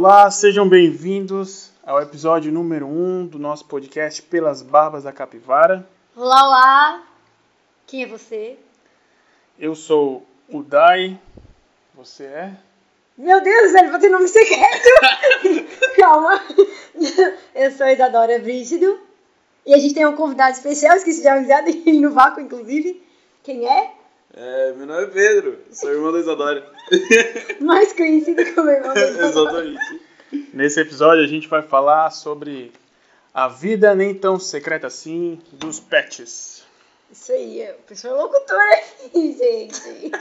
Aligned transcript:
Olá, 0.00 0.30
sejam 0.30 0.68
bem-vindos 0.68 1.72
ao 1.84 2.00
episódio 2.00 2.52
número 2.52 2.86
1 2.86 2.90
um 2.90 3.26
do 3.26 3.36
nosso 3.36 3.64
podcast 3.64 4.22
Pelas 4.22 4.62
Barbas 4.62 5.02
da 5.02 5.12
Capivara. 5.12 5.84
Olá, 6.14 6.46
olá! 6.46 7.02
Quem 7.84 8.04
é 8.04 8.06
você? 8.06 8.56
Eu 9.58 9.74
sou 9.74 10.24
o 10.48 10.62
Dai. 10.62 11.18
Você 11.96 12.26
é? 12.26 12.56
Meu 13.16 13.42
Deus, 13.42 13.74
ele 13.74 13.90
vai 13.90 13.98
ter 13.98 14.08
nome 14.08 14.28
secreto! 14.28 14.88
Calma! 15.98 16.44
Eu 17.52 17.72
sou 17.72 17.84
a 17.84 17.92
Isadora 17.92 18.38
Brígido. 18.38 19.00
E 19.66 19.74
a 19.74 19.78
gente 19.78 19.94
tem 19.94 20.06
um 20.06 20.14
convidado 20.14 20.52
especial, 20.52 20.94
esqueci 20.94 21.22
de 21.22 21.28
avisar, 21.28 21.66
ele 21.66 21.98
no 21.98 22.12
vácuo, 22.12 22.40
inclusive. 22.40 23.04
Quem 23.42 23.66
é? 23.66 23.94
É, 24.34 24.72
meu 24.72 24.86
nome 24.86 25.04
é 25.04 25.06
Pedro, 25.06 25.58
sou 25.72 25.90
irmão 25.90 26.12
da 26.12 26.20
Isadora. 26.20 26.70
Mais 27.60 27.92
conhecido 27.94 28.54
como 28.54 28.68
irmão 28.68 28.92
da 28.92 29.00
Isadora. 29.00 29.66
Exatamente. 29.66 30.08
Nesse 30.52 30.80
episódio 30.80 31.24
a 31.24 31.26
gente 31.26 31.48
vai 31.48 31.62
falar 31.62 32.10
sobre 32.10 32.72
a 33.32 33.48
vida 33.48 33.94
nem 33.94 34.14
tão 34.14 34.38
secreta 34.38 34.86
assim 34.86 35.40
dos 35.50 35.80
pets. 35.80 36.62
Isso 37.10 37.32
aí, 37.32 37.70
o 37.70 37.82
pessoal 37.84 38.16
é 38.16 38.22
locutor 38.22 38.60
aqui, 38.60 39.32
gente. 39.38 40.12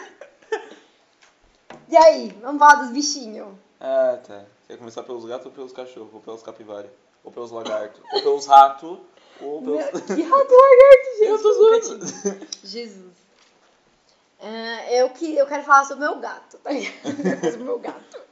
E 1.90 1.98
aí, 1.98 2.34
vamos 2.42 2.60
falar 2.60 2.76
dos 2.76 2.92
bichinhos. 2.92 3.50
Ah, 3.80 4.20
tá. 4.26 4.46
Quer 4.68 4.78
começar 4.78 5.04
pelos 5.04 5.26
gatos 5.26 5.48
ou 5.48 5.52
pelos 5.52 5.74
cachorros? 5.74 6.14
Ou 6.14 6.22
pelos 6.22 6.42
capivaras? 6.42 6.92
Ou 7.26 7.32
pelos 7.32 7.52
lagartos? 7.52 8.02
Ou 8.14 8.22
pelos 8.22 8.46
ratos? 8.46 8.98
Ou 9.42 9.62
Meu, 9.62 9.78
pelos... 9.78 10.02
que 10.02 10.22
rato 10.22 10.54
lagarto, 10.54 11.18
gente. 11.18 11.28
Eu 11.30 11.42
tô 11.42 11.54
zoando. 11.54 12.06
Jesus. 12.64 13.27
Ah, 14.40 14.92
eu, 14.92 15.10
que, 15.10 15.36
eu 15.36 15.48
quero 15.48 15.64
falar 15.64 15.84
sobre 15.86 16.06
o 16.06 16.10
meu 16.10 16.20
gato, 16.20 16.58
tá 16.60 16.72
ligado? 16.72 16.94
O 17.60 17.64
meu 17.64 17.80
gato. 17.80 18.28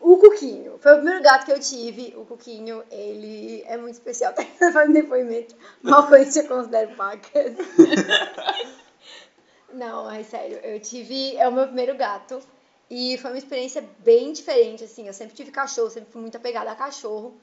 O 0.00 0.16
Cuquinho. 0.16 0.78
Foi 0.78 0.92
o 0.92 0.96
primeiro 0.96 1.22
gato 1.22 1.44
que 1.44 1.52
eu 1.52 1.60
tive. 1.60 2.14
O 2.16 2.24
Cuquinho, 2.24 2.82
ele 2.90 3.62
é 3.66 3.76
muito 3.76 3.94
especial. 3.94 4.32
Tá 4.32 4.42
fazendo 4.72 4.94
depoimento. 4.94 5.54
Mal 5.82 6.06
conhecido, 6.08 6.46
eu 6.46 6.56
considero 6.56 6.96
pacas. 6.96 7.54
Não, 9.72 10.10
é 10.10 10.22
sério. 10.22 10.58
Eu 10.58 10.80
tive... 10.80 11.36
É 11.36 11.46
o 11.46 11.52
meu 11.52 11.66
primeiro 11.66 11.96
gato. 11.96 12.40
E 12.88 13.18
foi 13.18 13.30
uma 13.30 13.38
experiência 13.38 13.84
bem 13.98 14.32
diferente, 14.32 14.84
assim. 14.84 15.06
Eu 15.06 15.12
sempre 15.12 15.36
tive 15.36 15.50
cachorro, 15.50 15.90
sempre 15.90 16.10
fui 16.10 16.20
muito 16.20 16.36
apegada 16.36 16.70
a 16.72 16.74
cachorro. 16.74 17.38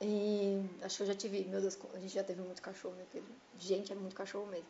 E 0.00 0.62
acho 0.82 0.98
que 0.98 1.02
eu 1.02 1.06
já 1.08 1.14
tive, 1.14 1.44
meu 1.44 1.60
Deus, 1.60 1.76
a 1.92 1.98
gente 1.98 2.14
já 2.14 2.22
teve 2.22 2.40
muito 2.40 2.62
cachorro, 2.62 2.94
né? 2.94 3.22
Gente, 3.58 3.92
é 3.92 3.96
muito 3.96 4.14
cachorro 4.14 4.46
mesmo. 4.46 4.66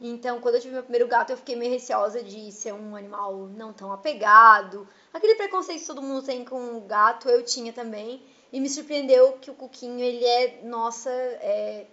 Então, 0.00 0.40
quando 0.40 0.54
eu 0.56 0.60
tive 0.60 0.74
meu 0.74 0.82
primeiro 0.82 1.08
gato, 1.08 1.30
eu 1.30 1.36
fiquei 1.36 1.56
meio 1.56 1.72
receosa 1.72 2.22
de 2.22 2.52
ser 2.52 2.72
um 2.72 2.94
animal 2.94 3.48
não 3.48 3.72
tão 3.72 3.92
apegado. 3.92 4.88
Aquele 5.12 5.34
preconceito 5.34 5.80
que 5.80 5.86
todo 5.86 6.02
mundo 6.02 6.24
tem 6.24 6.44
com 6.44 6.76
o 6.76 6.80
gato, 6.82 7.28
eu 7.28 7.44
tinha 7.44 7.72
também. 7.72 8.22
E 8.52 8.60
me 8.60 8.68
surpreendeu 8.68 9.32
que 9.40 9.50
o 9.50 9.54
Cuquinho, 9.54 10.00
ele 10.00 10.24
é, 10.24 10.60
nossa, 10.62 11.10
é, 11.10 11.86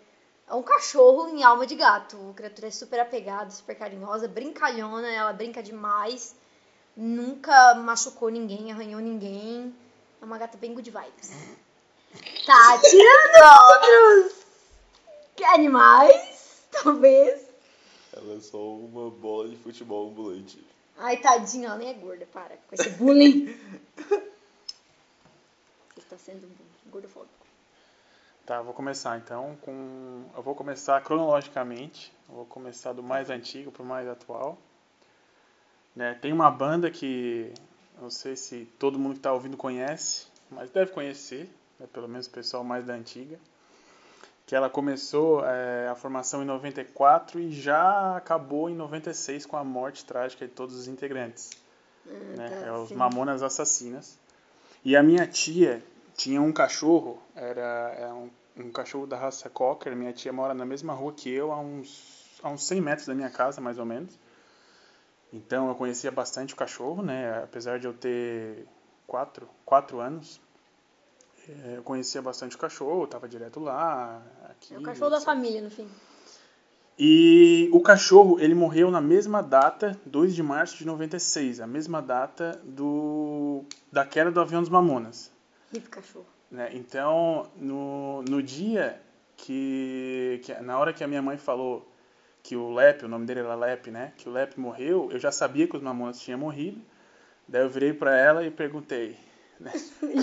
é 0.47 0.53
um 0.53 0.62
cachorro 0.62 1.30
em 1.30 1.44
alma 1.44 1.66
de 1.66 1.75
gato. 1.75 2.17
A 2.30 2.34
criatura 2.34 2.67
é 2.67 2.72
super 2.72 3.00
apegada, 3.00 3.50
super 3.50 3.75
carinhosa, 3.75 4.28
brincalhona, 4.28 5.12
ela 5.12 5.34
brinca 5.34 5.64
demais. 5.64 6.36
Nunca 6.95 7.75
machucou 7.75 8.30
ninguém, 8.30 8.72
arranhou 8.72 9.02
ninguém. 9.02 9.75
É 10.22 10.25
uma 10.25 10.38
gata 10.38 10.58
bem 10.58 10.73
good 10.73 10.90
vibes. 10.90 11.31
Tá 12.45 12.80
tirando 12.81 13.73
outros 13.73 14.45
animais, 15.44 16.64
talvez. 16.72 17.44
Ela 18.16 18.35
é 18.35 18.39
só 18.39 18.58
uma 18.58 19.11
bola 19.11 19.49
de 19.49 19.58
futebol 19.58 20.09
ambulante. 20.09 20.58
Ai, 20.97 21.17
tadinha, 21.17 21.67
ela 21.67 21.77
nem 21.77 21.89
é 21.89 21.94
gorda, 21.94 22.25
para 22.27 22.56
com 22.56 22.75
esse 22.75 22.90
bullying. 22.91 23.53
Você 25.94 26.00
está 26.00 26.17
sendo 26.17 26.50
gordofóbico. 26.90 27.45
Tá, 28.45 28.62
vou 28.62 28.73
começar 28.73 29.17
então 29.17 29.57
com. 29.62 30.23
Eu 30.35 30.41
vou 30.41 30.56
começar 30.56 31.01
cronologicamente. 31.03 32.13
Eu 32.29 32.35
vou 32.35 32.45
começar 32.45 32.94
do 32.94 33.03
mais 33.03 33.29
antigo 33.29 33.72
pro 33.72 33.84
mais 33.84 34.07
atual. 34.07 34.57
Né, 35.95 36.13
tem 36.22 36.31
uma 36.31 36.51
banda 36.51 36.90
que 36.91 37.53
não 38.01 38.09
sei 38.09 38.35
se 38.35 38.66
todo 38.78 39.00
mundo 39.00 39.13
que 39.13 39.19
está 39.19 39.34
ouvindo 39.34 39.56
conhece, 39.56 40.28
mas 40.51 40.69
deve 40.69 40.91
conhecer, 40.91 41.50
né, 41.79 41.88
pelo 41.91 42.07
menos 42.07 42.28
o 42.28 42.31
pessoal 42.31 42.63
mais 42.63 42.85
da 42.85 42.94
antiga. 42.94 43.40
Que 44.45 44.56
ela 44.56 44.69
começou 44.69 45.44
é, 45.45 45.88
a 45.89 45.95
formação 45.95 46.44
em 46.44 46.45
94 46.45 47.39
e 47.39 47.51
já 47.51 48.16
acabou 48.16 48.69
em 48.69 48.75
96 48.75 49.45
com 49.45 49.57
a 49.57 49.63
morte 49.63 50.06
trágica 50.06 50.47
de 50.47 50.53
todos 50.53 50.75
os 50.75 50.88
integrantes. 50.88 51.50
né, 52.38 52.50
tá, 52.50 52.67
é 52.67 52.72
os. 52.72 52.91
Mamonas 52.91 53.41
Assassinas. 53.41 54.19
E 54.84 54.95
a 54.95 55.01
minha 55.01 55.25
tia 55.25 55.84
tinha 56.16 56.41
um 56.41 56.53
cachorro, 56.53 57.19
era, 57.35 57.95
era 57.97 58.13
um, 58.13 58.29
um 58.55 58.72
cachorro 58.72 59.07
da 59.07 59.17
raça 59.17 59.50
Cocker. 59.50 59.95
Minha 59.95 60.13
tia 60.13 60.31
mora 60.31 60.53
na 60.53 60.66
mesma 60.66 60.94
rua 60.94 61.11
que 61.11 61.29
eu, 61.29 61.51
a 61.51 61.59
uns, 61.59 62.39
a 62.44 62.50
uns 62.50 62.63
100 62.67 62.81
metros 62.81 63.07
da 63.07 63.16
minha 63.16 63.29
casa, 63.31 63.59
mais 63.59 63.79
ou 63.79 63.85
menos. 63.85 64.17
Então 65.34 65.67
eu 65.67 65.75
conhecia 65.75 66.11
bastante 66.11 66.53
o 66.53 66.57
cachorro, 66.57 67.01
né? 67.01 67.44
Apesar 67.44 67.79
de 67.79 67.88
eu 67.88 67.94
ter 67.94 68.67
quatro, 69.07 69.50
quatro 69.66 70.00
anos, 70.00 70.39
eu 71.75 71.83
conhecia 71.83 72.22
bastante 72.22 72.56
o 72.56 72.59
cachorro, 72.59 73.07
tava 73.07 73.28
direto 73.28 73.59
lá. 73.59 74.22
Aqui, 74.50 74.73
É 74.73 74.78
o 74.78 74.81
cachorro 74.81 75.09
da 75.11 75.22
família, 75.22 75.61
no 75.61 75.69
fim. 75.69 75.88
E 76.97 77.69
o 77.73 77.81
cachorro, 77.81 78.39
ele 78.39 78.53
morreu 78.56 78.89
na 78.89 79.01
mesma 79.01 79.41
data, 79.44 80.00
2 80.05 80.34
de 80.34 80.41
março 80.41 80.78
de 80.78 80.85
96, 80.85 81.59
a 81.59 81.67
mesma 81.67 82.01
data 82.01 82.59
do 82.63 83.63
da 83.91 84.05
queda 84.05 84.31
do 84.31 84.39
avião 84.39 84.61
dos 84.61 84.69
Mamonas. 84.69 85.29
Hip 85.73 85.89
cachorro. 85.89 86.25
né? 86.50 86.69
Então, 86.73 87.50
no, 87.57 88.22
no 88.23 88.41
dia 88.41 89.01
que, 89.35 90.39
que. 90.44 90.53
Na 90.61 90.79
hora 90.79 90.94
que 90.94 91.03
a 91.03 91.07
minha 91.07 91.22
mãe 91.22 91.38
falou 91.38 91.85
que 92.41 92.55
o 92.55 92.73
Lepe, 92.73 93.03
o 93.03 93.09
nome 93.09 93.25
dele 93.25 93.41
era 93.41 93.55
Lepe, 93.55 93.91
né? 93.91 94.13
Que 94.16 94.29
o 94.29 94.31
Lepe 94.31 94.57
morreu, 94.57 95.09
eu 95.11 95.19
já 95.19 95.31
sabia 95.34 95.67
que 95.67 95.75
os 95.75 95.81
Mamonas 95.84 96.19
tinham 96.22 96.39
morrido. 96.39 96.79
Daí 97.45 97.61
eu 97.61 97.69
virei 97.69 97.91
pra 97.91 98.17
ela 98.17 98.45
e 98.45 98.50
perguntei: 98.50 99.17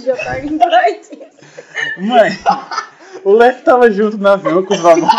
Já 0.04 0.16
tá 0.16 0.38
em 0.40 0.58
dois. 0.58 1.10
Mãe, 1.98 2.30
o 3.24 3.32
Lepe 3.32 3.62
tava 3.62 3.90
junto 3.90 4.18
no 4.18 4.28
avião 4.28 4.64
com 4.64 4.74
os 4.74 4.80
Mamonas. 4.80 5.10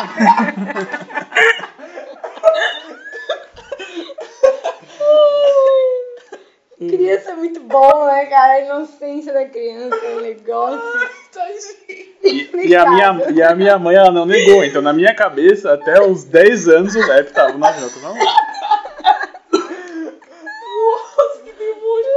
Criança 6.77 7.31
é 7.31 7.35
muito 7.35 7.61
bom, 7.61 8.05
né, 8.05 8.25
cara? 8.25 8.53
A 8.53 8.61
inocência 8.61 9.31
da 9.31 9.45
criança 9.45 9.95
é 9.95 10.15
um 10.15 10.21
negócio. 10.21 10.81
E, 12.23 12.67
e 12.67 12.75
a 12.75 12.89
minha, 12.89 13.31
e 13.33 13.41
a 13.41 13.55
minha 13.55 13.79
mãe, 13.79 13.95
ela 13.95 14.11
não 14.11 14.25
negou. 14.25 14.63
Então, 14.63 14.81
na 14.81 14.91
minha 14.91 15.15
cabeça, 15.15 15.73
até 15.73 16.01
os 16.01 16.23
10 16.25 16.67
anos, 16.67 16.95
o 16.95 16.99
Lepe 16.99 17.31
tava 17.31 17.53
no 17.53 17.65
avião 17.65 17.89
com 17.89 17.95
os 17.95 18.01
Mamonas. 18.01 18.25
Nossa, 20.73 21.39
que 21.43 21.53
demônio! 21.53 22.13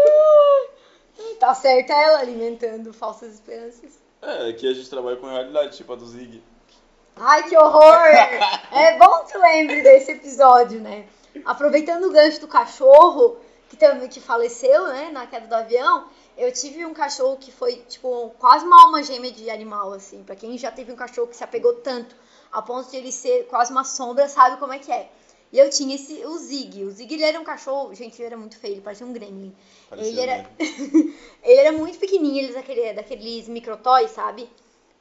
Tá 1.57 1.63
certa 1.63 1.93
ela 1.95 2.19
alimentando 2.19 2.93
falsas 2.93 3.35
esperanças. 3.35 3.99
É, 4.21 4.51
aqui 4.51 4.69
a 4.69 4.75
gente 4.75 4.91
trabalha 4.91 5.17
com 5.17 5.27
realidade, 5.27 5.77
tipo 5.77 5.93
a 5.93 5.97
do 5.97 6.07
Zig. 6.07 6.43
Ai, 7.17 7.49
que 7.49 7.57
horror! 7.57 8.07
É 8.73 8.99
bom 8.99 9.25
que 9.25 9.39
lembre 9.39 9.81
desse 9.81 10.13
episódio, 10.13 10.81
né? 10.81 11.07
Aproveitando 11.47 12.05
o 12.05 12.13
gancho 12.13 12.41
do 12.41 12.49
cachorro, 12.49 13.39
que 13.71 13.77
também 13.77 14.09
que 14.09 14.21
faleceu, 14.21 14.89
né, 14.89 15.11
na 15.11 15.27
queda 15.27 15.47
do 15.47 15.55
avião, 15.55 16.09
eu 16.37 16.53
tive 16.53 16.85
um 16.85 16.93
cachorro 16.93 17.39
que 17.39 17.51
foi, 17.51 17.77
tipo, 17.89 18.35
quase 18.39 18.67
uma 18.67 18.83
alma 18.83 19.03
gêmea 19.03 19.33
de 19.33 19.49
animal, 19.49 19.95
assim. 19.95 20.23
Pra 20.23 20.37
quem 20.37 20.59
já 20.59 20.71
teve 20.71 20.93
um 20.93 20.97
cachorro 20.97 21.29
que 21.29 21.37
se 21.37 21.45
apegou 21.45 21.73
tanto, 21.75 22.15
a 22.53 22.61
ponto 22.61 22.91
de 22.91 22.99
ele 22.99 23.13
ser 23.13 23.47
quase 23.47 23.73
uma 23.73 23.85
sombra, 23.85 24.29
sabe 24.29 24.59
como 24.59 24.75
é 24.75 24.79
que 24.79 24.93
é. 24.93 25.11
E 25.57 25.59
eu 25.59 25.71
tinha 25.71 25.95
esse, 25.95 26.23
o 26.27 26.37
Zig. 26.37 26.85
O 26.85 26.91
Zig, 26.91 27.15
ele 27.15 27.25
era 27.25 27.41
um 27.41 27.45
cachorro, 27.45 27.95
gente, 27.95 28.21
ele 28.21 28.27
era 28.27 28.37
muito 28.37 28.59
feio, 28.59 28.75
ele 28.75 28.83
parecia 28.83 29.07
um 29.07 29.13
gremlin. 29.15 29.55
Parecia 29.89 30.11
ele 30.11 30.21
era, 30.21 30.51
ele 31.43 31.61
era 31.61 31.73
muito 31.73 31.99
pequenininho, 31.99 32.45
ele 32.45 32.53
daquele, 32.53 32.93
daqueles 32.93 33.49
microtoys, 33.49 34.11
sabe? 34.11 34.51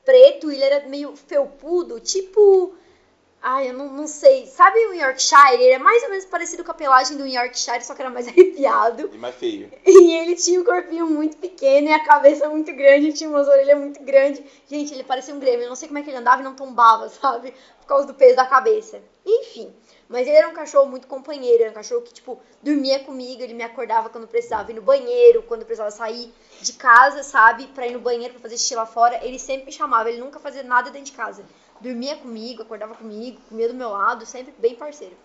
Preto, 0.05 0.49
ele 0.49 0.63
era 0.63 0.87
meio 0.87 1.13
felpudo, 1.13 1.99
tipo. 1.99 2.73
Ai, 3.41 3.69
eu 3.69 3.73
não, 3.73 3.91
não 3.91 4.07
sei. 4.07 4.47
Sabe 4.47 4.79
o 4.79 4.93
Yorkshire? 4.93 5.55
Ele 5.55 5.73
é 5.73 5.77
mais 5.77 6.01
ou 6.03 6.09
menos 6.09 6.23
parecido 6.23 6.63
com 6.63 6.71
a 6.71 6.73
pelagem 6.73 7.17
do 7.17 7.27
Yorkshire, 7.27 7.83
só 7.83 7.93
que 7.93 8.01
era 8.01 8.09
mais 8.09 8.25
arrepiado. 8.29 9.09
E 9.13 9.17
mais 9.17 9.35
feio. 9.35 9.69
E 9.85 10.13
ele 10.13 10.37
tinha 10.37 10.61
um 10.61 10.63
corpinho 10.63 11.05
muito 11.05 11.35
pequeno 11.35 11.89
e 11.89 11.91
a 11.91 12.05
cabeça 12.05 12.47
muito 12.47 12.73
grande, 12.73 13.11
tinha 13.11 13.29
umas 13.29 13.49
orelhas 13.49 13.77
muito 13.77 14.01
grandes. 14.03 14.41
Gente, 14.69 14.93
ele 14.93 15.03
parecia 15.03 15.35
um 15.35 15.39
grêmio. 15.39 15.63
Eu 15.63 15.69
não 15.69 15.75
sei 15.75 15.89
como 15.89 15.99
é 15.99 16.01
que 16.01 16.09
ele 16.09 16.17
andava 16.17 16.41
e 16.41 16.45
não 16.45 16.55
tombava, 16.55 17.09
sabe? 17.09 17.53
Por 17.81 17.87
causa 17.87 18.07
do 18.07 18.13
peso 18.13 18.37
da 18.37 18.45
cabeça. 18.45 19.03
Enfim. 19.25 19.73
Mas 20.07 20.27
ele 20.27 20.37
era 20.37 20.47
um 20.47 20.53
cachorro 20.53 20.85
muito 20.85 21.07
companheiro, 21.07 21.63
era 21.63 21.71
um 21.71 21.75
cachorro 21.75 22.01
que, 22.01 22.13
tipo, 22.13 22.39
dormia 22.61 22.99
comigo, 22.99 23.41
ele 23.41 23.53
me 23.53 23.63
acordava 23.63 24.09
quando 24.09 24.27
precisava 24.27 24.71
ir 24.71 24.75
no 24.75 24.81
banheiro, 24.81 25.41
quando 25.43 25.65
precisava 25.65 25.89
sair 25.89 26.31
de 26.61 26.73
casa, 26.73 27.23
sabe? 27.23 27.67
Pra 27.67 27.87
ir 27.87 27.93
no 27.93 27.99
banheiro, 27.99 28.33
pra 28.33 28.41
fazer 28.41 28.57
xixi 28.57 28.75
lá 28.75 28.85
fora. 28.85 29.19
Ele 29.25 29.39
sempre 29.39 29.65
me 29.65 29.71
chamava, 29.71 30.09
ele 30.09 30.19
nunca 30.19 30.39
fazia 30.39 30.61
nada 30.63 30.91
dentro 30.91 31.11
de 31.11 31.17
casa. 31.17 31.43
Dormia 31.79 32.15
comigo, 32.17 32.61
acordava 32.61 32.93
comigo, 32.95 33.41
comia 33.49 33.67
do 33.67 33.73
meu 33.73 33.89
lado, 33.89 34.25
sempre 34.25 34.53
bem 34.57 34.75
parceiro. 34.75 35.15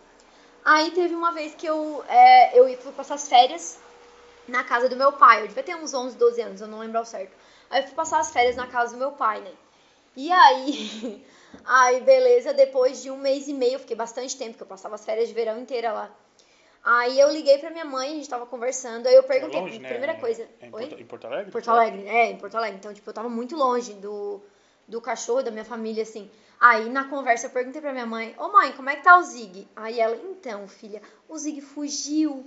Aí 0.64 0.90
teve 0.92 1.14
uma 1.14 1.32
vez 1.32 1.54
que 1.54 1.66
eu, 1.66 2.04
é, 2.08 2.58
eu 2.58 2.76
fui 2.78 2.92
passar 2.92 3.14
as 3.14 3.28
férias 3.28 3.78
na 4.48 4.64
casa 4.64 4.88
do 4.88 4.96
meu 4.96 5.12
pai. 5.12 5.42
Eu 5.42 5.48
devia 5.48 5.62
ter 5.62 5.76
uns 5.76 5.94
11, 5.94 6.16
12 6.16 6.40
anos, 6.40 6.60
eu 6.60 6.68
não 6.68 6.80
lembro 6.80 6.98
ao 6.98 7.04
certo. 7.04 7.32
Aí 7.70 7.82
eu 7.82 7.86
fui 7.86 7.94
passar 7.94 8.20
as 8.20 8.30
férias 8.30 8.56
na 8.56 8.66
casa 8.66 8.94
do 8.94 8.98
meu 8.98 9.12
pai, 9.12 9.40
né? 9.40 9.52
E 10.16 10.30
aí, 10.30 11.24
aí 11.64 12.00
beleza, 12.00 12.52
depois 12.52 13.02
de 13.02 13.10
um 13.10 13.16
mês 13.16 13.48
e 13.48 13.52
meio, 13.52 13.78
fiquei 13.78 13.96
bastante 13.96 14.36
tempo, 14.36 14.56
que 14.56 14.62
eu 14.62 14.66
passava 14.66 14.94
as 14.94 15.04
férias 15.04 15.28
de 15.28 15.34
verão 15.34 15.58
inteira 15.58 15.92
lá. 15.92 16.10
Aí 16.82 17.20
eu 17.20 17.30
liguei 17.30 17.58
pra 17.58 17.70
minha 17.70 17.84
mãe, 17.84 18.10
a 18.10 18.14
gente 18.14 18.28
tava 18.28 18.46
conversando, 18.46 19.06
aí 19.06 19.14
eu 19.14 19.22
perguntei, 19.22 19.58
É 19.58 19.62
longe, 19.62 19.78
né? 19.78 19.88
primeira 19.88 20.14
coisa, 20.14 20.48
É 20.60 20.66
em 20.66 20.70
oi? 20.72 20.86
Porto, 20.86 21.00
em 21.02 21.06
Porto 21.06 21.24
Alegre? 21.26 21.52
Porto 21.52 21.68
Alegre, 21.70 22.08
é, 22.08 22.30
em 22.30 22.36
Porto 22.36 22.54
Alegre. 22.56 22.78
Então, 22.78 22.94
tipo, 22.94 23.08
eu 23.10 23.14
tava 23.14 23.28
muito 23.28 23.54
longe 23.54 23.92
do, 23.94 24.40
do 24.88 25.00
cachorro, 25.00 25.42
da 25.42 25.50
minha 25.50 25.64
família, 25.64 26.02
assim. 26.02 26.30
Aí, 26.58 26.88
na 26.88 27.04
conversa, 27.04 27.46
eu 27.46 27.50
perguntei 27.50 27.80
pra 27.82 27.92
minha 27.92 28.06
mãe, 28.06 28.34
ô 28.38 28.48
mãe, 28.48 28.72
como 28.72 28.88
é 28.88 28.96
que 28.96 29.02
tá 29.02 29.18
o 29.18 29.22
Zig? 29.22 29.68
Aí 29.76 30.00
ela, 30.00 30.16
então, 30.16 30.66
filha, 30.68 31.02
o 31.28 31.36
Zig 31.36 31.60
fugiu. 31.60 32.46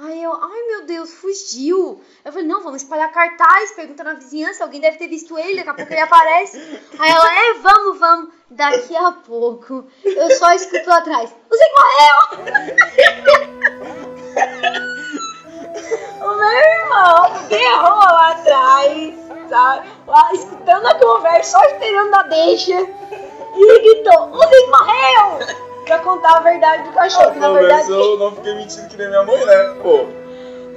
Aí 0.00 0.22
eu, 0.22 0.32
ai 0.32 0.62
meu 0.68 0.86
Deus, 0.86 1.12
fugiu. 1.12 2.00
Eu 2.24 2.32
falei, 2.32 2.46
não, 2.46 2.62
vamos 2.62 2.82
espalhar 2.82 3.10
cartaz, 3.10 3.72
pergunta 3.72 4.04
na 4.04 4.14
vizinhança, 4.14 4.62
alguém 4.62 4.80
deve 4.80 4.96
ter 4.96 5.08
visto 5.08 5.36
ele, 5.36 5.56
daqui 5.56 5.70
a 5.70 5.74
pouco 5.74 5.92
ele 5.92 6.00
aparece. 6.00 6.56
Aí 7.00 7.10
ela, 7.10 7.34
é, 7.34 7.54
vamos, 7.54 7.98
vamos. 7.98 8.32
Daqui 8.48 8.94
a 8.94 9.10
pouco, 9.10 9.88
eu 10.04 10.30
só 10.36 10.52
escuto 10.52 10.88
lá 10.88 10.98
atrás, 10.98 11.34
o 11.50 11.56
Zig 11.56 11.72
morreu! 11.74 12.78
O 16.22 16.36
meu 16.36 16.48
irmão 16.48 17.48
berrou 17.48 17.98
lá 17.98 18.30
atrás, 18.30 19.14
sabe? 19.50 19.88
Lá 20.06 20.32
escutando 20.32 20.86
a 20.86 20.94
conversa, 20.94 21.58
só 21.58 21.64
esperando 21.64 22.14
a 22.14 22.22
deixa. 22.22 22.80
E 22.80 23.80
gritou, 23.80 24.30
o 24.30 24.46
Zig 24.46 24.66
morreu! 24.70 25.67
Pra 25.88 26.00
contar 26.00 26.36
a 26.36 26.40
verdade 26.40 26.82
do 26.82 26.92
cachorro, 26.92 27.32
que 27.32 27.38
na 27.38 27.50
verdade... 27.50 27.88
mas 27.88 27.88
eu 27.88 28.18
não 28.18 28.36
fiquei 28.36 28.54
mentindo 28.54 28.88
que 28.88 28.96
nem 28.98 29.08
minha 29.08 29.22
mãe, 29.22 29.42
né? 29.46 29.74
Pô. 29.82 30.04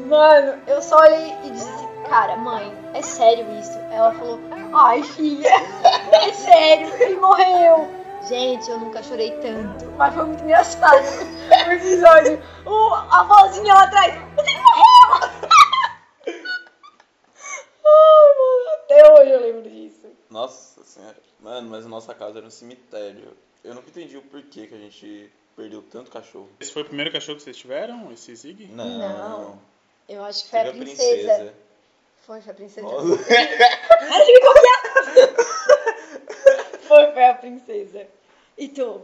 Mano, 0.08 0.62
eu 0.66 0.82
só 0.82 1.02
olhei 1.02 1.36
e 1.44 1.50
disse, 1.50 1.70
cara, 2.08 2.38
mãe, 2.38 2.74
é 2.94 3.02
sério 3.02 3.46
isso? 3.60 3.78
Ela 3.92 4.14
falou, 4.14 4.40
ai 4.74 5.04
filha, 5.04 5.50
é 6.14 6.32
sério, 6.32 6.88
ele 6.96 7.18
morreu. 7.18 7.90
Gente, 8.30 8.72
eu 8.72 8.80
nunca 8.80 9.04
chorei 9.04 9.32
tanto, 9.42 9.86
mas 9.98 10.14
foi 10.14 10.24
muito 10.24 10.46
engraçado 10.46 11.04
o 11.68 11.72
episódio. 11.72 12.42
O, 12.66 12.94
a 12.94 13.24
vozinha 13.24 13.74
lá 13.74 13.84
atrás, 13.84 14.14
ele 14.16 14.60
morreu! 14.60 15.30
ai, 17.86 18.30
mano, 18.38 18.70
até 18.76 19.12
hoje 19.12 19.32
eu 19.32 19.42
lembro 19.42 19.70
disso. 19.70 20.08
Nossa 20.30 20.82
senhora. 20.86 21.18
Mano, 21.42 21.70
mas 21.70 21.86
a 21.86 21.90
nossa 21.90 22.14
casa 22.14 22.38
era 22.38 22.48
um 22.48 22.52
cemitério. 22.52 23.36
Eu 23.64 23.76
nunca 23.76 23.90
entendi 23.90 24.18
o 24.18 24.22
porquê 24.24 24.68
que 24.68 24.74
a 24.74 24.78
gente 24.78 25.32
perdeu 25.56 25.84
tanto 25.84 26.10
cachorro. 26.10 26.50
Esse 26.60 26.72
foi 26.72 26.82
o 26.82 26.86
primeiro 26.86 27.12
cachorro 27.12 27.38
que 27.38 27.44
vocês 27.44 27.58
tiveram, 27.58 28.12
esse 28.12 28.36
Zig? 28.36 28.68
Não. 28.68 28.98
Não. 28.98 29.62
Eu 30.10 30.24
acho 30.24 30.46
que 30.46 30.50
foi 30.50 30.60
a 30.60 30.72
princesa. 30.72 31.54
Foi, 32.26 32.42
foi 32.42 32.52
a 32.52 32.56
princesa. 32.56 32.88
Para 32.88 34.26
de 34.26 34.32
me 34.34 34.40
copiar! 34.40 34.82
foi, 36.82 37.12
foi 37.14 37.26
a 37.26 37.34
princesa. 37.36 38.08
E 38.58 38.68
tu? 38.70 39.02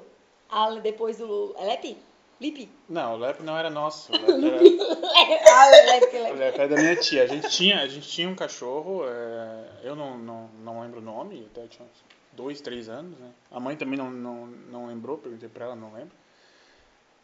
A 0.50 0.71
depois 0.75 1.18
do 1.18 1.56
Lepe? 1.59 1.98
Lipe? 2.39 2.69
Não, 2.88 3.15
o 3.15 3.18
Lep 3.18 3.42
não 3.42 3.57
era 3.57 3.69
nosso. 3.69 4.12
O 4.12 4.15
Lep 4.15 4.77
era, 4.80 5.51
Ah, 5.51 5.69
Lepe, 5.69 6.18
o 6.18 6.24
Lepe. 6.24 6.38
Lep 6.38 6.56
era 6.59 6.68
da 6.68 6.75
minha 6.75 6.95
tia. 6.95 7.24
A 7.24 7.27
gente 7.27 7.50
tinha, 7.50 7.81
a 7.81 7.88
gente 7.88 8.07
tinha 8.07 8.30
um 8.30 8.36
cachorro, 8.36 9.04
é, 9.07 9.65
eu 9.83 9.95
não, 9.95 10.18
não, 10.18 10.50
não 10.63 10.81
lembro 10.81 11.00
o 11.00 11.04
nome, 11.04 11.48
até 11.51 11.65
tinha 11.68 11.86
uns 11.86 12.04
dois, 12.38 12.62
três 12.62 12.88
anos, 12.88 13.18
né? 13.18 13.31
A 13.51 13.60
mãe 13.60 13.75
também 13.75 13.98
não, 13.98 14.12
não, 14.12 14.45
não 14.45 14.88
lembrou, 14.88 15.18
perguntei 15.18 15.50
pra 15.50 15.66
ela, 15.66 15.75
não 15.75 15.92
lembro. 15.92 16.16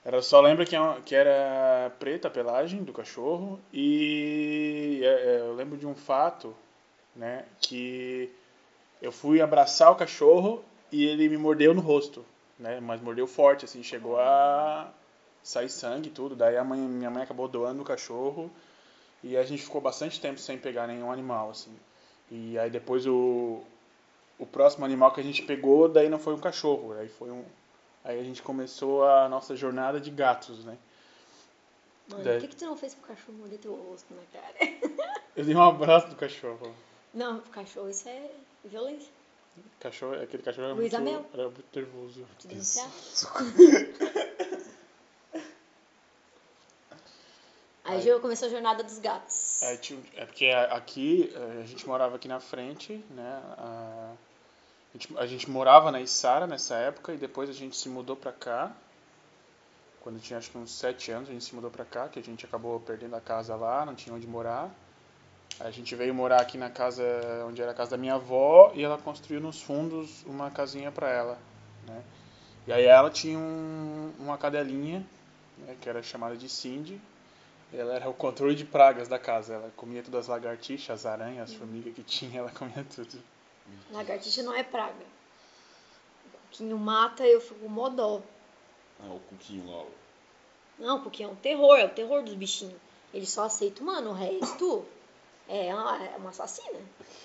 Ela 0.03 0.21
só 0.21 0.41
lembra 0.41 0.65
que, 0.65 0.75
é 0.75 1.01
que 1.05 1.15
era 1.15 1.91
preta 1.99 2.27
a 2.27 2.31
pelagem 2.31 2.83
do 2.83 2.91
cachorro 2.91 3.59
e 3.71 4.99
é, 5.03 5.07
é, 5.07 5.39
eu 5.39 5.53
lembro 5.53 5.77
de 5.77 5.87
um 5.87 5.95
fato, 5.95 6.53
né, 7.15 7.45
que 7.61 8.29
eu 9.01 9.11
fui 9.11 9.39
abraçar 9.39 9.91
o 9.91 9.95
cachorro 9.95 10.61
e 10.91 11.05
ele 11.05 11.29
me 11.29 11.37
mordeu 11.37 11.73
no 11.73 11.81
rosto, 11.81 12.25
né, 12.59 12.81
mas 12.81 12.99
mordeu 12.99 13.27
forte, 13.27 13.63
assim, 13.63 13.81
chegou 13.81 14.19
a 14.19 14.91
sair 15.41 15.69
sangue 15.69 16.09
e 16.09 16.11
tudo. 16.11 16.35
Daí 16.35 16.57
a 16.57 16.63
mãe, 16.63 16.79
minha 16.79 17.11
mãe 17.11 17.23
acabou 17.23 17.47
doando 17.47 17.81
o 17.81 17.85
cachorro 17.85 18.51
e 19.23 19.37
a 19.37 19.43
gente 19.43 19.63
ficou 19.63 19.79
bastante 19.79 20.19
tempo 20.19 20.39
sem 20.39 20.57
pegar 20.57 20.87
nenhum 20.87 21.11
animal, 21.11 21.51
assim. 21.51 21.73
E 22.29 22.57
aí 22.57 22.69
depois 22.69 23.05
o, 23.07 23.63
o 24.39 24.45
próximo 24.45 24.83
animal 24.85 25.11
que 25.13 25.21
a 25.21 25.23
gente 25.23 25.41
pegou, 25.43 25.87
daí 25.87 26.09
não 26.09 26.19
foi 26.19 26.33
um 26.33 26.39
cachorro, 26.39 26.93
aí 26.93 27.09
foi 27.09 27.29
um 27.31 27.43
Aí 28.05 28.19
a 28.19 28.23
gente 28.23 28.41
começou 28.41 29.05
a 29.07 29.29
nossa 29.29 29.55
jornada 29.55 29.97
de 29.97 30.11
gatos, 30.11 30.65
né? 30.65 30.77
Mano, 32.09 32.21
Daí- 32.21 32.33
por 32.33 32.41
que, 32.41 32.47
que 32.49 32.55
tu 32.57 32.65
não 32.65 32.75
fez 32.75 32.93
pro 32.93 33.07
cachorro 33.07 33.37
morder 33.37 33.59
teu 33.59 33.73
rosto 33.75 34.13
na 34.13 34.21
cara? 34.41 34.53
Eu 35.37 35.45
dei 35.45 35.55
um 35.55 35.61
abraço 35.63 36.09
do 36.09 36.15
cachorro. 36.17 36.75
Não, 37.13 37.39
pro 37.39 37.49
cachorro 37.51 37.89
isso 37.89 38.09
é 38.09 38.29
violência. 38.65 39.07
Cachorro, 39.79 40.15
aquele 40.21 40.43
cachorro 40.43 40.65
era 40.65 40.73
Luiz 40.73 40.91
muito, 40.91 41.07
Amel. 41.09 41.25
era 41.33 41.43
muito 41.43 41.65
nervoso. 41.73 42.25
Te 42.39 42.47
denunciar? 42.47 42.89
Aí 47.93 48.01
já 48.01 48.19
começou 48.19 48.47
a 48.47 48.51
jornada 48.51 48.83
dos 48.83 48.99
gatos. 48.99 49.61
É, 49.63 49.73
é 50.17 50.25
porque 50.25 50.47
aqui, 50.47 51.31
eh, 51.33 51.61
a 51.63 51.65
gente 51.65 51.87
morava 51.87 52.15
aqui 52.15 52.27
na 52.27 52.39
frente, 52.39 53.03
né? 53.11 53.41
A, 53.57 54.11
a 54.93 54.97
gente, 54.97 55.17
a 55.17 55.25
gente 55.25 55.49
morava 55.49 55.91
na 55.91 56.01
Içara 56.01 56.47
nessa 56.47 56.75
época 56.75 57.13
e 57.13 57.17
depois 57.17 57.49
a 57.49 57.53
gente 57.53 57.75
se 57.75 57.87
mudou 57.89 58.15
pra 58.15 58.31
cá. 58.31 58.71
Quando 60.01 60.19
tinha 60.19 60.37
acho 60.37 60.51
que 60.51 60.57
uns 60.57 60.71
sete 60.71 61.11
anos, 61.11 61.29
a 61.29 61.31
gente 61.31 61.45
se 61.45 61.55
mudou 61.55 61.71
pra 61.71 61.85
cá, 61.85 62.09
que 62.09 62.19
a 62.19 62.23
gente 62.23 62.45
acabou 62.45 62.79
perdendo 62.79 63.15
a 63.15 63.21
casa 63.21 63.55
lá, 63.55 63.85
não 63.85 63.95
tinha 63.95 64.13
onde 64.13 64.27
morar. 64.27 64.69
A 65.59 65.69
gente 65.71 65.95
veio 65.95 66.13
morar 66.13 66.41
aqui 66.41 66.57
na 66.57 66.69
casa 66.69 67.03
onde 67.47 67.61
era 67.61 67.71
a 67.71 67.75
casa 67.75 67.91
da 67.91 67.97
minha 67.97 68.15
avó 68.15 68.71
e 68.75 68.83
ela 68.83 68.97
construiu 68.97 69.39
nos 69.39 69.61
fundos 69.61 70.23
uma 70.25 70.49
casinha 70.51 70.91
pra 70.91 71.09
ela, 71.09 71.37
né? 71.87 72.03
E 72.67 72.73
aí 72.73 72.85
ela 72.85 73.09
tinha 73.09 73.37
um- 73.37 74.11
uma 74.19 74.37
cadelinha, 74.37 75.05
né, 75.59 75.75
que 75.79 75.87
era 75.87 76.01
chamada 76.01 76.35
de 76.35 76.49
Cindy, 76.49 76.99
ela 77.73 77.95
era 77.95 78.09
o 78.09 78.13
controle 78.13 78.55
de 78.55 78.65
pragas 78.65 79.07
da 79.07 79.17
casa. 79.17 79.55
Ela 79.55 79.71
comia 79.75 80.03
todas 80.03 80.21
as 80.21 80.27
lagartixas, 80.27 80.99
as 80.99 81.05
aranhas, 81.05 81.49
as 81.49 81.55
formigas 81.55 81.93
que 81.93 82.03
tinha, 82.03 82.39
ela 82.39 82.51
comia 82.51 82.85
tudo. 82.95 83.21
Lagartixa 83.91 84.43
não 84.43 84.53
é 84.53 84.63
praga. 84.63 85.05
O 86.25 86.37
Cuquinho 86.49 86.77
mata 86.77 87.25
eu 87.25 87.41
fico 87.41 87.67
mó 87.67 87.89
dó. 87.89 88.21
Ah, 88.99 89.13
o 89.13 89.19
Cuquinho 89.21 89.69
lá. 89.69 89.85
Não, 90.77 90.97
o 90.97 91.03
Cuquinho 91.03 91.29
é 91.29 91.31
um 91.31 91.35
terror, 91.35 91.77
é 91.77 91.85
o 91.85 91.89
terror 91.89 92.23
dos 92.23 92.33
bichinhos. 92.33 92.79
Ele 93.13 93.25
só 93.25 93.43
aceita 93.43 93.81
humano, 93.81 94.11
o 94.11 94.13
resto 94.13 94.85
é 95.47 95.73
uma, 95.73 96.03
é 96.03 96.15
uma 96.17 96.29
assassina. 96.29 96.79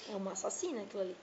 É 0.09 0.17
uma 0.17 0.33
assassina 0.33 0.83
aquilo 0.83 1.03
ali. 1.03 1.17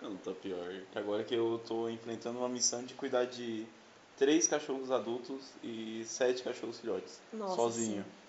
Não, 0.00 0.16
tá 0.16 0.32
pior. 0.32 0.80
Agora 0.94 1.22
que 1.24 1.34
eu 1.34 1.60
tô 1.66 1.88
enfrentando 1.88 2.38
uma 2.38 2.48
missão 2.48 2.82
de 2.82 2.94
cuidar 2.94 3.26
de 3.26 3.66
três 4.20 4.46
cachorros 4.46 4.90
adultos 4.92 5.46
e 5.64 6.04
sete 6.06 6.42
cachorros 6.42 6.78
filhotes. 6.78 7.18
Nossa 7.32 7.56
sozinho. 7.56 7.90
Senhora. 8.04 8.20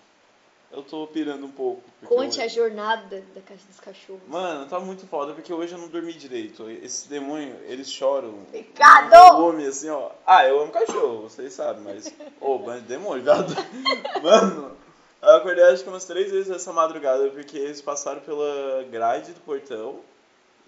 Eu 0.72 0.82
tô 0.82 1.06
pirando 1.06 1.44
um 1.44 1.50
pouco. 1.50 1.82
Conte 2.06 2.38
eu- 2.38 2.44
a 2.46 2.48
jornada 2.48 3.22
da 3.34 3.42
caixa 3.42 3.62
dos 3.68 3.78
cachorros. 3.78 4.22
Mano, 4.26 4.66
tá 4.66 4.80
muito 4.80 5.06
foda 5.06 5.34
porque 5.34 5.52
hoje 5.52 5.74
eu 5.74 5.78
não 5.78 5.86
dormi 5.88 6.14
direito. 6.14 6.68
Esses 6.70 7.06
demônios, 7.06 7.58
eles 7.64 7.92
choram. 7.92 8.32
Pecado! 8.50 9.14
Um 9.14 9.36
volume 9.36 9.66
assim, 9.66 9.90
ó. 9.90 10.10
Ah, 10.26 10.46
eu 10.46 10.60
amo 10.62 10.72
cachorro, 10.72 11.28
vocês 11.28 11.52
sabem, 11.52 11.82
mas. 11.82 12.12
Ô, 12.40 12.56
bando 12.64 12.80
de 12.80 12.86
demônio, 12.88 13.22
viado. 13.22 13.54
Mano, 14.22 14.74
eu 15.20 15.36
acordei 15.36 15.62
acho 15.64 15.82
que 15.84 15.90
umas 15.90 16.06
três 16.06 16.32
vezes 16.32 16.50
essa 16.50 16.72
madrugada 16.72 17.28
porque 17.28 17.58
eles 17.58 17.82
passaram 17.82 18.22
pela 18.22 18.82
grade 18.90 19.32
do 19.32 19.40
portão 19.40 20.00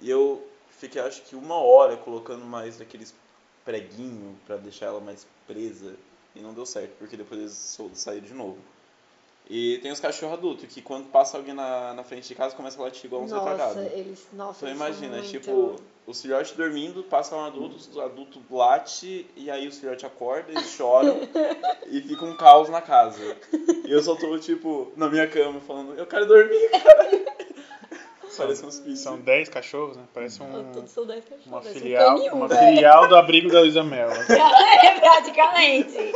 e 0.00 0.10
eu 0.10 0.46
fiquei 0.68 1.00
acho 1.00 1.22
que 1.22 1.34
uma 1.34 1.56
hora 1.56 1.96
colocando 1.96 2.44
mais 2.44 2.76
daqueles 2.76 3.14
preguinhos 3.64 4.36
pra 4.46 4.56
deixar 4.56 4.86
ela 4.86 5.00
mais 5.00 5.26
presa 5.46 5.94
e 6.34 6.40
não 6.40 6.52
deu 6.52 6.66
certo 6.66 6.92
porque 6.98 7.16
depois 7.16 7.40
eles 7.40 7.78
saíram 7.94 8.26
de 8.26 8.34
novo. 8.34 8.58
E 9.48 9.78
tem 9.82 9.92
os 9.92 10.00
cachorros 10.00 10.38
adultos 10.38 10.72
que 10.72 10.80
quando 10.80 11.10
passa 11.10 11.36
alguém 11.36 11.52
na, 11.52 11.92
na 11.92 12.02
frente 12.02 12.26
de 12.28 12.34
casa 12.34 12.56
começa 12.56 12.80
a 12.80 12.84
latir 12.84 13.04
igual 13.04 13.22
um 13.22 13.26
Nossa, 13.26 13.80
eles. 13.92 14.26
Nossa, 14.32 14.58
Então 14.58 14.68
eles 14.68 14.80
imagina, 14.80 15.18
muito... 15.18 15.30
tipo, 15.30 15.76
os 16.06 16.22
filhotes 16.22 16.52
dormindo, 16.52 17.02
passa 17.02 17.36
um 17.36 17.44
adulto, 17.44 17.76
o 17.94 18.00
adulto 18.00 18.42
late, 18.50 19.26
e 19.36 19.50
aí 19.50 19.68
os 19.68 19.78
filhotes 19.78 20.04
acordam, 20.04 20.50
eles 20.50 20.70
choram, 20.70 21.18
e 21.88 22.00
fica 22.00 22.24
um 22.24 22.34
caos 22.36 22.70
na 22.70 22.80
casa. 22.80 23.36
E 23.86 23.90
eu 23.90 24.02
só 24.02 24.16
tô, 24.16 24.38
tipo, 24.38 24.90
na 24.96 25.10
minha 25.10 25.28
cama, 25.28 25.60
falando, 25.60 25.94
eu 25.94 26.06
quero 26.06 26.26
dormir, 26.26 26.70
cara. 26.70 27.24
Parece 28.36 28.66
uns 28.66 28.78
bichos. 28.80 29.00
São 29.00 29.18
10 29.18 29.48
cachorros, 29.48 29.96
né? 29.96 30.04
Parece 30.12 30.42
um, 30.42 30.72
Todos 30.72 30.90
são 30.90 31.06
10 31.06 31.24
cachorros. 31.24 31.46
uma, 31.46 31.58
um 31.58 31.62
filial, 31.62 32.16
uma 32.34 32.48
velho. 32.48 32.74
filial 32.76 33.08
do 33.08 33.16
abrigo 33.16 33.50
da 33.50 33.60
Luísa 33.60 33.82
Mel. 33.82 34.08
É, 34.28 35.00
praticamente. 35.00 36.12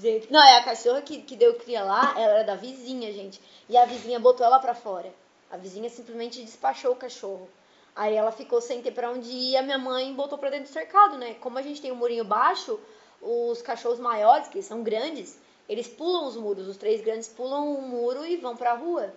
Gente, 0.00 0.32
não, 0.32 0.42
é 0.42 0.58
a 0.58 0.64
cachorra 0.64 1.02
que, 1.02 1.22
que 1.22 1.36
deu 1.36 1.54
cria 1.54 1.82
lá, 1.82 2.14
ela 2.16 2.32
era 2.34 2.42
da 2.44 2.54
vizinha, 2.56 3.12
gente. 3.12 3.40
E 3.68 3.76
a 3.76 3.84
vizinha 3.84 4.18
botou 4.18 4.44
ela 4.44 4.58
pra 4.58 4.74
fora. 4.74 5.12
A 5.50 5.56
vizinha 5.56 5.88
simplesmente 5.88 6.42
despachou 6.42 6.92
o 6.92 6.96
cachorro. 6.96 7.48
Aí 7.94 8.14
ela 8.14 8.32
ficou 8.32 8.60
sem 8.60 8.82
ter 8.82 8.90
pra 8.90 9.10
onde 9.10 9.30
ir, 9.30 9.56
a 9.56 9.62
minha 9.62 9.78
mãe 9.78 10.12
botou 10.14 10.36
pra 10.36 10.50
dentro 10.50 10.66
do 10.66 10.72
cercado, 10.72 11.16
né? 11.16 11.36
Como 11.40 11.58
a 11.58 11.62
gente 11.62 11.80
tem 11.80 11.92
um 11.92 11.96
murinho 11.96 12.24
baixo, 12.24 12.78
os 13.22 13.62
cachorros 13.62 14.00
maiores, 14.00 14.48
que 14.48 14.60
são 14.62 14.82
grandes, 14.82 15.38
eles 15.68 15.86
pulam 15.86 16.26
os 16.26 16.36
muros. 16.36 16.66
Os 16.66 16.76
três 16.76 17.00
grandes 17.02 17.28
pulam 17.28 17.72
o 17.74 17.82
muro 17.82 18.26
e 18.26 18.36
vão 18.36 18.56
pra 18.56 18.74
rua. 18.74 19.12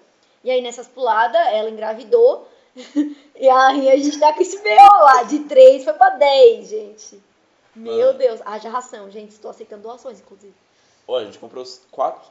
E 0.48 0.52
aí 0.52 0.62
nessas 0.62 0.88
puladas, 0.88 1.42
ela 1.48 1.70
engravidou. 1.70 2.48
e 3.36 3.50
aí 3.50 3.90
a 3.92 3.98
gente 3.98 4.18
tá 4.18 4.32
com 4.32 4.42
esse 4.42 4.58
BO 4.60 4.64
lá, 5.04 5.24
de 5.24 5.40
3 5.40 5.84
foi 5.84 5.92
pra 5.92 6.12
10, 6.12 6.70
gente. 6.70 7.22
Meu 7.76 8.12
Ah. 8.12 8.14
Deus, 8.14 8.40
haja 8.46 8.70
ração, 8.70 9.12
gente. 9.12 9.32
Estou 9.32 9.52
aceitando 9.52 9.82
doações, 9.84 10.22
inclusive. 10.22 10.54
Ó, 11.06 11.18
a 11.18 11.26
gente 11.26 11.38
comprou 11.38 11.62
os 11.64 11.82
quatro 11.92 12.22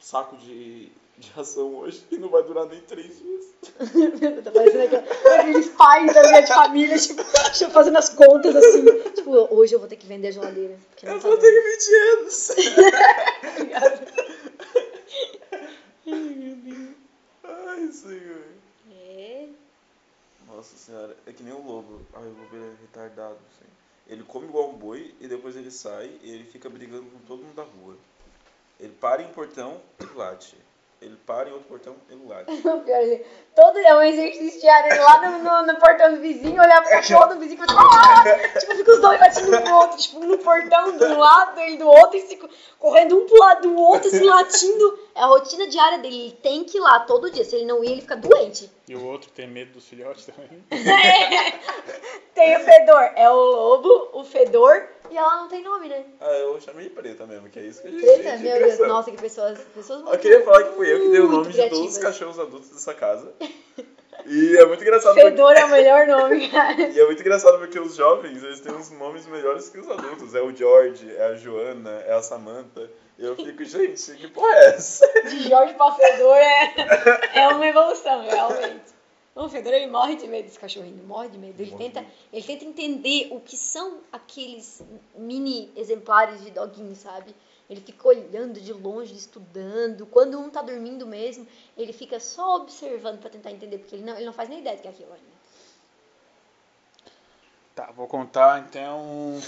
sacos 0.00 0.42
de, 0.42 0.90
de 1.16 1.30
ração 1.30 1.76
hoje 1.76 2.02
e 2.10 2.16
não 2.18 2.28
vai 2.28 2.42
durar 2.42 2.66
nem 2.66 2.80
três 2.80 3.16
dias. 3.16 3.44
tá 4.42 4.50
parecendo 4.50 4.82
aquela- 4.96 5.38
aqueles 5.40 5.68
pais 5.68 6.12
da 6.14 6.22
minha 6.24 6.44
família, 6.48 6.98
tipo, 6.98 7.22
fazendo 7.70 7.98
as 7.98 8.08
contas 8.08 8.56
assim. 8.56 8.84
Tipo, 9.14 9.30
hoje 9.54 9.76
eu 9.76 9.78
vou 9.78 9.86
ter 9.88 9.94
que 9.94 10.06
vender 10.08 10.26
a 10.26 10.32
geladeira. 10.32 10.76
Eu 11.04 11.14
tá 11.14 11.20
só 11.20 11.28
dando. 11.30 11.40
tenho 11.40 11.62
20 11.62 11.94
anos. 12.18 12.50
Ai, 16.04 16.91
senhor. 17.90 18.44
É. 18.90 19.48
Nossa 20.46 20.76
senhora, 20.76 21.16
é 21.26 21.32
que 21.32 21.42
nem 21.42 21.52
o 21.52 21.64
lobo. 21.64 22.02
Ai, 22.14 22.22
o 22.22 22.36
lobo 22.36 22.56
é 22.56 22.74
retardado, 22.82 23.38
assim. 23.50 23.70
Ele 24.06 24.22
come 24.24 24.46
igual 24.46 24.70
um 24.70 24.76
boi 24.76 25.14
e 25.20 25.26
depois 25.26 25.56
ele 25.56 25.70
sai 25.70 26.18
e 26.22 26.30
ele 26.30 26.44
fica 26.44 26.68
brigando 26.68 27.10
com 27.10 27.18
todo 27.20 27.42
mundo 27.42 27.54
da 27.54 27.62
rua. 27.62 27.96
Ele 28.78 28.92
para 28.92 29.22
em 29.22 29.26
um 29.26 29.32
portão, 29.32 29.80
ele 29.98 30.12
late. 30.14 30.56
Ele 31.02 31.16
para 31.26 31.48
em 31.48 31.52
outro 31.52 31.68
portão, 31.68 31.96
ele 32.08 32.24
late. 32.28 32.46
Todo 33.56 33.76
é 33.76 33.94
um 33.96 34.02
exercício 34.02 34.60
diário 34.60 35.02
lá 35.02 35.30
no, 35.30 35.38
no, 35.38 35.72
no 35.72 35.78
portão 35.78 36.14
do 36.14 36.20
vizinho, 36.20 36.62
olhar 36.62 36.80
pro 36.80 36.90
cachorro 36.90 37.34
do 37.34 37.40
vizinho 37.40 37.62
e 37.62 37.66
falar, 37.66 38.22
ah! 38.24 38.58
tipo, 38.58 38.76
fica 38.76 38.92
os 38.92 39.00
dois 39.00 39.18
batendo 39.18 39.56
um 39.56 39.64
no 39.64 39.74
outro, 39.74 39.98
tipo, 39.98 40.20
no 40.20 40.38
portão 40.38 40.96
de 40.96 41.04
um 41.04 41.18
lado 41.18 41.60
e 41.60 41.76
do 41.76 41.86
outro, 41.86 42.16
e 42.16 42.22
fica 42.22 42.48
correndo 42.78 43.18
um 43.18 43.26
pro 43.26 43.38
lado 43.38 43.62
do 43.62 43.76
outro, 43.76 44.08
assim, 44.08 44.24
latindo. 44.24 44.98
É 45.14 45.22
a 45.22 45.26
rotina 45.26 45.66
diária 45.66 45.98
dele, 45.98 46.22
ele 46.22 46.38
tem 46.40 46.64
que 46.64 46.78
ir 46.78 46.80
lá 46.80 47.00
todo 47.00 47.30
dia, 47.30 47.44
se 47.44 47.56
ele 47.56 47.66
não 47.66 47.82
ir, 47.82 47.92
ele 47.92 48.00
fica 48.00 48.16
doente. 48.16 48.70
E 48.92 48.94
o 48.94 49.06
outro 49.06 49.30
tem 49.30 49.48
medo 49.48 49.72
dos 49.72 49.88
filhotes 49.88 50.26
também. 50.26 50.62
Tem 52.34 52.56
o 52.56 52.60
fedor, 52.60 53.10
é 53.16 53.28
o 53.30 53.34
lobo, 53.36 54.10
o 54.12 54.24
fedor, 54.24 54.86
e 55.10 55.16
ela 55.16 55.36
não 55.36 55.48
tem 55.48 55.62
nome, 55.62 55.88
né? 55.88 56.04
Ah, 56.20 56.30
eu 56.30 56.60
chamei 56.60 56.84
de 56.84 56.90
preta 56.90 57.26
mesmo, 57.26 57.48
que 57.48 57.58
é 57.58 57.62
isso 57.62 57.80
que 57.82 57.88
a 57.88 57.90
gente 57.90 58.02
Preta, 58.04 58.36
meu 58.38 58.58
Deus, 58.58 58.78
nossa, 58.88 59.10
que 59.10 59.16
pessoas, 59.18 59.58
pessoas 59.74 60.00
Eu 60.00 60.06
muito- 60.06 60.20
queria 60.20 60.42
falar 60.42 60.64
que 60.64 60.74
fui 60.74 60.92
eu 60.92 61.00
que 61.02 61.08
dei 61.10 61.20
o 61.20 61.28
nome 61.28 61.52
de 61.52 61.68
todos 61.70 61.92
os 61.92 61.98
cachorros 61.98 62.38
adultos 62.38 62.70
dessa 62.70 62.92
casa. 62.94 63.32
E 64.26 64.56
é 64.56 64.64
muito 64.66 64.82
engraçado 64.82 65.14
porque, 65.14 65.30
Fedor 65.30 65.52
é 65.52 65.64
o 65.64 65.68
melhor 65.70 66.06
nome, 66.06 66.48
cara. 66.52 66.80
e 66.88 66.98
é 67.00 67.04
muito 67.06 67.20
engraçado 67.20 67.58
porque 67.58 67.78
os 67.78 67.94
jovens, 67.96 68.42
eles 68.42 68.60
têm 68.60 68.72
uns 68.74 68.90
nomes 68.90 69.26
melhores 69.26 69.68
que 69.68 69.78
os 69.78 69.90
adultos. 69.90 70.34
É 70.34 70.40
o 70.40 70.54
George, 70.54 71.10
é 71.16 71.24
a 71.26 71.34
Joana, 71.34 72.02
é 72.06 72.12
a 72.14 72.22
Samantha. 72.22 72.90
Eu 73.18 73.36
fico, 73.36 73.64
gente, 73.64 74.14
que 74.16 74.28
porra 74.28 74.48
é 74.48 74.66
essa? 74.74 75.06
de 75.28 75.48
Jorge 75.48 75.74
pra 75.74 75.92
Fedor 75.92 76.36
é, 76.36 77.40
é 77.40 77.48
uma 77.48 77.66
evolução, 77.66 78.22
realmente. 78.22 78.92
O 79.34 79.48
Fedor 79.48 79.72
ele 79.72 79.86
morre 79.86 80.16
de 80.16 80.26
medo 80.28 80.44
desse 80.44 80.58
cachorrinho, 80.58 81.02
morre 81.04 81.28
de 81.28 81.38
medo. 81.38 81.60
Ele 81.60 81.70
Morre 81.70 81.84
de 81.84 81.90
tenta, 81.94 82.00
medo. 82.02 82.12
ele 82.32 82.42
tenta 82.44 82.64
entender 82.64 83.28
o 83.30 83.40
que 83.40 83.56
são 83.56 84.00
aqueles 84.12 84.82
mini 85.14 85.72
exemplares 85.76 86.42
de 86.42 86.50
doguinho, 86.50 86.94
sabe? 86.94 87.34
Ele 87.70 87.80
fica 87.80 88.08
olhando 88.08 88.60
de 88.60 88.72
longe, 88.72 89.14
estudando. 89.14 90.04
Quando 90.06 90.38
um 90.38 90.50
tá 90.50 90.60
dormindo 90.60 91.06
mesmo, 91.06 91.46
ele 91.78 91.92
fica 91.94 92.20
só 92.20 92.56
observando 92.56 93.20
pra 93.20 93.30
tentar 93.30 93.50
entender, 93.50 93.78
porque 93.78 93.94
ele 93.94 94.04
não, 94.04 94.16
ele 94.16 94.26
não 94.26 94.32
faz 94.34 94.48
nem 94.50 94.58
ideia 94.58 94.76
do 94.76 94.82
que 94.82 94.88
é 94.88 94.90
aquilo 94.90 95.12
ainda. 95.12 95.32
Tá, 97.74 97.90
vou 97.92 98.06
contar 98.06 98.58
então 98.68 99.40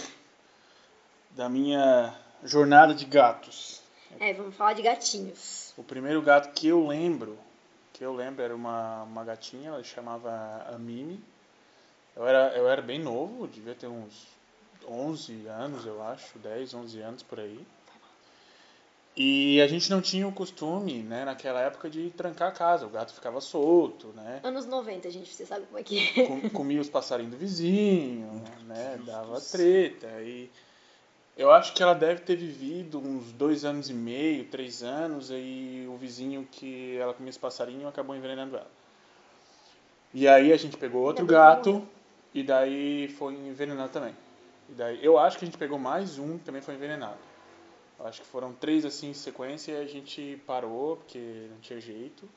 da 1.33 1.47
minha 1.49 2.15
jornada 2.45 2.95
de 2.95 3.05
gatos. 3.05 3.83
É, 4.21 4.33
vamos 4.33 4.55
falar 4.55 4.75
de 4.75 4.83
gatinhos. 4.83 5.73
O 5.77 5.83
primeiro 5.83 6.23
gato 6.23 6.53
que 6.55 6.69
eu 6.69 6.87
lembro, 6.87 7.37
que 7.93 8.05
eu 8.05 8.15
lembro 8.15 8.43
era 8.43 8.55
uma, 8.55 9.03
uma 9.03 9.25
gatinha, 9.25 9.71
ela 9.71 9.83
chamava 9.83 10.31
a 10.69 10.79
Mimi. 10.79 11.21
Eu 12.15 12.27
era, 12.27 12.57
eu 12.57 12.69
era 12.69 12.81
bem 12.81 13.01
novo, 13.01 13.49
devia 13.49 13.75
ter 13.75 13.89
uns 13.89 14.27
11 14.87 15.47
anos, 15.49 15.85
eu 15.85 16.01
acho, 16.03 16.39
10, 16.39 16.75
11 16.75 17.01
anos 17.01 17.23
por 17.23 17.41
aí. 17.41 17.67
E 19.17 19.61
a 19.63 19.69
gente 19.69 19.89
não 19.91 20.01
tinha 20.01 20.27
o 20.27 20.33
costume, 20.33 21.03
né, 21.03 21.25
naquela 21.25 21.61
época, 21.61 21.89
de 21.89 22.11
trancar 22.11 22.49
a 22.49 22.53
casa. 22.53 22.85
O 22.85 22.91
gato 22.91 23.13
ficava 23.15 23.41
solto, 23.41 24.09
né? 24.09 24.41
Anos 24.43 24.67
90, 24.67 25.09
gente, 25.09 25.33
você 25.33 25.47
sabe 25.47 25.67
como 25.67 25.79
é 25.79 25.85
que 25.85 26.21
é. 26.21 26.27
com- 26.27 26.51
comia 26.51 26.81
os 26.81 26.89
passarinhos 26.89 27.33
do 27.33 27.39
vizinho, 27.39 28.43
né? 28.67 29.01
Dava 29.07 29.41
treta. 29.41 30.09
E 30.21 30.51
eu 31.37 31.51
acho 31.51 31.73
que 31.73 31.83
ela 31.83 31.95
deve 31.95 32.21
ter 32.21 32.37
vivido 32.37 32.99
uns 32.99 33.33
dois 33.33 33.65
anos 33.65 33.91
e 33.91 33.95
meio, 33.95 34.45
três 34.45 34.83
anos, 34.83 35.31
e 35.31 35.87
o 35.89 35.97
vizinho 35.97 36.47
que 36.51 36.97
ela 36.97 37.13
comia 37.13 37.31
os 37.31 37.39
passarinhos 37.39 37.87
acabou 37.87 38.15
envenenando 38.15 38.57
ela. 38.57 38.71
E 40.13 40.29
aí 40.29 40.53
a 40.53 40.57
gente 40.57 40.77
pegou 40.77 41.03
outro 41.03 41.27
gato 41.27 41.87
e 42.33 42.43
daí 42.43 43.09
foi 43.09 43.35
envenenado 43.35 43.91
também. 43.91 44.15
E 44.69 44.73
daí 44.73 45.05
eu 45.05 45.19
acho 45.19 45.39
que 45.39 45.45
a 45.45 45.47
gente 45.47 45.59
pegou 45.59 45.79
mais 45.79 46.19
um 46.19 46.39
que 46.39 46.45
também 46.45 46.63
foi 46.63 46.75
envenenado. 46.75 47.19
Eu 47.99 48.07
acho 48.07 48.21
que 48.21 48.27
foram 48.27 48.53
três 48.53 48.85
assim 48.85 49.11
em 49.11 49.15
sequência 49.15 49.73
e 49.73 49.77
a 49.77 49.87
gente 49.87 50.41
parou 50.47 50.97
porque 50.97 51.49
não 51.51 51.59
tinha 51.59 51.81
jeito. 51.81 52.29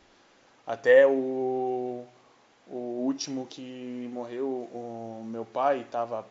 Até 0.65 1.05
o 1.05 2.03
o 2.69 3.05
último 3.05 3.47
que 3.47 4.09
morreu, 4.11 4.47
o 4.47 5.23
meu 5.25 5.45
pai 5.45 5.85
tava 5.89 6.25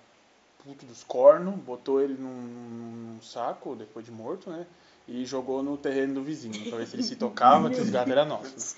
puto 0.64 0.84
dos 0.86 1.04
cornos, 1.04 1.54
botou 1.56 2.00
ele 2.00 2.14
num, 2.14 2.28
num 2.28 3.22
saco 3.22 3.74
depois 3.74 4.04
de 4.04 4.12
morto, 4.12 4.50
né? 4.50 4.66
E 5.08 5.24
jogou 5.24 5.62
no 5.62 5.76
terreno 5.76 6.14
do 6.14 6.22
vizinho, 6.22 6.68
pra 6.68 6.78
ver 6.78 6.86
se 6.86 6.96
ele 6.96 7.02
se 7.04 7.14
tocava, 7.14 7.70
que 7.70 7.80
os 7.80 7.90
gatos 7.90 8.10
eram 8.10 8.26
nossos. 8.26 8.76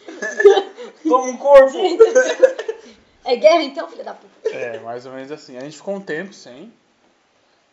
Toma 1.03 1.25
um 1.25 1.37
corpo! 1.39 1.79
É 3.25 3.37
guerra 3.37 3.63
então, 3.63 3.89
filha 3.89 4.05
da 4.05 4.15
puta? 4.15 4.49
É, 4.49 4.79
mais 4.81 5.05
ou 5.05 5.13
menos 5.13 5.31
assim. 5.31 5.57
A 5.57 5.61
gente 5.61 5.77
ficou 5.77 5.95
um 5.95 6.01
tempo 6.01 6.33
sem. 6.33 6.73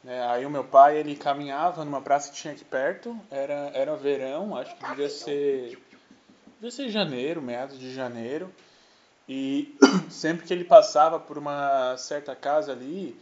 Né? 0.03 0.21
Aí 0.27 0.45
o 0.45 0.49
meu 0.49 0.63
pai, 0.63 0.97
ele 0.97 1.15
caminhava 1.15 1.85
numa 1.85 2.01
praça 2.01 2.29
que 2.29 2.35
tinha 2.35 2.53
aqui 2.53 2.63
perto. 2.63 3.17
Era, 3.31 3.71
era 3.73 3.95
verão, 3.95 4.55
acho 4.57 4.75
que 4.75 4.85
devia 4.89 5.09
ser. 5.09 5.79
Devia 6.55 6.71
ser 6.71 6.89
janeiro, 6.89 7.41
meados 7.41 7.79
de 7.79 7.93
janeiro. 7.93 8.51
E 9.27 9.75
sempre 10.09 10.45
que 10.45 10.53
ele 10.53 10.63
passava 10.63 11.19
por 11.19 11.37
uma 11.37 11.95
certa 11.97 12.35
casa 12.35 12.71
ali, 12.71 13.17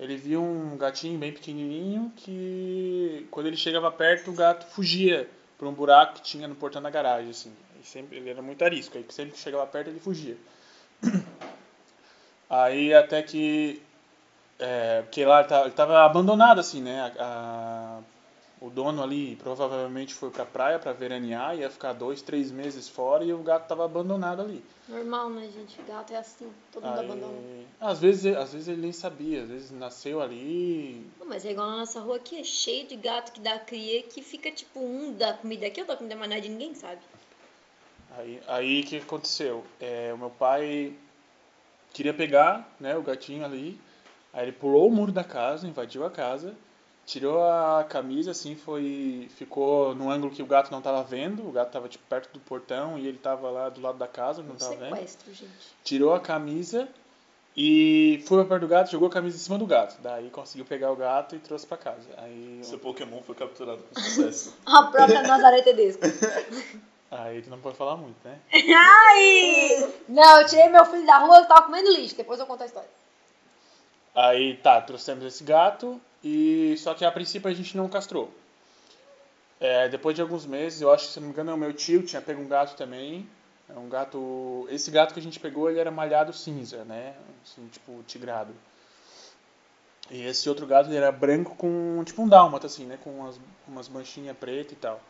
ele 0.00 0.16
via 0.16 0.40
um 0.40 0.78
gatinho 0.78 1.18
bem 1.18 1.30
pequenininho 1.30 2.10
que 2.16 3.26
quando 3.30 3.46
ele 3.46 3.56
chegava 3.56 3.90
perto, 3.92 4.30
o 4.30 4.34
gato 4.34 4.66
fugia 4.66 5.28
por 5.58 5.68
um 5.68 5.72
buraco 5.72 6.14
que 6.14 6.22
tinha 6.22 6.48
no 6.48 6.54
portão 6.54 6.80
da 6.80 6.88
garagem, 6.88 7.30
assim. 7.30 7.52
E 7.80 7.86
sempre, 7.86 8.16
ele 8.16 8.30
era 8.30 8.40
muito 8.40 8.64
arisco, 8.64 8.96
aí 8.96 9.04
sempre 9.10 9.32
que 9.32 9.38
chegava 9.38 9.66
perto 9.66 9.88
ele 9.88 10.00
fugia. 10.00 10.36
Aí 12.48 12.92
até 12.92 13.22
que. 13.22 13.80
É, 14.58 15.02
porque 15.02 15.24
lá 15.24 15.40
ele 15.40 15.48
tava, 15.48 15.64
ele 15.66 15.74
tava 15.74 16.04
abandonado, 16.04 16.58
assim, 16.58 16.82
né? 16.82 17.00
A- 17.00 17.22
a- 17.24 18.00
o 18.60 18.68
dono 18.68 19.02
ali 19.02 19.36
provavelmente 19.36 20.12
foi 20.12 20.30
pra 20.30 20.44
praia 20.44 20.78
pra 20.78 20.92
veranear, 20.92 21.56
ia 21.56 21.70
ficar 21.70 21.94
dois, 21.94 22.20
três 22.20 22.50
meses 22.50 22.88
fora 22.88 23.24
e 23.24 23.32
o 23.32 23.38
gato 23.38 23.66
tava 23.66 23.84
abandonado 23.86 24.42
ali. 24.42 24.62
Normal, 24.86 25.30
né, 25.30 25.48
gente? 25.54 25.80
Gato 25.88 26.12
é 26.12 26.18
assim, 26.18 26.52
todo 26.70 26.84
mundo 26.84 26.98
Aí, 26.98 27.04
abandona. 27.06 27.38
às 27.80 27.98
vezes, 28.00 28.36
às 28.36 28.52
vezes 28.52 28.68
ele 28.68 28.82
nem 28.82 28.92
sabia, 28.92 29.42
às 29.42 29.48
vezes 29.48 29.70
nasceu 29.70 30.20
ali. 30.20 31.10
Não, 31.18 31.26
Mas 31.26 31.46
é 31.46 31.52
igual 31.52 31.70
na 31.70 31.78
nossa 31.78 32.00
rua 32.00 32.16
aqui, 32.16 32.38
é 32.38 32.44
cheio 32.44 32.86
de 32.86 32.96
gato 32.96 33.32
que 33.32 33.40
dá 33.40 33.58
cria 33.58 34.02
que 34.02 34.20
fica 34.20 34.50
tipo 34.50 34.78
um 34.78 35.12
da 35.14 35.32
comida 35.32 35.66
aqui, 35.66 35.80
outro 35.80 35.94
da 35.94 35.98
comida 35.98 36.16
mais 36.16 36.28
nada 36.28 36.42
de 36.42 36.48
ninguém 36.50 36.74
sabe. 36.74 37.00
Aí, 38.18 38.40
aí 38.46 38.80
o 38.80 38.84
que 38.84 38.96
aconteceu? 38.98 39.64
É, 39.80 40.12
o 40.12 40.18
meu 40.18 40.30
pai 40.30 40.92
queria 41.92 42.12
pegar 42.12 42.68
né, 42.78 42.96
o 42.96 43.02
gatinho 43.02 43.44
ali, 43.44 43.80
aí 44.32 44.44
ele 44.44 44.52
pulou 44.52 44.88
o 44.88 44.92
muro 44.92 45.12
da 45.12 45.24
casa, 45.24 45.66
invadiu 45.66 46.04
a 46.04 46.10
casa, 46.10 46.54
tirou 47.06 47.42
a 47.42 47.84
camisa, 47.88 48.30
assim, 48.30 48.54
foi. 48.54 49.28
ficou 49.36 49.94
no 49.94 50.10
ângulo 50.10 50.32
que 50.32 50.42
o 50.42 50.46
gato 50.46 50.70
não 50.70 50.78
estava 50.78 51.02
vendo, 51.02 51.46
o 51.46 51.52
gato 51.52 51.68
estava 51.68 51.88
tipo, 51.88 52.04
perto 52.08 52.32
do 52.32 52.40
portão 52.40 52.98
e 52.98 53.06
ele 53.06 53.16
estava 53.16 53.50
lá 53.50 53.68
do 53.68 53.80
lado 53.80 53.98
da 53.98 54.06
casa, 54.06 54.42
não 54.42 54.52
Um 54.52 54.56
estava 54.56 54.76
vendo. 54.76 54.94
sequestro, 54.94 55.34
gente. 55.34 55.52
Tirou 55.82 56.14
a 56.14 56.20
camisa 56.20 56.88
e 57.56 58.22
foi 58.26 58.38
pra 58.38 58.46
perto 58.50 58.60
do 58.62 58.68
gato, 58.68 58.90
jogou 58.92 59.08
a 59.08 59.12
camisa 59.12 59.36
em 59.36 59.40
cima 59.40 59.58
do 59.58 59.66
gato. 59.66 60.00
Daí 60.00 60.30
conseguiu 60.30 60.64
pegar 60.64 60.92
o 60.92 60.96
gato 60.96 61.34
e 61.34 61.40
trouxe 61.40 61.66
pra 61.66 61.76
casa. 61.76 62.08
Aí, 62.18 62.60
Seu 62.62 62.78
Pokémon 62.78 63.20
foi 63.22 63.34
capturado 63.34 63.82
com 63.82 64.00
sucesso. 64.00 64.56
A 64.64 64.84
própria 64.84 65.22
Nazaré 65.22 65.62
Tedesco. 65.62 66.02
aí 67.10 67.42
tu 67.42 67.50
não 67.50 67.58
pode 67.58 67.76
falar 67.76 67.96
muito, 67.96 68.16
né? 68.24 68.38
Ai! 68.54 69.92
Não, 70.08 70.40
eu 70.40 70.46
tirei 70.46 70.68
meu 70.68 70.86
filho 70.86 71.04
da 71.04 71.18
rua, 71.18 71.38
eu 71.40 71.46
tava 71.46 71.62
comendo 71.62 71.90
lixo, 71.90 72.16
depois 72.16 72.38
eu 72.38 72.46
conto 72.46 72.62
a 72.62 72.66
história. 72.66 72.88
Aí 74.14 74.56
tá, 74.58 74.80
trouxemos 74.80 75.24
esse 75.24 75.42
gato 75.44 76.00
e 76.22 76.74
só 76.78 76.94
que 76.94 77.04
a 77.04 77.12
princípio 77.12 77.50
a 77.50 77.54
gente 77.54 77.76
não 77.76 77.88
castrou. 77.88 78.30
É, 79.58 79.88
depois 79.88 80.16
de 80.16 80.22
alguns 80.22 80.46
meses, 80.46 80.80
eu 80.80 80.90
acho 80.90 81.06
que 81.06 81.12
se 81.12 81.20
não 81.20 81.28
me 81.28 81.32
engano, 81.32 81.54
o 81.54 81.56
meu 81.56 81.72
tio 81.72 82.02
tinha 82.02 82.22
pego 82.22 82.40
um 82.40 82.48
gato 82.48 82.76
também. 82.76 83.28
É 83.68 83.78
um 83.78 83.88
gato. 83.88 84.66
Esse 84.70 84.90
gato 84.90 85.14
que 85.14 85.20
a 85.20 85.22
gente 85.22 85.38
pegou, 85.38 85.70
ele 85.70 85.78
era 85.78 85.90
malhado 85.90 86.32
cinza, 86.32 86.84
né? 86.84 87.14
Assim, 87.44 87.66
tipo, 87.68 88.02
tigrado. 88.06 88.52
E 90.10 90.22
esse 90.22 90.48
outro 90.48 90.66
gato 90.66 90.88
ele 90.88 90.96
era 90.96 91.12
branco 91.12 91.54
com 91.56 92.02
tipo 92.04 92.22
um 92.22 92.28
dálmata, 92.28 92.66
assim, 92.66 92.84
né? 92.86 92.98
Com 93.04 93.10
umas, 93.10 93.40
umas 93.68 93.88
manchinhas 93.88 94.36
pretas 94.36 94.72
e 94.72 94.76
tal. 94.76 95.00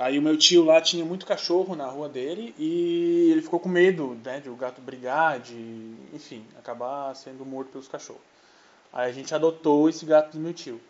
Aí 0.00 0.18
o 0.18 0.22
meu 0.22 0.36
tio 0.38 0.64
lá 0.64 0.80
tinha 0.80 1.04
muito 1.04 1.26
cachorro 1.26 1.76
na 1.76 1.86
rua 1.86 2.08
dele 2.08 2.54
e 2.58 3.28
ele 3.30 3.42
ficou 3.42 3.60
com 3.60 3.68
medo, 3.68 4.18
né, 4.24 4.40
de 4.40 4.48
o 4.48 4.56
gato 4.56 4.80
brigar, 4.80 5.38
de, 5.38 5.94
enfim, 6.14 6.42
acabar 6.58 7.14
sendo 7.14 7.44
morto 7.44 7.72
pelos 7.72 7.86
cachorros. 7.86 8.22
Aí 8.92 9.08
a 9.10 9.12
gente 9.12 9.34
adotou 9.34 9.88
esse 9.88 10.04
gato 10.04 10.32
do 10.32 10.40
meu 10.40 10.52
tio. 10.52 10.80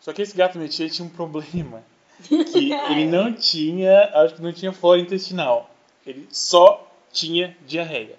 Só 0.00 0.12
que 0.12 0.22
esse 0.22 0.36
gato 0.36 0.54
do 0.54 0.58
meu 0.60 0.68
tio 0.68 0.84
ele 0.84 0.90
tinha 0.92 1.06
um 1.06 1.10
problema, 1.10 1.82
que 2.28 2.72
ele 2.90 3.06
não 3.06 3.32
tinha, 3.32 4.10
acho 4.14 4.34
que 4.34 4.42
não 4.42 4.52
tinha 4.52 4.72
flora 4.72 5.00
intestinal. 5.00 5.70
Ele 6.06 6.26
só 6.30 6.88
tinha 7.12 7.56
diarreia. 7.66 8.16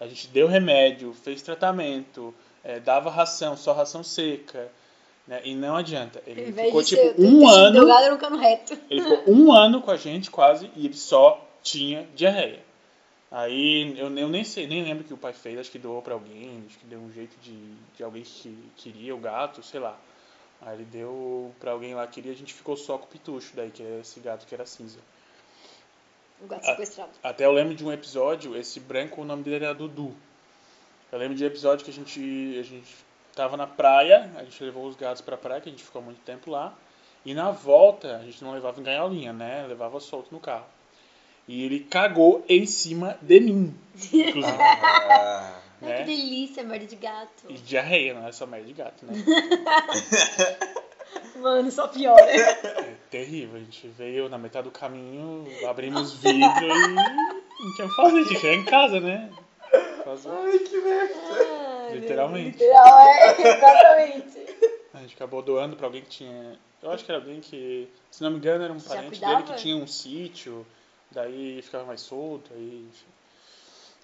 A 0.00 0.06
gente 0.06 0.28
deu 0.28 0.46
remédio, 0.48 1.12
fez 1.12 1.42
tratamento, 1.42 2.34
eh, 2.64 2.80
dava 2.80 3.10
ração, 3.10 3.56
só 3.56 3.72
ração 3.72 4.02
seca, 4.02 4.70
né, 5.28 5.40
e 5.44 5.54
não 5.54 5.76
adianta. 5.76 6.22
Ele 6.26 6.42
ficou 6.66 6.82
tipo 6.82 7.00
ser- 7.02 7.14
um 7.18 7.46
ano 7.48 7.78
um 7.84 7.86
ele 8.88 9.02
ficou 9.02 9.22
um 9.34 9.52
ano 9.52 9.82
com 9.82 9.90
a 9.90 9.96
gente 9.96 10.30
quase 10.30 10.70
e 10.74 10.86
ele 10.86 10.94
só 10.96 11.46
tinha 11.62 12.08
diarreia. 12.16 12.60
Aí 13.30 13.96
eu, 13.96 14.14
eu 14.16 14.28
nem 14.28 14.42
sei, 14.42 14.66
nem 14.66 14.82
lembro 14.82 15.04
o 15.04 15.06
que 15.06 15.14
o 15.14 15.18
pai 15.18 15.32
fez, 15.32 15.58
acho 15.58 15.70
que 15.70 15.78
doou 15.78 16.02
pra 16.02 16.14
alguém, 16.14 16.64
acho 16.66 16.78
que 16.78 16.86
deu 16.86 16.98
um 16.98 17.12
jeito 17.12 17.38
de, 17.40 17.74
de 17.96 18.02
alguém 18.02 18.22
que 18.24 18.72
queria 18.76 19.14
o 19.14 19.18
gato, 19.18 19.62
sei 19.62 19.78
lá. 19.78 19.96
Aí 20.60 20.76
ele 20.76 20.84
deu 20.84 21.54
pra 21.60 21.70
alguém 21.70 21.94
lá 21.94 22.06
que 22.06 22.14
queria, 22.14 22.32
a 22.32 22.36
gente 22.36 22.52
ficou 22.52 22.76
só 22.76 22.98
com 22.98 23.04
o 23.04 23.08
Pitucho 23.08 23.52
daí, 23.54 23.70
que 23.70 23.82
é 23.82 24.00
esse 24.00 24.18
gato 24.18 24.46
que 24.46 24.54
era 24.54 24.66
cinza. 24.66 24.98
O 26.42 26.46
gato 26.46 26.64
sequestrado. 26.64 27.10
Até 27.22 27.46
eu 27.46 27.52
lembro 27.52 27.74
de 27.74 27.84
um 27.84 27.92
episódio, 27.92 28.56
esse 28.56 28.80
branco, 28.80 29.20
o 29.20 29.24
nome 29.24 29.44
dele 29.44 29.64
era 29.64 29.74
Dudu. 29.74 30.14
Eu 31.12 31.18
lembro 31.18 31.36
de 31.36 31.44
um 31.44 31.46
episódio 31.46 31.84
que 31.84 31.90
a 31.90 31.94
gente, 31.94 32.58
a 32.58 32.62
gente 32.62 32.94
tava 33.34 33.56
na 33.56 33.66
praia, 33.66 34.30
a 34.36 34.44
gente 34.44 34.62
levou 34.64 34.86
os 34.86 34.96
gatos 34.96 35.22
pra 35.22 35.36
praia, 35.36 35.60
que 35.60 35.68
a 35.68 35.72
gente 35.72 35.84
ficou 35.84 36.02
muito 36.02 36.20
tempo 36.22 36.50
lá. 36.50 36.74
E 37.24 37.32
na 37.32 37.50
volta, 37.50 38.16
a 38.16 38.24
gente 38.24 38.42
não 38.42 38.52
levava 38.52 38.80
em 38.80 38.82
gaiolinha, 38.82 39.32
né? 39.32 39.66
Levava 39.66 40.00
solto 40.00 40.32
no 40.32 40.40
carro. 40.40 40.66
E 41.52 41.64
ele 41.64 41.80
cagou 41.80 42.44
em 42.48 42.64
cima 42.64 43.18
de 43.20 43.40
mim, 43.40 43.74
inclusive. 44.12 44.42
Ah, 45.82 45.82
Ai, 45.82 45.88
né? 45.88 45.96
que 45.98 46.04
delícia, 46.04 46.62
merda 46.62 46.84
de 46.86 46.94
gato. 46.96 47.44
E 47.48 47.54
diarreia, 47.54 48.12
não 48.14 48.28
é 48.28 48.32
só 48.32 48.46
merda 48.46 48.66
de 48.66 48.72
gato, 48.74 49.04
né? 49.06 49.14
Mano, 51.40 51.70
só 51.70 51.88
piora. 51.88 52.20
É 52.30 52.94
terrível. 53.10 53.56
A 53.56 53.60
gente 53.60 53.88
veio 53.88 54.28
na 54.28 54.38
metade 54.38 54.64
do 54.64 54.70
caminho, 54.70 55.46
abrimos 55.66 56.12
vidro 56.14 56.66
e 56.66 56.88
não 56.94 57.72
tinha 57.74 57.86
o 57.86 57.90
que 57.90 57.96
fazer, 57.96 58.18
a 58.20 58.24
gente 58.24 58.46
em 58.46 58.64
casa, 58.64 59.00
né? 59.00 59.30
Fazer- 60.04 60.28
Ai, 60.30 60.58
que 60.58 60.80
merda. 60.80 61.94
Literalmente. 61.94 62.58
Literal, 62.58 62.98
é, 63.00 63.40
exatamente. 63.40 64.40
A 64.94 64.98
gente 65.00 65.14
acabou 65.14 65.42
doando 65.42 65.76
pra 65.76 65.86
alguém 65.86 66.02
que 66.02 66.08
tinha. 66.10 66.58
Eu 66.82 66.90
acho 66.90 67.04
que 67.04 67.10
era 67.10 67.20
alguém 67.20 67.40
que, 67.40 67.88
se 68.10 68.22
não 68.22 68.30
me 68.30 68.36
engano, 68.36 68.64
era 68.64 68.72
um 68.72 68.78
já 68.78 68.88
parente 68.90 69.08
cuidava? 69.08 69.36
dele 69.42 69.48
que 69.48 69.54
tinha 69.62 69.76
um 69.76 69.86
sítio, 69.86 70.66
daí 71.10 71.60
ficava 71.62 71.84
mais 71.84 72.00
solto, 72.00 72.52
aí. 72.54 72.88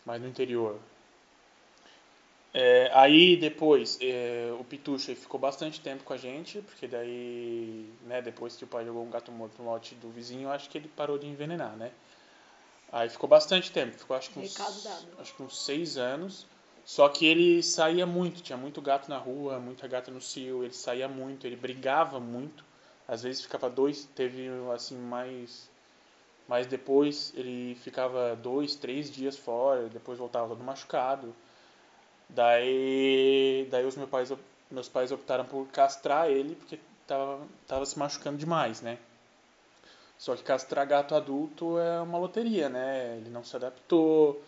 mais 0.04 0.20
no 0.20 0.28
interior. 0.28 0.78
É, 2.54 2.90
aí 2.94 3.36
depois, 3.36 3.98
é, 4.00 4.50
o 4.58 4.64
Pitucho 4.64 5.10
ele 5.10 5.20
ficou 5.20 5.38
bastante 5.38 5.78
tempo 5.78 6.04
com 6.04 6.14
a 6.14 6.16
gente, 6.16 6.62
porque 6.62 6.86
daí, 6.86 7.92
né, 8.06 8.22
depois 8.22 8.56
que 8.56 8.64
o 8.64 8.66
pai 8.66 8.84
jogou 8.84 9.04
um 9.04 9.10
gato 9.10 9.30
morto 9.30 9.62
no 9.62 9.68
lote 9.68 9.94
do 9.96 10.08
vizinho, 10.08 10.50
acho 10.50 10.70
que 10.70 10.78
ele 10.78 10.88
parou 10.88 11.18
de 11.18 11.26
envenenar, 11.26 11.76
né? 11.76 11.92
Aí 12.90 13.10
ficou 13.10 13.28
bastante 13.28 13.70
tempo, 13.70 13.92
ficou 13.98 14.16
acho 14.16 14.30
que 14.30 14.38
uns, 14.38 14.58
acho 15.18 15.34
que 15.34 15.42
uns 15.42 15.64
seis 15.64 15.98
anos. 15.98 16.46
Só 16.84 17.08
que 17.08 17.26
ele 17.26 17.62
saía 17.64 18.06
muito, 18.06 18.40
tinha 18.40 18.56
muito 18.56 18.80
gato 18.80 19.08
na 19.08 19.18
rua, 19.18 19.58
muita 19.58 19.88
gata 19.88 20.10
no 20.10 20.20
cio, 20.20 20.62
ele 20.62 20.72
saía 20.72 21.08
muito, 21.08 21.46
ele 21.46 21.56
brigava 21.56 22.20
muito. 22.20 22.64
Às 23.08 23.24
vezes 23.24 23.42
ficava 23.42 23.68
dois, 23.68 24.04
teve 24.14 24.48
assim 24.72 24.96
mais. 24.96 25.68
Mas 26.48 26.66
depois 26.66 27.32
ele 27.36 27.74
ficava 27.76 28.36
dois, 28.36 28.76
três 28.76 29.10
dias 29.10 29.36
fora, 29.36 29.88
depois 29.88 30.18
voltava 30.18 30.48
todo 30.48 30.62
machucado. 30.62 31.34
Daí, 32.28 33.66
daí 33.70 33.84
os 33.84 33.96
meus 33.96 34.10
pais, 34.10 34.32
meus 34.70 34.88
pais 34.88 35.12
optaram 35.12 35.44
por 35.44 35.66
castrar 35.68 36.30
ele 36.30 36.54
porque 36.56 36.78
tava, 37.06 37.40
tava 37.66 37.86
se 37.86 37.98
machucando 37.98 38.38
demais, 38.38 38.80
né? 38.80 38.98
Só 40.18 40.34
que 40.34 40.42
castrar 40.42 40.86
gato 40.86 41.14
adulto 41.14 41.78
é 41.78 42.00
uma 42.00 42.18
loteria, 42.18 42.68
né? 42.68 43.16
Ele 43.18 43.30
não 43.30 43.44
se 43.44 43.54
adaptou, 43.54 44.42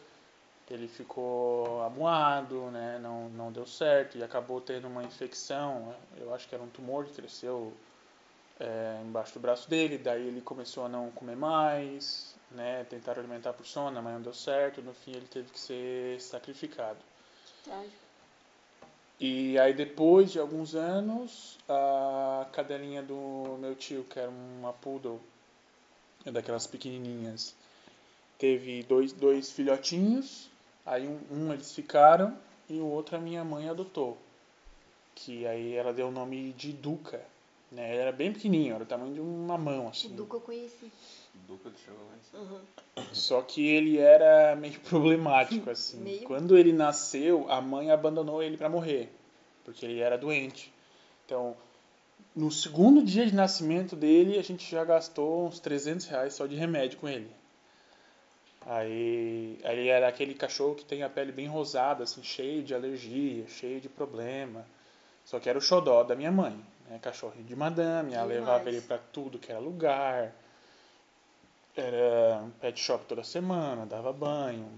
ele 0.70 0.88
ficou 0.88 1.82
amuado, 1.82 2.70
né? 2.70 2.98
Não, 3.02 3.28
não 3.30 3.52
deu 3.52 3.66
certo 3.66 4.18
e 4.18 4.22
acabou 4.22 4.60
tendo 4.60 4.88
uma 4.88 5.04
infecção. 5.04 5.94
Eu 6.16 6.34
acho 6.34 6.48
que 6.48 6.54
era 6.54 6.64
um 6.64 6.68
tumor 6.68 7.04
que 7.04 7.14
cresceu 7.14 7.72
é, 8.60 9.00
embaixo 9.04 9.34
do 9.34 9.40
braço 9.40 9.68
dele. 9.68 9.98
Daí 9.98 10.26
ele 10.26 10.40
começou 10.40 10.84
a 10.84 10.88
não 10.88 11.10
comer 11.10 11.36
mais, 11.36 12.34
né? 12.50 12.84
Tentaram 12.84 13.20
alimentar 13.20 13.52
por 13.52 13.66
sono, 13.66 14.02
mas 14.02 14.14
não 14.14 14.22
deu 14.22 14.34
certo. 14.34 14.82
No 14.82 14.92
fim 14.92 15.12
ele 15.12 15.26
teve 15.26 15.50
que 15.50 15.58
ser 15.58 16.20
sacrificado. 16.20 16.98
Trágico. 17.64 18.08
E 19.20 19.58
aí 19.58 19.74
depois 19.74 20.30
de 20.30 20.38
alguns 20.38 20.76
anos, 20.76 21.58
a 21.68 22.46
cadelinha 22.52 23.02
do 23.02 23.56
meu 23.58 23.74
tio, 23.74 24.04
que 24.04 24.18
era 24.18 24.30
uma 24.30 24.72
poodle, 24.72 25.20
é 26.24 26.30
daquelas 26.30 26.68
pequenininhas, 26.68 27.52
teve 28.38 28.84
dois, 28.84 29.12
dois 29.12 29.50
filhotinhos, 29.50 30.48
aí 30.86 31.08
um, 31.08 31.20
um 31.32 31.52
eles 31.52 31.74
ficaram 31.74 32.38
e 32.68 32.78
o 32.78 32.86
outro 32.86 33.16
a 33.16 33.20
minha 33.20 33.42
mãe 33.42 33.68
adotou. 33.68 34.16
Que 35.16 35.44
aí 35.48 35.74
ela 35.74 35.92
deu 35.92 36.08
o 36.08 36.12
nome 36.12 36.52
de 36.52 36.72
Duca, 36.72 37.20
né? 37.70 37.92
Ele 37.92 38.02
era 38.02 38.12
bem 38.12 38.32
pequenininho, 38.32 38.74
era 38.74 38.84
o 38.84 38.86
tamanho 38.86 39.14
de 39.14 39.20
uma 39.20 39.58
mão, 39.58 39.86
O 39.86 39.88
assim. 39.88 40.14
Duca 40.14 40.36
eu 40.36 40.40
conheci. 40.40 40.90
Duca 41.46 41.70
de 41.70 41.78
Chavantes. 41.80 42.32
Uhum. 42.34 43.04
Só 43.12 43.42
que 43.42 43.66
ele 43.66 43.98
era 43.98 44.56
meio 44.56 44.78
problemático, 44.88 45.70
assim. 45.70 46.00
Meio? 46.00 46.22
Quando 46.24 46.56
ele 46.56 46.72
nasceu, 46.72 47.46
a 47.50 47.60
mãe 47.60 47.90
abandonou 47.90 48.42
ele 48.42 48.56
pra 48.56 48.68
morrer, 48.68 49.12
porque 49.64 49.84
ele 49.84 50.00
era 50.00 50.18
doente. 50.18 50.72
Então, 51.24 51.56
no 52.34 52.50
segundo 52.50 53.02
dia 53.02 53.26
de 53.26 53.34
nascimento 53.34 53.94
dele, 53.94 54.38
a 54.38 54.42
gente 54.42 54.70
já 54.70 54.84
gastou 54.84 55.46
uns 55.46 55.60
300 55.60 56.06
reais 56.06 56.34
só 56.34 56.46
de 56.46 56.56
remédio 56.56 56.98
com 56.98 57.08
ele. 57.08 57.30
Aí, 58.66 59.58
aí 59.64 59.78
ele 59.78 59.88
era 59.88 60.08
aquele 60.08 60.34
cachorro 60.34 60.74
que 60.74 60.84
tem 60.84 61.02
a 61.02 61.08
pele 61.08 61.32
bem 61.32 61.46
rosada, 61.46 62.04
assim, 62.04 62.22
cheio 62.22 62.62
de 62.62 62.74
alergia, 62.74 63.46
cheio 63.48 63.80
de 63.80 63.88
problema. 63.88 64.66
Só 65.24 65.38
que 65.38 65.48
era 65.48 65.58
o 65.58 65.62
xodó 65.62 66.02
da 66.02 66.14
minha 66.14 66.32
mãe, 66.32 66.58
né? 66.88 66.98
Cachorrinho 67.00 67.44
de 67.44 67.54
madame, 67.56 68.14
ela 68.14 68.24
levava 68.24 68.68
ele 68.68 68.80
pra 68.80 68.98
tudo 68.98 69.38
que 69.38 69.50
era 69.50 69.60
lugar. 69.60 70.32
Era 71.76 72.40
um 72.42 72.50
pet 72.50 72.78
shop 72.80 73.04
toda 73.06 73.22
semana, 73.22 73.86
dava 73.86 74.12
banho. 74.12 74.68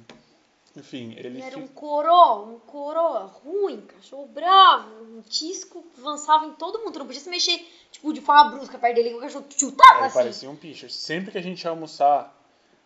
Enfim, 0.77 1.13
ele 1.17 1.29
Ele 1.29 1.43
era 1.43 1.57
fi- 1.57 1.63
um 1.63 1.67
coroa, 1.67 2.43
um 2.45 2.59
coroa 2.61 3.21
ruim, 3.43 3.81
cachorro 3.81 4.27
bravo, 4.27 4.89
um 5.03 5.23
tisco, 5.23 5.85
avançava 5.99 6.47
em 6.47 6.53
todo 6.53 6.79
mundo. 6.81 6.99
Não 6.99 7.07
podia 7.07 7.21
se 7.21 7.29
mexer, 7.31 7.59
tipo, 7.91 8.13
de 8.13 8.21
forma 8.21 8.51
brusca 8.53 8.79
perto 8.79 8.95
dele, 8.95 9.11
que 9.11 9.17
o 9.17 9.21
cachorro 9.21 9.47
chutava 9.57 10.05
assim. 10.05 10.15
parecia 10.15 10.51
um 10.51 10.55
picher. 10.57 10.91
Sempre 10.91 11.33
que 11.33 11.39
a 11.39 11.43
gente 11.43 11.63
ia 11.65 11.71
almoçar, 11.71 12.37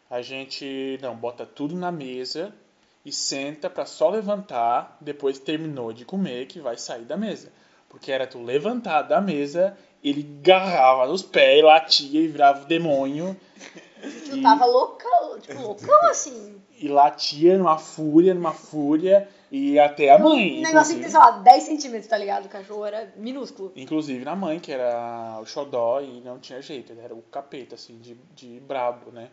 a 0.09 0.23
gente 0.23 0.99
não 1.03 1.15
bota 1.17 1.45
tudo 1.45 1.75
na 1.77 1.93
mesa 1.93 2.55
e 3.05 3.13
senta 3.13 3.69
pra 3.69 3.85
só 3.85 4.09
levantar 4.09 4.97
depois 5.01 5.39
que 5.39 5.45
terminou 5.45 5.93
de 5.93 6.07
comer 6.07 6.47
que 6.47 6.61
vai 6.61 6.79
sair 6.79 7.05
da 7.05 7.17
mesa. 7.19 7.53
Porque 7.95 8.11
era 8.11 8.27
tu 8.27 8.43
levantar 8.43 9.03
da 9.03 9.21
mesa, 9.21 9.77
ele 10.03 10.25
garrava 10.43 11.07
nos 11.07 11.23
pés, 11.23 11.63
latia 11.63 12.21
e 12.21 12.27
virava 12.27 12.65
o 12.65 12.67
demônio 12.67 13.37
Chutava 14.27 14.67
loucão, 14.67 15.39
tipo, 15.39 15.63
loucão 15.63 16.11
assim. 16.11 16.61
e 16.77 16.89
latia 16.89 17.57
numa 17.57 17.79
fúria, 17.79 18.35
numa 18.35 18.53
fúria 18.53 19.29
e 19.49 19.79
até 19.79 20.11
a 20.11 20.19
mãe. 20.19 20.59
Um 20.59 20.63
negocinho 20.63 21.01
que 21.01 21.09
sei 21.09 21.19
lá, 21.19 21.31
10 21.39 21.63
centímetros, 21.63 22.09
tá 22.09 22.19
ligado? 22.19 22.47
O 22.47 22.49
cachorro 22.49 22.85
era 22.85 23.15
minúsculo. 23.17 23.73
Inclusive 23.77 24.25
na 24.25 24.35
mãe, 24.35 24.59
que 24.59 24.73
era 24.73 25.39
o 25.41 25.47
xodó 25.47 26.01
e 26.01 26.21
não 26.21 26.41
tinha 26.41 26.61
jeito, 26.61 26.93
ele 26.93 27.01
era 27.01 27.15
o 27.15 27.23
capeta, 27.23 27.77
assim, 27.77 27.97
de, 27.99 28.15
de 28.35 28.59
brabo, 28.59 29.13
né? 29.13 29.31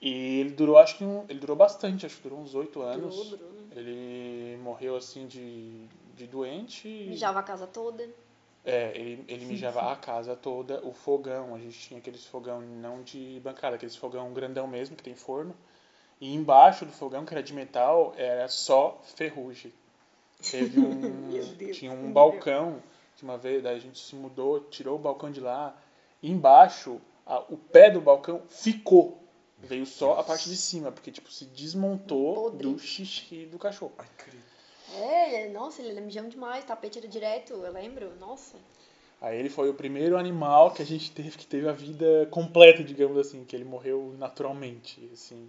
E 0.00 0.40
ele 0.40 0.50
durou, 0.50 0.78
acho 0.78 0.96
que 0.96 1.04
um, 1.04 1.24
ele 1.28 1.40
durou 1.40 1.56
bastante, 1.56 2.06
acho 2.06 2.16
que 2.16 2.22
durou 2.22 2.40
uns 2.40 2.54
oito 2.54 2.80
anos. 2.80 3.14
Durou, 3.14 3.36
durou, 3.36 3.52
né? 3.52 3.62
Ele 3.76 4.56
morreu, 4.62 4.96
assim, 4.96 5.26
de, 5.26 5.88
de 6.16 6.26
doente. 6.26 6.88
Mijava 7.08 7.40
a 7.40 7.42
casa 7.42 7.66
toda. 7.66 8.08
É, 8.64 8.92
ele, 8.96 9.24
ele 9.26 9.44
mijava 9.44 9.90
a 9.92 9.96
casa 9.96 10.36
toda, 10.36 10.80
o 10.86 10.92
fogão, 10.92 11.52
a 11.54 11.58
gente 11.58 11.76
tinha 11.78 11.98
aqueles 11.98 12.24
fogão 12.24 12.60
não 12.60 13.02
de 13.02 13.40
bancada, 13.42 13.74
aqueles 13.74 13.96
fogão 13.96 14.32
grandão 14.32 14.66
mesmo, 14.68 14.94
que 14.94 15.02
tem 15.02 15.16
forno. 15.16 15.54
E 16.20 16.32
embaixo 16.32 16.86
do 16.86 16.92
fogão, 16.92 17.24
que 17.24 17.34
era 17.34 17.42
de 17.42 17.52
metal, 17.52 18.14
era 18.16 18.46
só 18.46 19.00
ferrugem. 19.16 19.72
Teve 20.48 20.78
um. 20.80 21.28
Deus, 21.56 21.76
tinha 21.76 21.90
um 21.90 22.12
balcão, 22.12 22.80
que 23.16 23.24
uma 23.24 23.36
vez 23.36 23.62
daí 23.64 23.76
a 23.76 23.80
gente 23.80 23.98
se 23.98 24.14
mudou, 24.14 24.60
tirou 24.60 24.94
o 24.94 24.98
balcão 24.98 25.32
de 25.32 25.40
lá. 25.40 25.76
E 26.22 26.30
embaixo, 26.30 27.00
a- 27.26 27.40
o 27.48 27.56
pé 27.56 27.90
do 27.90 28.00
balcão 28.00 28.42
ficou. 28.48 29.18
Veio 29.58 29.86
só 29.86 30.18
a 30.20 30.24
parte 30.24 30.48
de 30.48 30.56
cima, 30.56 30.92
porque 30.92 31.10
tipo, 31.10 31.30
se 31.32 31.44
desmontou 31.46 32.34
Podre. 32.50 32.62
do 32.68 32.78
xixi 32.78 33.46
do 33.46 33.58
cachorro. 33.58 33.92
Ai, 33.98 34.06
credo. 34.16 34.42
É, 34.96 35.42
ele- 35.44 35.52
nossa, 35.52 35.80
ele 35.80 35.92
era 35.92 36.00
mijão 36.00 36.28
demais, 36.28 36.64
tapete 36.64 36.98
era 36.98 37.08
direto, 37.08 37.52
eu 37.52 37.72
lembro, 37.72 38.12
nossa. 38.20 38.56
Aí 39.20 39.38
ele 39.38 39.48
foi 39.48 39.70
o 39.70 39.74
primeiro 39.74 40.16
animal 40.18 40.72
que 40.72 40.82
a 40.82 40.86
gente 40.86 41.12
teve 41.12 41.38
que 41.38 41.46
teve 41.46 41.68
a 41.68 41.72
vida 41.72 42.26
completa, 42.30 42.82
digamos 42.82 43.16
assim, 43.16 43.44
que 43.44 43.54
ele 43.54 43.64
morreu 43.64 44.14
naturalmente, 44.18 45.08
assim. 45.12 45.48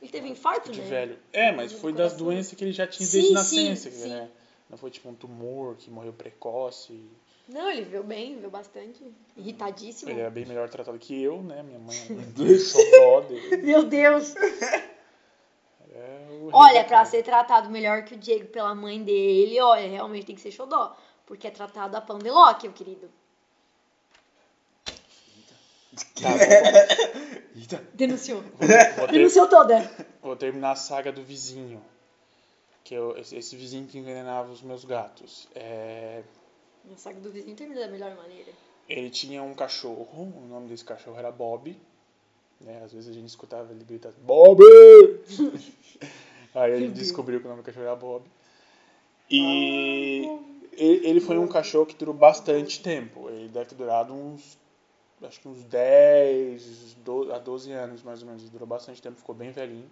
Ele 0.00 0.10
teve 0.10 0.28
infarto, 0.28 0.70
de 0.70 0.80
né? 0.80 0.86
velho. 0.86 1.18
É, 1.32 1.52
mas 1.52 1.72
foi 1.72 1.92
das 1.92 2.14
doenças 2.14 2.54
que 2.54 2.64
ele 2.64 2.72
já 2.72 2.86
tinha 2.86 3.08
desde 3.08 3.28
sim, 3.28 3.34
nascença, 3.34 3.90
sim. 3.90 4.08
né? 4.08 4.30
Não 4.68 4.78
foi 4.78 4.90
tipo 4.90 5.08
um 5.08 5.14
tumor 5.14 5.74
que 5.76 5.90
morreu 5.90 6.12
precoce. 6.12 7.02
Não, 7.48 7.70
ele 7.70 7.82
viu 7.82 8.04
bem, 8.04 8.38
viu 8.38 8.48
bastante. 8.48 9.02
Irritadíssimo. 9.36 10.10
Ele 10.10 10.20
era 10.20 10.30
bem 10.30 10.46
melhor 10.46 10.68
tratado 10.68 10.98
que 10.98 11.20
eu, 11.20 11.42
né? 11.42 11.62
Minha 11.62 11.80
mãe 11.80 11.96
é 11.96 12.58
xodó 12.58 13.22
dele. 13.22 13.56
Meu 13.58 13.84
Deus! 13.84 14.34
Olha, 16.52 16.84
pra 16.84 17.04
ser 17.04 17.22
tratado 17.22 17.70
melhor 17.70 18.04
que 18.04 18.14
o 18.14 18.18
Diego 18.18 18.46
pela 18.48 18.74
mãe 18.74 19.02
dele, 19.02 19.60
olha, 19.60 19.88
realmente 19.88 20.26
tem 20.26 20.34
que 20.34 20.40
ser 20.40 20.50
xodó. 20.50 20.96
Porque 21.26 21.46
é 21.46 21.50
tratado 21.50 21.96
a 21.96 22.00
pão 22.00 22.18
de 22.18 22.30
ló, 22.30 22.54
meu 22.62 22.72
querido. 22.72 23.08
Tá, 26.20 26.28
vou, 26.30 26.38
Eita. 27.60 27.84
Denunciou. 27.94 28.42
vou 28.42 28.68
ter- 28.68 29.10
Denunciou 29.12 29.48
toda. 29.48 29.90
vou 30.22 30.36
terminar 30.36 30.72
a 30.72 30.76
saga 30.76 31.10
do 31.12 31.22
vizinho. 31.22 31.82
Que 32.84 32.94
eu, 32.94 33.16
esse, 33.18 33.36
esse 33.36 33.56
vizinho 33.56 33.86
que 33.86 33.98
envenenava 33.98 34.50
os 34.50 34.62
meus 34.62 34.84
gatos. 34.84 35.48
É, 35.54 36.22
A 36.92 36.96
saga 36.96 37.20
do 37.20 37.30
vizinho 37.30 37.56
termina 37.56 37.80
da 37.82 37.88
melhor 37.88 38.14
maneira. 38.16 38.50
ele 38.88 39.10
tinha 39.10 39.42
um 39.42 39.54
cachorro, 39.54 40.32
o 40.36 40.46
nome 40.48 40.68
desse 40.68 40.84
cachorro 40.84 41.18
era 41.18 41.30
Bob. 41.30 41.76
Né? 42.60 42.82
Às 42.84 42.92
vezes 42.92 43.08
a 43.10 43.12
gente 43.12 43.28
escutava 43.28 43.72
ele 43.72 43.84
gritar 43.84 44.12
Bob! 44.22 44.62
Aí 46.54 46.78
gente 46.78 46.94
descobriu 46.94 47.40
que 47.40 47.46
o 47.46 47.48
nome 47.48 47.62
do 47.62 47.64
cachorro 47.66 47.86
era 47.86 47.96
Bob. 47.96 48.24
E 49.30 50.24
ele, 50.72 51.06
ele 51.06 51.20
foi 51.20 51.38
um 51.38 51.46
cachorro 51.46 51.86
que 51.86 51.94
durou 51.94 52.14
bastante 52.14 52.80
tempo. 52.82 53.28
Ele 53.30 53.48
deve 53.48 53.66
ter 53.66 53.74
durado 53.76 54.12
uns, 54.12 54.58
acho 55.22 55.40
que 55.40 55.48
uns 55.48 55.62
10 55.64 56.94
do- 57.04 57.32
a 57.32 57.38
12 57.38 57.70
anos 57.72 58.02
mais 58.02 58.20
ou 58.22 58.26
menos. 58.26 58.42
Ele 58.42 58.50
durou 58.50 58.66
bastante 58.66 59.00
tempo, 59.00 59.16
ficou 59.16 59.34
bem 59.34 59.50
velhinho. 59.52 59.88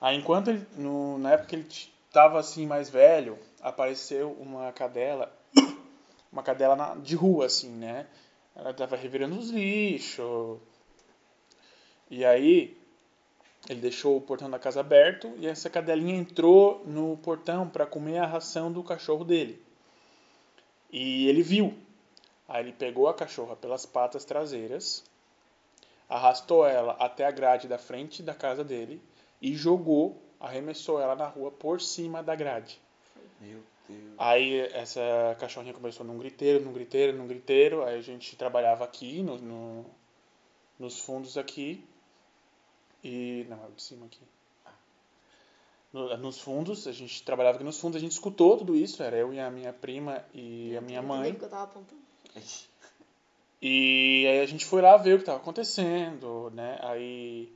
Aí 0.00 0.16
enquanto 0.16 0.48
ele, 0.48 0.66
no, 0.76 1.18
na 1.18 1.32
época 1.32 1.48
que 1.50 1.56
ele 1.56 1.66
estava 1.68 2.38
assim 2.40 2.66
mais 2.66 2.88
velho, 2.88 3.38
apareceu 3.60 4.32
uma 4.40 4.72
cadela, 4.72 5.30
uma 6.32 6.42
cadela 6.42 6.74
na- 6.74 6.94
de 6.94 7.14
rua 7.14 7.44
assim, 7.46 7.68
né? 7.68 8.06
Ela 8.56 8.72
tava 8.72 8.96
revirando 8.96 9.38
os 9.38 9.50
lixos. 9.50 10.58
E 12.10 12.24
aí 12.24 12.79
ele 13.68 13.80
deixou 13.80 14.16
o 14.16 14.20
portão 14.20 14.48
da 14.50 14.58
casa 14.58 14.80
aberto 14.80 15.32
e 15.38 15.46
essa 15.46 15.68
cadelinha 15.70 16.16
entrou 16.16 16.82
no 16.86 17.16
portão 17.18 17.68
para 17.68 17.86
comer 17.86 18.18
a 18.18 18.26
ração 18.26 18.72
do 18.72 18.82
cachorro 18.82 19.24
dele. 19.24 19.62
E 20.90 21.28
ele 21.28 21.42
viu. 21.42 21.74
Aí 22.48 22.64
ele 22.64 22.72
pegou 22.72 23.06
a 23.08 23.14
cachorra 23.14 23.54
pelas 23.54 23.86
patas 23.86 24.24
traseiras, 24.24 25.04
arrastou 26.08 26.66
ela 26.66 26.92
até 26.98 27.24
a 27.26 27.30
grade 27.30 27.68
da 27.68 27.78
frente 27.78 28.22
da 28.22 28.34
casa 28.34 28.64
dele 28.64 29.00
e 29.40 29.54
jogou, 29.54 30.20
arremessou 30.40 31.00
ela 31.00 31.14
na 31.14 31.26
rua 31.26 31.50
por 31.52 31.80
cima 31.80 32.22
da 32.22 32.34
grade. 32.34 32.80
Meu 33.40 33.60
Deus. 33.88 34.14
Aí 34.18 34.58
essa 34.72 35.36
cachorrinha 35.38 35.74
começou 35.74 36.04
num 36.04 36.18
griteiro, 36.18 36.64
num 36.64 36.72
griteiro, 36.72 37.16
num 37.16 37.26
griteiro. 37.28 37.84
Aí 37.84 37.98
a 37.98 38.02
gente 38.02 38.34
trabalhava 38.36 38.84
aqui, 38.84 39.22
no, 39.22 39.38
no- 39.38 39.86
nos 40.78 40.98
fundos 40.98 41.38
aqui. 41.38 41.84
E. 43.02 43.46
Não, 43.48 43.56
é 43.64 43.66
o 43.68 43.72
de 43.72 43.82
cima 43.82 44.06
aqui. 44.06 44.20
No- 45.92 46.16
nos 46.18 46.38
fundos, 46.40 46.86
a 46.86 46.92
gente 46.92 47.22
trabalhava 47.22 47.56
aqui 47.56 47.64
nos 47.64 47.80
fundos, 47.80 47.96
a 47.96 48.00
gente 48.00 48.12
escutou 48.12 48.56
tudo 48.56 48.76
isso. 48.76 49.02
Era 49.02 49.16
eu 49.16 49.32
e 49.34 49.40
a 49.40 49.50
minha 49.50 49.72
prima 49.72 50.24
e 50.32 50.76
a 50.76 50.80
minha 50.80 51.02
mãe. 51.02 51.34
Que 51.34 51.44
eu 51.44 51.48
tava 51.48 51.64
apontando. 51.64 52.00
E 53.62 54.24
aí 54.28 54.40
a 54.40 54.46
gente 54.46 54.64
foi 54.64 54.80
lá 54.80 54.96
ver 54.96 55.14
o 55.14 55.16
que 55.16 55.22
estava 55.22 55.38
acontecendo, 55.38 56.50
né? 56.54 56.78
Aí, 56.80 57.52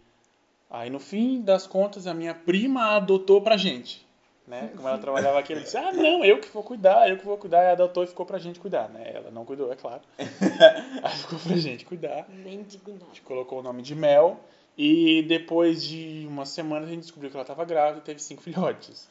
aí 0.70 0.90
no 0.90 1.00
fim 1.00 1.40
das 1.40 1.66
contas 1.66 2.06
a 2.06 2.12
minha 2.12 2.34
prima 2.34 2.96
adotou 2.96 3.40
pra 3.40 3.56
gente, 3.56 4.04
né? 4.46 4.70
Como 4.76 4.86
ela 4.86 4.98
trabalhava 4.98 5.38
aqui, 5.38 5.52
ela 5.54 5.62
disse: 5.62 5.78
"Ah, 5.78 5.92
não, 5.92 6.22
eu 6.24 6.40
que 6.40 6.48
vou 6.48 6.62
cuidar, 6.62 7.08
eu 7.08 7.16
que 7.16 7.24
vou 7.24 7.38
cuidar". 7.38 7.62
E 7.64 7.70
adotou 7.72 8.04
e 8.04 8.06
ficou 8.06 8.26
pra 8.26 8.38
gente 8.38 8.60
cuidar, 8.60 8.88
né? 8.90 9.12
Ela 9.14 9.30
não 9.30 9.46
cuidou, 9.46 9.72
é 9.72 9.76
claro. 9.76 10.02
aí 10.18 11.16
ficou 11.16 11.38
pra 11.38 11.56
gente 11.56 11.86
cuidar. 11.86 12.26
Nem 12.28 12.62
digo 12.64 12.90
A 12.90 12.94
nada. 12.94 13.06
gente 13.06 13.22
colocou 13.22 13.60
o 13.60 13.62
nome 13.62 13.80
de 13.80 13.94
Mel 13.94 14.38
e 14.76 15.22
depois 15.22 15.82
de 15.84 16.26
uma 16.28 16.44
semana 16.44 16.86
a 16.86 16.88
gente 16.88 17.02
descobriu 17.02 17.30
que 17.30 17.36
ela 17.36 17.42
estava 17.42 17.64
grávida 17.64 17.98
e 17.98 18.02
teve 18.02 18.20
cinco 18.20 18.42
filhotes. 18.44 19.08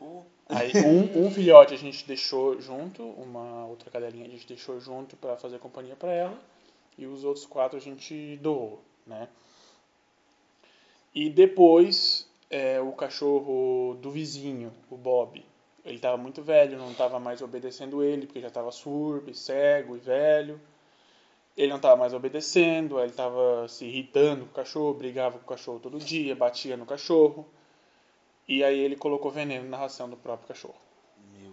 Uh, 0.00 0.22
Aí 0.48 0.72
um, 0.84 1.26
um 1.26 1.30
filhote 1.30 1.72
a 1.72 1.78
gente 1.78 2.06
deixou 2.06 2.60
junto, 2.60 3.02
uma 3.02 3.66
outra 3.66 3.90
cadelinha 3.90 4.26
a 4.26 4.30
gente 4.30 4.46
deixou 4.46 4.78
junto 4.78 5.16
para 5.16 5.36
fazer 5.36 5.58
companhia 5.58 5.96
para 5.96 6.12
ela 6.12 6.38
e 6.98 7.06
os 7.06 7.24
outros 7.24 7.46
quatro 7.46 7.78
a 7.78 7.80
gente 7.80 8.36
doou, 8.42 8.80
né? 9.06 9.28
E 11.14 11.30
depois 11.30 12.28
é, 12.50 12.80
o 12.80 12.92
cachorro 12.92 13.96
do 14.00 14.10
vizinho, 14.10 14.72
o 14.90 14.96
Bob, 14.96 15.44
ele 15.84 15.96
estava 15.96 16.16
muito 16.16 16.42
velho, 16.42 16.78
não 16.78 16.90
estava 16.90 17.18
mais 17.18 17.40
obedecendo 17.40 18.02
ele 18.02 18.26
porque 18.26 18.40
já 18.40 18.48
estava 18.48 18.70
surdo, 18.70 19.30
e 19.30 19.34
cego 19.34 19.96
e 19.96 19.98
velho. 19.98 20.60
Ele 21.56 21.68
não 21.68 21.76
estava 21.76 21.96
mais 21.96 22.12
obedecendo, 22.12 22.96
aí 22.98 23.04
ele 23.04 23.12
estava 23.12 23.68
se 23.68 23.84
irritando 23.84 24.44
com 24.44 24.50
o 24.50 24.54
cachorro, 24.54 24.94
brigava 24.94 25.38
com 25.38 25.44
o 25.44 25.48
cachorro 25.48 25.78
todo 25.78 25.98
dia, 25.98 26.34
batia 26.34 26.76
no 26.76 26.84
cachorro. 26.84 27.46
E 28.46 28.62
aí 28.62 28.78
ele 28.78 28.96
colocou 28.96 29.30
veneno 29.30 29.68
na 29.68 29.76
ração 29.76 30.08
do 30.08 30.16
próprio 30.16 30.48
cachorro. 30.48 30.74
meu 31.32 31.52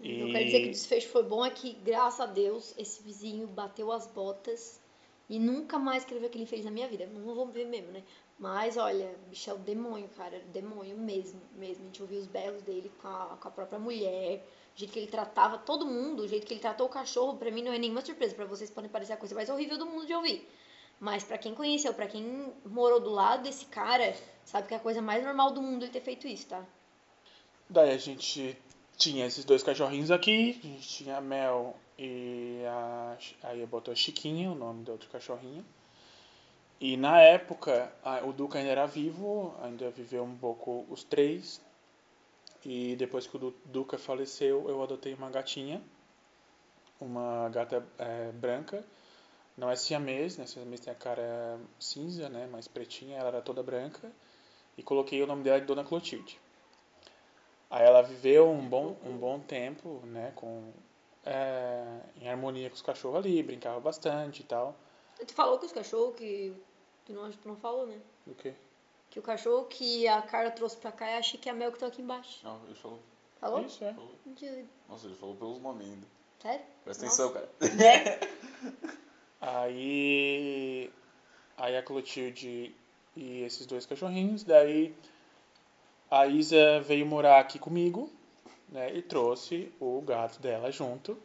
E... 0.00 0.20
Eu 0.20 0.32
quero 0.32 0.44
dizer 0.44 0.60
que 0.60 0.68
o 0.68 0.70
desfecho 0.70 1.08
foi 1.08 1.22
bom 1.22 1.44
é 1.44 1.50
que, 1.50 1.72
graças 1.84 2.20
a 2.20 2.26
Deus, 2.26 2.74
esse 2.78 3.02
vizinho 3.02 3.46
bateu 3.46 3.90
as 3.90 4.06
botas 4.06 4.80
e 5.28 5.38
nunca 5.38 5.78
mais 5.78 6.04
quero 6.04 6.20
ver 6.20 6.28
o 6.28 6.30
que 6.30 6.38
ele 6.38 6.46
fez 6.46 6.64
na 6.64 6.70
minha 6.70 6.86
vida. 6.86 7.06
Não 7.06 7.34
vou 7.34 7.46
ver 7.46 7.66
mesmo, 7.66 7.90
né? 7.90 8.02
Mas, 8.38 8.76
olha, 8.76 9.06
o 9.26 9.30
bicho 9.30 9.50
é 9.50 9.54
o 9.54 9.58
demônio, 9.58 10.08
cara. 10.16 10.38
O 10.48 10.52
demônio 10.52 10.96
mesmo, 10.96 11.40
mesmo. 11.56 11.82
A 11.82 11.86
gente 11.86 12.02
ouviu 12.02 12.20
os 12.20 12.26
berros 12.26 12.62
dele 12.62 12.90
com 13.00 13.08
a, 13.08 13.36
com 13.40 13.48
a 13.48 13.50
própria 13.50 13.78
mulher. 13.78 14.46
O 14.76 14.78
jeito 14.78 14.92
que 14.92 14.98
ele 14.98 15.06
tratava 15.06 15.56
todo 15.56 15.86
mundo, 15.86 16.24
o 16.24 16.28
jeito 16.28 16.46
que 16.46 16.52
ele 16.52 16.60
tratou 16.60 16.86
o 16.86 16.90
cachorro, 16.90 17.38
pra 17.38 17.50
mim 17.50 17.62
não 17.62 17.72
é 17.72 17.78
nenhuma 17.78 18.04
surpresa. 18.04 18.34
Pra 18.34 18.44
vocês 18.44 18.68
podem 18.68 18.90
parecer 18.90 19.14
a 19.14 19.16
coisa 19.16 19.34
mais 19.34 19.48
horrível 19.48 19.78
do 19.78 19.86
mundo 19.86 20.06
de 20.06 20.12
ouvir. 20.12 20.46
Mas 21.00 21.24
pra 21.24 21.38
quem 21.38 21.54
conheceu, 21.54 21.94
pra 21.94 22.06
quem 22.06 22.52
morou 22.64 23.00
do 23.00 23.08
lado 23.08 23.42
desse 23.42 23.64
cara, 23.66 24.14
sabe 24.44 24.68
que 24.68 24.74
é 24.74 24.76
a 24.76 24.80
coisa 24.80 25.00
mais 25.00 25.24
normal 25.24 25.50
do 25.50 25.62
mundo 25.62 25.84
ele 25.84 25.92
ter 25.92 26.02
feito 26.02 26.28
isso, 26.28 26.46
tá? 26.46 26.62
Daí 27.70 27.90
a 27.90 27.98
gente 27.98 28.56
tinha 28.98 29.26
esses 29.26 29.46
dois 29.46 29.62
cachorrinhos 29.62 30.10
aqui, 30.10 30.60
a 30.62 30.66
gente 30.66 30.88
tinha 30.88 31.16
a 31.16 31.20
Mel 31.22 31.74
e 31.98 32.62
a... 32.66 33.16
aí 33.44 33.64
botou 33.64 33.92
a 33.92 33.94
Chiquinha, 33.94 34.50
o 34.50 34.54
nome 34.54 34.84
do 34.84 34.92
outro 34.92 35.08
cachorrinho. 35.08 35.64
E 36.78 36.98
na 36.98 37.20
época, 37.22 37.90
o 38.26 38.32
Duca 38.32 38.58
ainda 38.58 38.70
era 38.70 38.86
vivo, 38.86 39.54
ainda 39.62 39.90
viveu 39.90 40.22
um 40.22 40.36
pouco 40.36 40.84
os 40.90 41.02
três. 41.02 41.60
E 42.68 42.96
depois 42.96 43.28
que 43.28 43.36
o 43.36 43.38
Du- 43.38 43.54
Duca 43.64 43.96
faleceu, 43.96 44.68
eu 44.68 44.82
adotei 44.82 45.14
uma 45.14 45.30
gatinha, 45.30 45.80
uma 47.00 47.48
gata 47.48 47.86
é, 47.96 48.32
branca. 48.32 48.84
Não 49.56 49.70
é 49.70 49.76
siamês, 49.76 50.36
né? 50.36 50.46
Siamês 50.46 50.80
tem 50.80 50.92
a 50.92 50.96
cara 50.96 51.60
cinza, 51.78 52.28
né? 52.28 52.48
Mais 52.48 52.66
pretinha, 52.66 53.18
ela 53.18 53.28
era 53.28 53.40
toda 53.40 53.62
branca. 53.62 54.10
E 54.76 54.82
coloquei 54.82 55.22
o 55.22 55.28
nome 55.28 55.44
dela 55.44 55.60
de 55.60 55.66
Dona 55.66 55.84
Clotilde. 55.84 56.40
Aí 57.70 57.84
ela 57.86 58.02
viveu 58.02 58.50
um 58.50 58.68
bom, 58.68 58.96
um 59.04 59.16
bom 59.16 59.38
tempo, 59.38 60.00
né? 60.04 60.32
Com, 60.34 60.72
é, 61.24 62.00
em 62.20 62.28
harmonia 62.28 62.68
com 62.68 62.74
os 62.74 62.82
cachorros 62.82 63.18
ali, 63.18 63.42
brincava 63.44 63.78
bastante 63.78 64.40
e 64.40 64.44
tal. 64.44 64.74
Tu 65.24 65.32
falou 65.32 65.56
que 65.58 65.66
os 65.66 65.72
cachorros 65.72 66.16
que. 66.16 66.52
Tu 67.04 67.12
não, 67.12 67.30
tu 67.30 67.48
não 67.48 67.56
falou, 67.56 67.86
né? 67.86 67.98
Do 68.26 68.34
que? 68.34 68.52
Que 69.16 69.20
o 69.20 69.22
cachorro 69.22 69.64
que 69.64 70.06
a 70.06 70.20
Carla 70.20 70.50
trouxe 70.50 70.76
pra 70.76 70.92
cá 70.92 71.06
é 71.06 71.16
a 71.16 71.22
Chique 71.22 71.48
e 71.48 71.50
a 71.50 71.54
Mel 71.54 71.70
que 71.70 71.76
estão 71.76 71.88
aqui 71.88 72.02
embaixo. 72.02 72.38
Não, 72.44 72.60
ele 72.66 72.74
falou. 72.74 73.00
Falou? 73.40 73.64
Isso, 73.64 73.82
é. 73.82 73.94
falou. 73.94 74.12
Nossa, 74.90 75.06
ele 75.06 75.14
falou 75.14 75.34
pelos 75.36 75.58
nomes 75.58 75.86
ainda. 75.86 76.06
Sério? 76.38 76.66
Presta 76.84 77.06
Nossa. 77.06 77.24
atenção, 77.24 77.48
cara. 77.48 78.20
Aí, 79.40 80.90
aí 81.56 81.76
a 81.76 81.82
Clotilde 81.82 82.74
e 83.16 83.42
esses 83.42 83.64
dois 83.64 83.86
cachorrinhos, 83.86 84.44
daí 84.44 84.94
a 86.10 86.26
Isa 86.26 86.80
veio 86.80 87.06
morar 87.06 87.38
aqui 87.38 87.58
comigo, 87.58 88.10
né, 88.68 88.94
e 88.94 89.00
trouxe 89.00 89.72
o 89.80 90.00
gato 90.02 90.40
dela 90.40 90.70
junto. 90.70 91.16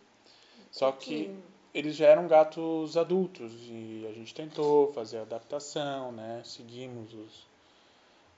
Só 0.72 0.92
que 0.94 1.36
eles 1.74 1.96
já 1.96 2.08
eram 2.08 2.28
gatos 2.28 2.96
adultos 2.96 3.52
e 3.68 4.06
a 4.10 4.14
gente 4.14 4.34
tentou 4.34 4.94
fazer 4.94 5.18
a 5.18 5.22
adaptação, 5.24 6.12
né, 6.12 6.42
seguimos 6.46 7.14
os, 7.14 7.51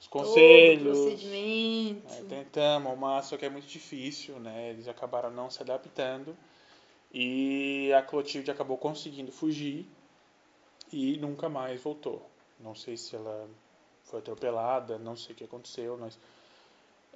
os 0.04 0.08
Todo 0.08 0.24
conselhos. 0.24 0.98
procedimento. 1.00 2.14
É, 2.14 2.24
tentamos, 2.24 2.98
mas 2.98 3.26
só 3.26 3.38
que 3.38 3.46
é 3.46 3.50
muito 3.50 3.68
difícil, 3.68 4.40
né? 4.40 4.70
Eles 4.70 4.88
acabaram 4.88 5.32
não 5.32 5.50
se 5.50 5.62
adaptando 5.62 6.36
e 7.14 7.92
a 7.94 8.02
Clotilde 8.02 8.52
acabou 8.52 8.78
conseguindo 8.78 9.32
fugir 9.32 9.88
e 10.92 11.18
nunca 11.18 11.48
mais 11.48 11.82
voltou. 11.82 12.28
Não 12.60 12.76
sei 12.76 12.98
se 12.98 13.16
ela 13.16 13.50
foi 14.04 14.20
atropelada, 14.20 14.98
não 14.98 15.16
sei 15.16 15.34
o 15.34 15.38
que 15.38 15.44
aconteceu, 15.44 15.98
mas 15.98 16.20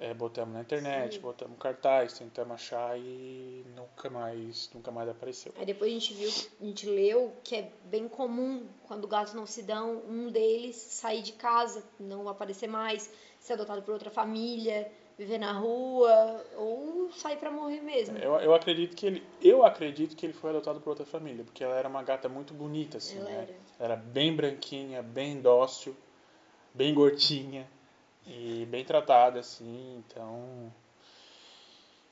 É, 0.00 0.14
botamos 0.14 0.54
na 0.54 0.60
internet, 0.60 1.16
Sim. 1.16 1.20
botamos 1.20 1.58
cartaz, 1.58 2.12
tentamos 2.12 2.54
achar 2.54 2.96
e 2.96 3.64
nunca 3.74 4.08
mais, 4.08 4.70
nunca 4.72 4.92
mais 4.92 5.08
apareceu. 5.08 5.52
Aí 5.58 5.66
depois 5.66 5.90
a 5.90 5.94
gente 5.94 6.14
viu, 6.14 6.30
a 6.60 6.64
gente 6.64 6.86
leu 6.86 7.32
que 7.42 7.56
é 7.56 7.72
bem 7.86 8.06
comum 8.06 8.64
quando 8.84 9.08
gatos 9.08 9.34
não 9.34 9.44
se 9.44 9.60
dão, 9.60 10.00
um 10.08 10.30
deles 10.30 10.76
sair 10.76 11.20
de 11.20 11.32
casa, 11.32 11.84
não 11.98 12.28
aparecer 12.28 12.68
mais, 12.68 13.10
ser 13.40 13.54
adotado 13.54 13.82
por 13.82 13.92
outra 13.92 14.08
família, 14.08 14.88
viver 15.18 15.38
na 15.38 15.50
rua 15.50 16.44
ou 16.56 17.10
sair 17.10 17.36
pra 17.36 17.50
morrer 17.50 17.80
mesmo. 17.80 18.16
Eu, 18.18 18.36
eu 18.36 18.54
acredito 18.54 18.94
que 18.94 19.04
ele, 19.04 19.26
eu 19.42 19.64
acredito 19.64 20.14
que 20.14 20.24
ele 20.24 20.32
foi 20.32 20.50
adotado 20.50 20.80
por 20.80 20.90
outra 20.90 21.04
família, 21.04 21.42
porque 21.42 21.64
ela 21.64 21.74
era 21.74 21.88
uma 21.88 22.04
gata 22.04 22.28
muito 22.28 22.54
bonita 22.54 22.98
assim, 22.98 23.18
Ela 23.18 23.30
né? 23.30 23.42
era. 23.42 23.54
Era 23.80 23.96
bem 23.96 24.32
branquinha, 24.34 25.02
bem 25.02 25.40
dócil, 25.40 25.96
bem 26.72 26.94
gordinha 26.94 27.68
e 28.28 28.66
bem 28.66 28.84
tratada 28.84 29.40
assim, 29.40 30.02
então 30.06 30.72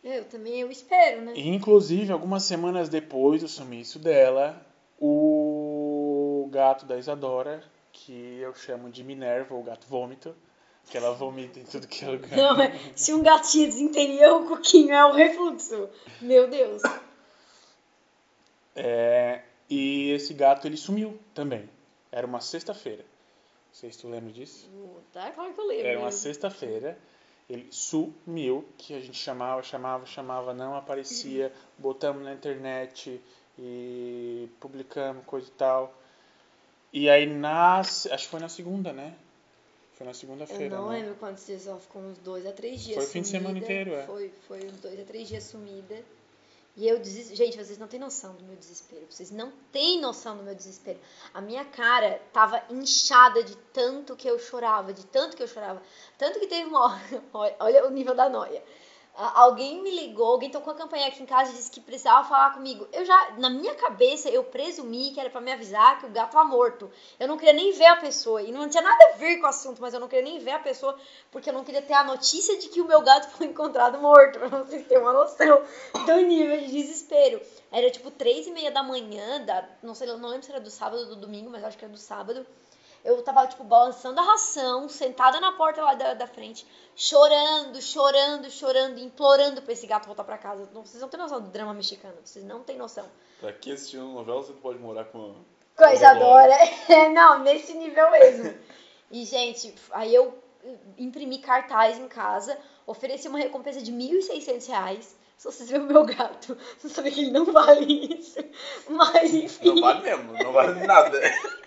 Eu 0.02 0.24
também 0.24 0.60
eu 0.60 0.70
espero, 0.70 1.22
né? 1.22 1.32
E, 1.34 1.48
Inclusive, 1.48 2.10
algumas 2.10 2.42
semanas 2.44 2.88
depois 2.88 3.42
do 3.42 3.48
sumiço 3.48 3.98
dela, 3.98 4.64
o 4.98 6.48
gato 6.50 6.86
da 6.86 6.96
Isadora, 6.98 7.62
que 7.92 8.38
eu 8.40 8.54
chamo 8.54 8.90
de 8.90 9.04
Minerva, 9.04 9.54
o 9.54 9.62
gato 9.62 9.86
vômito, 9.86 10.34
que 10.88 10.96
ela 10.96 11.12
vomita 11.12 11.58
em 11.58 11.64
tudo 11.64 11.86
que 11.86 12.04
é 12.04 12.08
lugar. 12.08 12.36
Não, 12.36 12.60
é, 12.60 12.72
se 12.94 13.12
um 13.12 13.22
gato 13.22 13.50
tinha 13.50 13.66
desinteria, 13.66 14.34
o 14.34 14.46
coquinho 14.46 14.94
é 14.94 15.04
o 15.04 15.12
refluxo. 15.12 15.88
Meu 16.20 16.48
Deus. 16.48 16.82
É, 18.74 19.42
e 19.68 20.10
esse 20.10 20.32
gato 20.32 20.66
ele 20.66 20.76
sumiu 20.76 21.18
também. 21.34 21.68
Era 22.12 22.26
uma 22.26 22.40
sexta-feira. 22.40 23.04
Não 23.68 23.74
sei 23.74 23.92
se 23.92 23.98
tu 23.98 24.08
lembra 24.08 24.32
disso. 24.32 24.68
Tá 25.12 25.30
claro 25.30 25.52
que 25.52 25.60
eu 25.60 25.66
lembro. 25.66 25.86
Era 25.86 25.98
uma 25.98 26.10
sexta-feira. 26.12 26.98
Ele 27.48 27.68
sumiu, 27.70 28.64
que 28.76 28.94
a 28.94 29.00
gente 29.00 29.18
chamava, 29.18 29.62
chamava, 29.62 30.04
chamava, 30.06 30.52
não 30.52 30.74
aparecia. 30.74 31.52
Botamos 31.78 32.24
na 32.24 32.32
internet 32.32 33.20
e 33.58 34.48
publicamos 34.58 35.24
coisa 35.24 35.46
e 35.46 35.52
tal. 35.52 35.94
E 36.92 37.08
aí 37.08 37.26
nas. 37.26 38.06
Acho 38.06 38.24
que 38.24 38.30
foi 38.30 38.40
na 38.40 38.48
segunda, 38.48 38.92
né? 38.92 39.14
Foi 39.94 40.04
na 40.04 40.10
Eu 40.10 40.14
segunda-feira. 40.14 40.76
não 40.76 40.90
né? 40.90 40.98
lembro 40.98 41.14
quantos 41.16 41.46
dias, 41.46 41.62
só 41.62 41.78
ficou 41.78 42.02
uns 42.02 42.18
dois 42.18 42.44
a 42.46 42.52
três 42.52 42.82
dias. 42.82 42.96
Foi 42.96 43.04
o 43.04 43.08
fim 43.08 43.22
de 43.22 43.28
semana 43.28 43.58
inteiro, 43.58 43.92
é. 43.94 44.04
Foi, 44.04 44.30
foi 44.46 44.64
uns 44.66 44.78
dois 44.80 44.98
a 45.00 45.04
três 45.04 45.28
dias 45.28 45.44
sumida. 45.44 46.02
E 46.76 46.86
eu 46.86 46.98
desisto. 46.98 47.34
Gente, 47.34 47.56
vocês 47.56 47.78
não 47.78 47.88
têm 47.88 47.98
noção 47.98 48.34
do 48.34 48.44
meu 48.44 48.54
desespero. 48.54 49.06
Vocês 49.08 49.30
não 49.30 49.50
têm 49.72 49.98
noção 49.98 50.36
do 50.36 50.42
meu 50.42 50.54
desespero. 50.54 51.00
A 51.32 51.40
minha 51.40 51.64
cara 51.64 52.20
tava 52.34 52.62
inchada 52.68 53.42
de 53.42 53.56
tanto 53.72 54.14
que 54.14 54.28
eu 54.28 54.38
chorava, 54.38 54.92
de 54.92 55.06
tanto 55.06 55.36
que 55.36 55.42
eu 55.42 55.48
chorava. 55.48 55.82
Tanto 56.18 56.38
que 56.38 56.46
teve 56.46 56.68
uma 56.68 56.84
hora. 57.32 57.56
Olha 57.60 57.86
o 57.86 57.90
nível 57.90 58.14
da 58.14 58.28
noia. 58.28 58.62
Alguém 59.16 59.82
me 59.82 59.90
ligou, 59.90 60.26
alguém 60.26 60.50
tocou 60.50 60.74
a 60.74 60.76
campanha 60.76 61.06
aqui 61.08 61.22
em 61.22 61.26
casa 61.26 61.50
e 61.50 61.54
disse 61.54 61.70
que 61.70 61.80
precisava 61.80 62.28
falar 62.28 62.52
comigo. 62.52 62.86
Eu 62.92 63.02
já, 63.02 63.30
na 63.38 63.48
minha 63.48 63.74
cabeça, 63.74 64.28
eu 64.28 64.44
presumi 64.44 65.10
que 65.10 65.18
era 65.18 65.30
pra 65.30 65.40
me 65.40 65.50
avisar 65.50 65.98
que 65.98 66.04
o 66.04 66.10
gato 66.10 66.32
tava 66.32 66.44
morto. 66.44 66.90
Eu 67.18 67.26
não 67.26 67.38
queria 67.38 67.54
nem 67.54 67.72
ver 67.72 67.86
a 67.86 67.96
pessoa. 67.96 68.42
E 68.42 68.52
não 68.52 68.68
tinha 68.68 68.82
nada 68.82 69.12
a 69.12 69.16
ver 69.16 69.38
com 69.38 69.46
o 69.46 69.48
assunto, 69.48 69.80
mas 69.80 69.94
eu 69.94 70.00
não 70.00 70.06
queria 70.06 70.24
nem 70.24 70.38
ver 70.38 70.50
a 70.50 70.58
pessoa 70.58 70.94
porque 71.32 71.48
eu 71.48 71.54
não 71.54 71.64
queria 71.64 71.80
ter 71.80 71.94
a 71.94 72.04
notícia 72.04 72.58
de 72.58 72.68
que 72.68 72.82
o 72.82 72.86
meu 72.86 73.00
gato 73.00 73.30
foi 73.38 73.46
encontrado 73.46 73.98
morto. 73.98 74.38
Pra 74.38 74.48
vocês 74.48 74.86
terem 74.86 75.02
uma 75.02 75.14
noção 75.14 75.62
do 76.04 76.16
nível 76.20 76.60
de 76.60 76.70
desespero. 76.70 77.40
Era 77.72 77.90
tipo 77.90 78.10
três 78.10 78.46
e 78.46 78.50
meia 78.50 78.70
da 78.70 78.82
manhã, 78.82 79.42
da, 79.44 79.66
não 79.82 79.94
sei, 79.94 80.08
não 80.08 80.28
lembro 80.28 80.44
se 80.44 80.50
era 80.52 80.60
do 80.60 80.70
sábado 80.70 81.00
ou 81.00 81.06
do 81.06 81.16
domingo, 81.16 81.48
mas 81.48 81.64
acho 81.64 81.78
que 81.78 81.84
era 81.86 81.92
do 81.92 81.98
sábado. 81.98 82.46
Eu 83.06 83.22
tava, 83.22 83.46
tipo, 83.46 83.62
balançando 83.62 84.18
a 84.18 84.24
ração, 84.24 84.88
sentada 84.88 85.38
na 85.38 85.52
porta 85.52 85.80
lá 85.80 85.94
da, 85.94 86.12
da 86.12 86.26
frente, 86.26 86.66
chorando, 86.96 87.80
chorando, 87.80 88.50
chorando, 88.50 88.98
implorando 88.98 89.62
pra 89.62 89.72
esse 89.72 89.86
gato 89.86 90.06
voltar 90.06 90.24
pra 90.24 90.36
casa. 90.36 90.68
Não, 90.74 90.84
vocês 90.84 91.00
não 91.00 91.08
têm 91.08 91.20
noção 91.20 91.40
do 91.40 91.48
drama 91.48 91.72
mexicano, 91.72 92.16
vocês 92.24 92.44
não 92.44 92.64
têm 92.64 92.76
noção. 92.76 93.06
Pra 93.38 93.52
que 93.52 93.70
assistir 93.70 93.98
uma 93.98 94.14
novela 94.14 94.42
você 94.42 94.52
pode 94.54 94.80
morar 94.80 95.04
com. 95.04 95.36
Coisa 95.76 96.08
adora. 96.08 96.56
não, 97.14 97.38
nesse 97.38 97.74
nível 97.74 98.10
mesmo. 98.10 98.52
E, 99.08 99.24
gente, 99.24 99.72
aí 99.92 100.12
eu 100.12 100.36
imprimi 100.98 101.38
cartaz 101.38 102.00
em 102.00 102.08
casa, 102.08 102.58
ofereci 102.84 103.28
uma 103.28 103.38
recompensa 103.38 103.80
de 103.80 103.92
1.600 103.92 104.66
reais. 104.66 105.16
Se 105.36 105.44
vocês 105.44 105.70
verem 105.70 105.86
o 105.86 105.92
meu 105.92 106.04
gato, 106.04 106.58
você 106.76 106.88
sabe 106.88 107.12
que 107.12 107.20
ele 107.20 107.30
não 107.30 107.44
vale 107.44 108.16
isso. 108.18 108.38
Mas, 108.88 109.32
enfim. 109.32 109.74
Não 109.74 109.80
vale 109.80 110.00
mesmo, 110.00 110.32
não 110.32 110.52
vale 110.52 110.86
nada. 110.86 111.20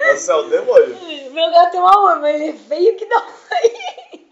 É 0.00 0.34
o 0.34 0.48
demônio. 0.48 1.30
Meu 1.32 1.50
gato 1.50 1.76
é 1.76 1.80
um 1.80 1.86
amor, 1.86 2.20
mas 2.20 2.40
ele 2.40 2.58
feio 2.58 2.96
que 2.96 3.06
dói. 3.06 4.26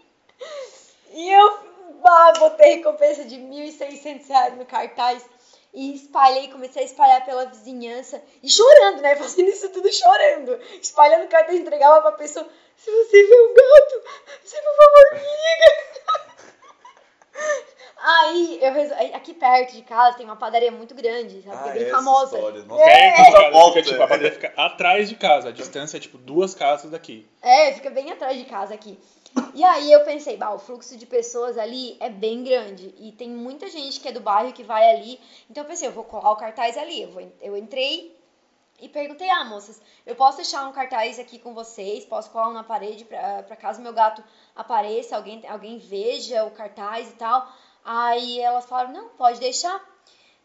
E 1.11 1.31
eu 1.31 1.59
bah, 2.01 2.33
botei 2.39 2.75
recompensa 2.75 3.23
de 3.23 3.37
1.600 3.37 4.27
reais 4.27 4.57
no 4.57 4.65
cartaz 4.65 5.25
e 5.73 5.95
espalhei, 5.95 6.47
comecei 6.49 6.83
a 6.83 6.85
espalhar 6.85 7.25
pela 7.25 7.45
vizinhança 7.45 8.21
e 8.41 8.49
chorando, 8.49 9.01
né? 9.01 9.15
Fazendo 9.15 9.49
isso 9.49 9.69
tudo 9.69 9.91
chorando. 9.91 10.59
Espalhando 10.81 11.27
cartaz, 11.27 11.57
entregava 11.57 12.01
pra 12.01 12.11
pessoa. 12.13 12.47
Se 12.77 12.91
você 12.91 13.23
vê 13.23 13.41
um 13.41 13.53
gato, 13.53 14.03
você 14.43 14.57
por 14.61 14.75
favor 14.75 15.13
me 15.13 15.19
liga. 15.19 15.94
Aí, 18.07 18.59
eu 18.61 18.71
resol... 18.71 18.97
aqui 19.15 19.33
perto 19.33 19.73
de 19.73 19.81
casa 19.81 20.15
tem 20.15 20.27
uma 20.27 20.35
padaria 20.35 20.71
muito 20.71 20.93
grande, 20.93 21.41
sabe? 21.41 21.63
que 21.63 21.69
é 21.69 21.73
bem 21.73 21.89
famosa. 21.89 22.37
história. 22.37 22.63
Nossa, 22.63 22.83
É. 22.83 23.31
Volta. 23.51 23.79
fica, 23.79 23.89
tipo, 23.89 24.03
a 24.03 24.07
padaria 24.07 24.31
fica 24.31 24.53
atrás 24.55 25.09
de 25.09 25.15
casa. 25.15 25.49
A 25.49 25.51
distância 25.51 25.97
é 25.97 25.99
tipo 25.99 26.19
duas 26.19 26.53
casas 26.53 26.91
daqui. 26.91 27.27
É, 27.41 27.73
fica 27.73 27.89
bem 27.89 28.11
atrás 28.11 28.37
de 28.37 28.45
casa 28.45 28.75
aqui. 28.75 28.99
E 29.55 29.63
aí 29.63 29.91
eu 29.91 30.03
pensei, 30.03 30.37
bah, 30.37 30.53
o 30.53 30.59
fluxo 30.59 30.95
de 30.95 31.05
pessoas 31.07 31.57
ali 31.57 31.97
é 31.99 32.07
bem 32.07 32.43
grande. 32.43 32.93
E 32.99 33.11
tem 33.11 33.29
muita 33.29 33.67
gente 33.69 33.99
que 33.99 34.07
é 34.07 34.11
do 34.11 34.19
bairro 34.19 34.53
que 34.53 34.63
vai 34.63 34.87
ali. 34.95 35.19
Então 35.49 35.63
eu 35.63 35.67
pensei, 35.67 35.87
eu 35.87 35.91
vou 35.91 36.03
colar 36.03 36.31
o 36.31 36.35
cartaz 36.35 36.77
ali. 36.77 37.01
Eu, 37.01 37.09
vou, 37.09 37.27
eu 37.41 37.57
entrei 37.57 38.15
e 38.79 38.87
perguntei, 38.87 39.27
ah, 39.31 39.45
moças, 39.45 39.81
eu 40.05 40.15
posso 40.15 40.37
deixar 40.37 40.67
um 40.67 40.71
cartaz 40.71 41.17
aqui 41.17 41.39
com 41.39 41.55
vocês? 41.55 42.05
Posso 42.05 42.29
colar 42.29 42.49
um 42.49 42.53
na 42.53 42.63
parede 42.63 43.03
pra, 43.03 43.41
pra 43.41 43.55
caso 43.55 43.81
meu 43.81 43.93
gato 43.93 44.23
apareça, 44.55 45.15
alguém, 45.15 45.41
alguém 45.47 45.79
veja 45.79 46.43
o 46.43 46.51
cartaz 46.51 47.09
e 47.09 47.13
tal? 47.13 47.51
Aí 47.85 48.39
elas 48.41 48.65
falaram, 48.65 48.91
não, 48.91 49.09
pode 49.09 49.39
deixar. 49.39 49.79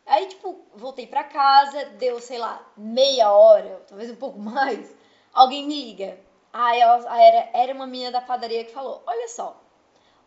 Aí, 0.07 0.27
tipo, 0.27 0.61
voltei 0.75 1.07
pra 1.07 1.25
casa, 1.25 1.87
deu, 1.87 2.21
sei 2.21 2.39
lá, 2.39 2.65
meia 2.77 3.33
hora, 3.33 3.83
talvez 3.89 4.11
um 4.11 4.17
pouco 4.17 4.39
mais. 4.41 4.95
Alguém 5.33 5.67
me 5.67 5.83
liga. 5.85 6.19
Aí, 6.53 6.81
ela, 6.81 7.11
aí 7.11 7.25
era, 7.25 7.51
era 7.55 7.75
uma 7.75 7.87
menina 7.87 8.11
da 8.11 8.21
padaria 8.21 8.65
que 8.65 8.73
falou: 8.73 9.03
Olha 9.07 9.29
só, 9.29 9.59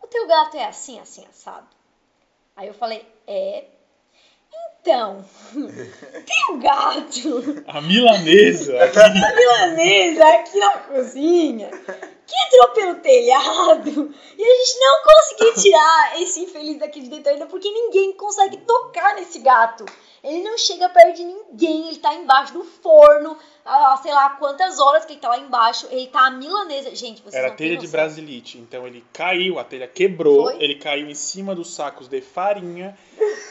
o 0.02 0.08
teu 0.08 0.26
gato 0.28 0.58
é 0.58 0.66
assim, 0.66 1.00
assim, 1.00 1.26
assado. 1.26 1.68
Aí 2.56 2.68
eu 2.68 2.74
falei: 2.74 3.06
É. 3.28 3.66
Então, 4.86 5.24
tem 5.56 6.46
um 6.52 6.60
gato 6.60 7.64
A 7.68 7.80
milanesa 7.80 8.78
aqui. 8.84 9.00
uma 9.00 9.34
milanesa 9.34 10.26
aqui 10.28 10.60
na 10.60 10.78
cozinha 10.80 11.70
que 12.28 12.36
entrou 12.36 12.70
pelo 12.74 12.96
telhado 12.96 14.14
e 14.38 14.44
a 14.44 14.56
gente 14.58 14.80
não 14.80 15.04
conseguiu 15.04 15.54
tirar 15.54 16.22
esse 16.22 16.42
infeliz 16.42 16.80
daqui 16.80 17.00
de 17.00 17.08
dentro 17.08 17.32
ainda 17.32 17.46
porque 17.46 17.72
ninguém 17.72 18.12
consegue 18.12 18.58
tocar 18.58 19.16
nesse 19.16 19.40
gato. 19.40 19.86
Ele 20.24 20.42
não 20.42 20.58
chega 20.58 20.88
perto 20.88 21.18
de 21.18 21.24
ninguém, 21.26 21.90
ele 21.90 21.98
tá 21.98 22.14
embaixo 22.14 22.54
do 22.54 22.64
forno, 22.64 23.38
há 23.66 23.98
sei 24.02 24.14
lá 24.14 24.30
quantas 24.32 24.80
horas 24.80 25.04
que 25.04 25.14
ele 25.14 25.20
tá 25.20 25.28
lá 25.28 25.38
embaixo, 25.38 25.86
ele 25.92 26.08
tá 26.08 26.28
a 26.28 26.32
milanesa. 26.32 26.96
Gente, 26.96 27.22
vocês 27.22 27.36
Era 27.36 27.50
não 27.50 27.56
telha 27.58 27.76
de 27.76 27.88
brasilite. 27.90 28.58
Então 28.58 28.88
ele 28.88 29.04
caiu, 29.12 29.60
a 29.60 29.66
telha 29.66 29.86
quebrou, 29.86 30.44
Foi? 30.44 30.64
ele 30.64 30.76
caiu 30.76 31.10
em 31.10 31.14
cima 31.14 31.54
dos 31.54 31.74
sacos 31.74 32.08
de 32.08 32.22
farinha, 32.22 32.98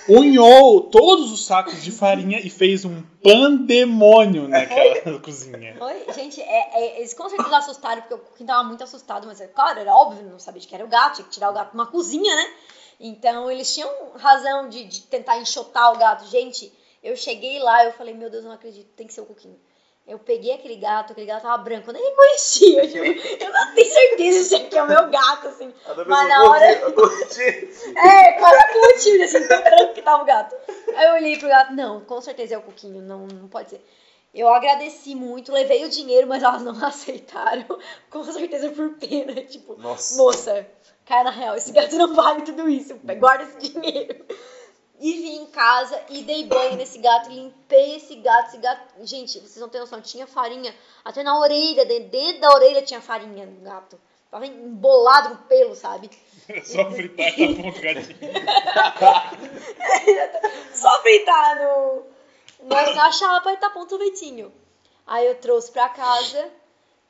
unhou 0.09 0.81
todos 0.85 1.31
os 1.31 1.45
sacos 1.45 1.83
de 1.83 1.91
farinha 1.91 2.41
e 2.41 2.49
fez 2.49 2.87
um 2.87 3.03
pandemônio 3.23 4.49
naquela 4.49 5.19
cozinha. 5.21 5.77
Foi? 5.79 6.07
Gente, 6.15 6.41
é, 6.41 6.71
é- 6.73 6.99
eles 7.01 7.13
com 7.13 7.29
certeza 7.29 7.59
assustaram, 7.59 8.01
porque 8.01 8.15
o 8.15 8.19
Coquinho 8.19 8.47
tava 8.47 8.65
muito 8.65 8.83
assustado, 8.83 9.27
mas, 9.27 9.43
é 9.43 9.47
claro, 9.47 9.79
era 9.79 9.95
óbvio, 9.95 10.25
não 10.25 10.39
sabia 10.39 10.61
de 10.63 10.67
que 10.67 10.75
era 10.75 10.87
o 10.87 10.89
gato, 10.89 11.17
tinha 11.17 11.25
que 11.27 11.33
tirar 11.33 11.51
o 11.51 11.53
gato 11.53 11.71
de 11.71 11.75
uma 11.75 11.87
cozinha, 11.87 12.35
né? 12.35 12.51
Então, 13.05 13.51
eles 13.51 13.75
tinham 13.75 13.91
razão 14.15 14.69
de, 14.69 14.85
de 14.85 15.03
tentar 15.03 15.37
enxotar 15.39 15.93
o 15.93 15.99
gato. 15.99 16.25
Gente, 16.27 16.73
eu 17.03 17.17
cheguei 17.17 17.59
lá, 17.59 17.85
eu 17.85 17.93
falei, 17.93 18.15
meu 18.15 18.31
Deus, 18.31 18.45
eu 18.45 18.49
não 18.49 18.55
acredito, 18.55 18.87
tem 18.97 19.07
que 19.09 19.13
ser 19.13 19.23
o 19.23 19.27
Coquinho. 19.27 19.59
Eu 20.07 20.19
peguei 20.19 20.53
aquele 20.53 20.77
gato, 20.77 21.13
aquele 21.13 21.27
gato 21.27 21.43
tava 21.43 21.63
branco, 21.63 21.89
eu 21.91 21.95
nem 21.95 22.03
reconhecia, 22.11 22.87
tipo, 22.89 23.05
eu 23.45 23.53
não 23.53 23.75
tenho 23.75 23.93
certeza 23.93 24.45
se 24.49 24.55
aqui 24.57 24.77
é 24.77 24.83
o 24.83 24.89
meu 24.89 25.09
gato, 25.11 25.49
assim. 25.49 25.73
Mas 26.07 26.29
na 26.29 26.37
eu 26.45 26.51
hora- 26.51 26.73
eu. 26.73 27.97
É, 27.97 28.33
quase 28.33 28.73
coletivo, 28.73 29.25
assim, 29.25 29.49
tão 29.49 29.63
branco 29.63 29.95
que 29.95 30.03
tava 30.03 30.23
o 30.23 30.27
gato. 30.27 30.57
Aí 30.95 31.07
eu 31.07 31.15
olhei 31.15 31.39
pro 31.39 31.49
gato, 31.49 31.73
não, 31.73 32.01
com 32.05 32.21
certeza 32.21 32.55
é 32.55 32.59
o 32.59 32.63
Coquinho, 32.63 33.01
não, 33.03 33.27
não 33.27 33.49
pode 33.49 33.71
ser. 33.71 33.85
Eu 34.35 34.49
agradeci 34.49 35.15
muito, 35.15 35.53
levei 35.53 35.85
o 35.85 35.91
dinheiro, 35.91 36.27
mas 36.27 36.43
elas 36.43 36.63
não 36.63 36.73
aceitaram. 36.85 37.65
Com 38.11 38.25
certeza 38.25 38.71
por 38.71 38.91
pena, 38.95 39.35
tipo, 39.43 39.77
Nossa. 39.81 40.17
moça, 40.17 40.67
cai 41.05 41.25
na 41.25 41.31
real, 41.31 41.57
esse 41.57 41.73
gato 41.73 41.97
não 41.97 42.15
vale 42.15 42.43
tudo 42.43 42.69
isso, 42.69 42.95
guarda 43.19 43.45
esse 43.45 43.71
dinheiro. 43.71 44.25
E 45.05 45.13
vim 45.15 45.43
em 45.43 45.47
casa 45.47 46.01
e 46.09 46.23
dei 46.23 46.45
banho 46.47 46.77
nesse 46.77 46.99
gato, 46.99 47.29
limpei 47.29 47.97
esse 47.97 48.15
gato, 48.17 48.51
esse 48.51 48.59
gato, 48.59 49.05
gente, 49.05 49.41
vocês 49.41 49.57
não 49.57 49.69
têm 49.69 49.81
noção, 49.81 50.01
tinha 50.01 50.29
farinha, 50.29 50.73
até 51.05 51.25
na 51.25 51.37
orelha, 51.41 51.85
dentro 51.85 52.41
da 52.41 52.53
orelha 52.53 52.83
tinha 52.83 53.01
farinha 53.01 53.45
no 53.45 53.61
gato. 53.63 54.01
tava 54.31 54.47
embolado 54.47 55.31
no 55.31 55.37
pelo, 55.39 55.75
sabe? 55.75 56.09
Só 56.63 56.89
fritar 56.93 57.35
tá 57.35 57.63
ponto, 57.63 57.81
gatinho. 57.81 58.17
Só 60.73 61.03
fritar 61.03 61.63
no, 61.63 62.03
na, 62.69 62.95
na 62.95 63.11
chapa 63.11 63.53
e 63.53 63.57
tá 63.57 63.71
ponto 63.71 63.91
sorvetinho. 63.91 64.53
Aí 65.05 65.27
eu 65.27 65.35
trouxe 65.35 65.73
pra 65.73 65.89
casa 65.89 66.49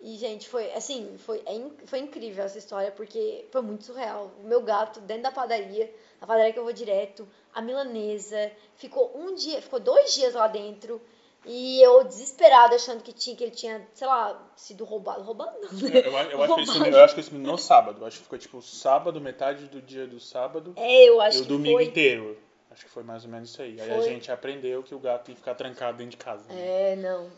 e, 0.02 0.16
gente, 0.16 0.48
foi 0.48 0.72
assim, 0.72 1.16
foi, 1.18 1.38
é, 1.46 1.86
foi 1.86 2.00
incrível 2.00 2.44
essa 2.44 2.58
história, 2.58 2.90
porque 2.90 3.46
foi 3.52 3.62
muito 3.62 3.84
surreal. 3.84 4.32
O 4.42 4.46
meu 4.46 4.60
gato 4.62 5.00
dentro 5.00 5.22
da 5.22 5.30
padaria, 5.30 5.92
a 6.20 6.26
padaria 6.26 6.52
que 6.52 6.58
eu 6.58 6.64
vou 6.64 6.72
direto, 6.72 7.28
a 7.54 7.62
milanesa, 7.62 8.50
ficou 8.74 9.12
um 9.16 9.34
dia, 9.34 9.62
ficou 9.62 9.78
dois 9.78 10.12
dias 10.14 10.34
lá 10.34 10.48
dentro. 10.48 11.00
E 11.44 11.82
eu 11.82 12.04
desesperada, 12.04 12.76
achando 12.76 13.02
que, 13.02 13.12
tinha, 13.12 13.34
que 13.34 13.42
ele 13.42 13.50
tinha, 13.50 13.84
sei 13.94 14.06
lá, 14.06 14.40
sido 14.56 14.84
roubado. 14.84 15.22
Roubado 15.22 15.56
não, 15.60 15.72
né? 15.72 16.00
Eu, 16.04 16.12
eu, 16.12 16.30
eu 16.30 16.42
acho 16.42 16.54
que 16.54 16.60
ele 16.60 16.66
sumiu, 16.66 16.92
eu 16.92 17.04
acho 17.04 17.14
que 17.14 17.20
ele 17.20 17.26
sumiu 17.28 17.46
no 17.52 17.58
sábado. 17.58 18.00
Eu 18.00 18.06
acho 18.06 18.18
que 18.18 18.22
ficou 18.24 18.38
tipo 18.38 18.62
sábado, 18.62 19.20
metade 19.20 19.66
do 19.66 19.82
dia 19.82 20.06
do 20.06 20.20
sábado 20.20 20.72
É, 20.76 21.08
eu 21.08 21.16
e 21.16 21.20
acho 21.20 21.38
o 21.38 21.42
que 21.42 21.48
domingo 21.48 21.78
foi. 21.78 21.84
inteiro. 21.86 22.38
Acho 22.70 22.84
que 22.86 22.90
foi 22.90 23.02
mais 23.02 23.24
ou 23.24 23.30
menos 23.30 23.50
isso 23.50 23.60
aí. 23.60 23.78
Aí 23.80 23.90
a 23.90 23.96
Foi. 23.96 24.04
gente 24.04 24.32
aprendeu 24.32 24.82
que 24.82 24.94
o 24.94 24.98
gato 24.98 25.26
que 25.26 25.34
ficar 25.34 25.54
trancado 25.54 25.98
dentro 25.98 26.12
de 26.12 26.16
casa. 26.16 26.44
né? 26.48 26.92
É, 26.92 26.96
não. 26.96 27.28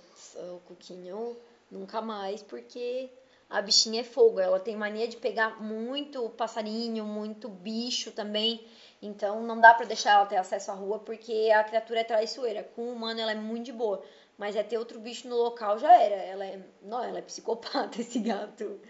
O 0.55 0.61
Cuquinho 0.61 1.37
nunca 1.71 2.01
mais, 2.01 2.43
porque 2.43 3.11
a 3.49 3.61
bichinha 3.63 4.01
é 4.01 4.05
fogo. 4.05 4.41
Ela 4.41 4.59
tem 4.61 4.77
mania 4.77 5.07
de 5.09 5.17
pegar 5.17 5.63
muito 5.63 6.29
passarinho, 6.31 7.05
muito 7.05 7.49
bicho 7.49 8.13
também. 8.13 8.67
Então 9.03 9.43
não 9.43 9.61
dá 9.61 9.75
pra 9.75 9.87
deixar 9.87 10.13
ela 10.13 10.27
ter 10.27 10.37
acesso 10.37 10.71
à 10.71 10.75
rua, 10.75 10.99
porque 10.99 11.51
a 11.55 11.63
criatura 11.65 12.01
é 12.01 12.05
traiçoeira. 12.05 12.65
Com 12.75 12.83
o 12.89 12.93
humano 12.93 13.21
ela 13.21 13.33
é 13.33 13.35
muito 13.35 13.67
de 13.67 13.73
boa. 13.73 14.03
Mas 14.37 14.57
é 14.57 14.63
ter 14.63 14.79
outro 14.79 14.99
bicho 14.99 15.29
no 15.29 15.37
local 15.37 15.79
já 15.79 15.93
era. 16.01 16.17
Ela 16.17 16.45
é. 16.45 16.61
Não, 16.83 17.03
ela 17.03 17.19
é 17.19 17.23
psicopata, 17.23 18.01
esse 18.01 18.19
gato. 18.19 18.81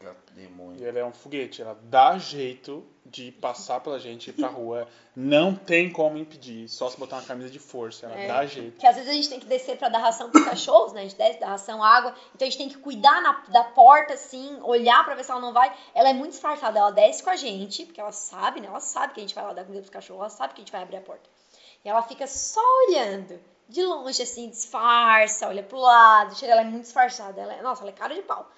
Gato 0.00 0.32
E 0.78 0.84
ela 0.84 0.98
é 0.98 1.04
um 1.04 1.12
foguete, 1.12 1.62
ela 1.62 1.78
dá 1.84 2.18
jeito 2.18 2.84
de 3.06 3.30
passar 3.32 3.80
pela 3.80 3.98
gente, 3.98 4.30
ir 4.30 4.32
pra 4.32 4.48
rua. 4.48 4.88
Não 5.14 5.54
tem 5.54 5.90
como 5.90 6.18
impedir, 6.18 6.68
só 6.68 6.88
se 6.90 6.98
botar 6.98 7.16
uma 7.16 7.22
camisa 7.22 7.48
de 7.50 7.58
força. 7.58 8.06
Ela 8.06 8.18
É. 8.18 8.26
dá 8.26 8.44
jeito. 8.46 8.78
Que 8.78 8.86
às 8.86 8.96
vezes 8.96 9.10
a 9.10 9.14
gente 9.14 9.28
tem 9.28 9.38
que 9.38 9.46
descer 9.46 9.76
pra 9.78 9.88
dar 9.88 9.98
ração 9.98 10.30
pros 10.30 10.44
cachorros, 10.44 10.92
né? 10.92 11.00
A 11.00 11.04
gente 11.04 11.16
desce, 11.16 11.38
dá 11.38 11.48
ração, 11.48 11.82
água. 11.82 12.14
Então 12.34 12.46
a 12.46 12.50
gente 12.50 12.58
tem 12.58 12.68
que 12.68 12.78
cuidar 12.78 13.20
na- 13.22 13.44
da 13.48 13.64
porta, 13.64 14.14
assim, 14.14 14.58
olhar 14.62 15.04
pra 15.04 15.14
ver 15.14 15.24
se 15.24 15.30
ela 15.30 15.40
não 15.40 15.52
vai. 15.52 15.72
Ela 15.94 16.08
é 16.10 16.12
muito 16.12 16.32
disfarçada, 16.32 16.78
ela 16.78 16.90
desce 16.90 17.22
com 17.22 17.30
a 17.30 17.36
gente, 17.36 17.84
porque 17.86 18.00
ela 18.00 18.12
sabe, 18.12 18.60
né? 18.60 18.66
Ela 18.66 18.80
sabe 18.80 19.12
que 19.14 19.20
a 19.20 19.22
gente 19.22 19.34
vai 19.34 19.44
lá 19.44 19.52
dar 19.52 19.62
comida 19.64 19.80
pros 19.82 19.90
cachorros, 19.92 20.20
ela 20.20 20.30
sabe 20.30 20.54
que 20.54 20.60
a 20.60 20.64
gente 20.64 20.72
vai 20.72 20.82
abrir 20.82 20.96
a 20.96 21.00
porta. 21.02 21.28
E 21.84 21.88
ela 21.88 22.02
fica 22.02 22.26
só 22.26 22.60
olhando, 22.88 23.38
de 23.68 23.82
longe, 23.84 24.22
assim, 24.22 24.48
disfarça, 24.50 25.46
olha 25.48 25.62
pro 25.62 25.78
lado. 25.78 26.34
Chega, 26.36 26.52
ela 26.52 26.62
é 26.62 26.64
muito 26.64 26.82
disfarçada. 26.84 27.40
Ela 27.40 27.54
é, 27.54 27.62
nossa, 27.62 27.82
ela 27.82 27.90
é 27.90 27.94
cara 27.94 28.14
de 28.14 28.22
pau. 28.22 28.50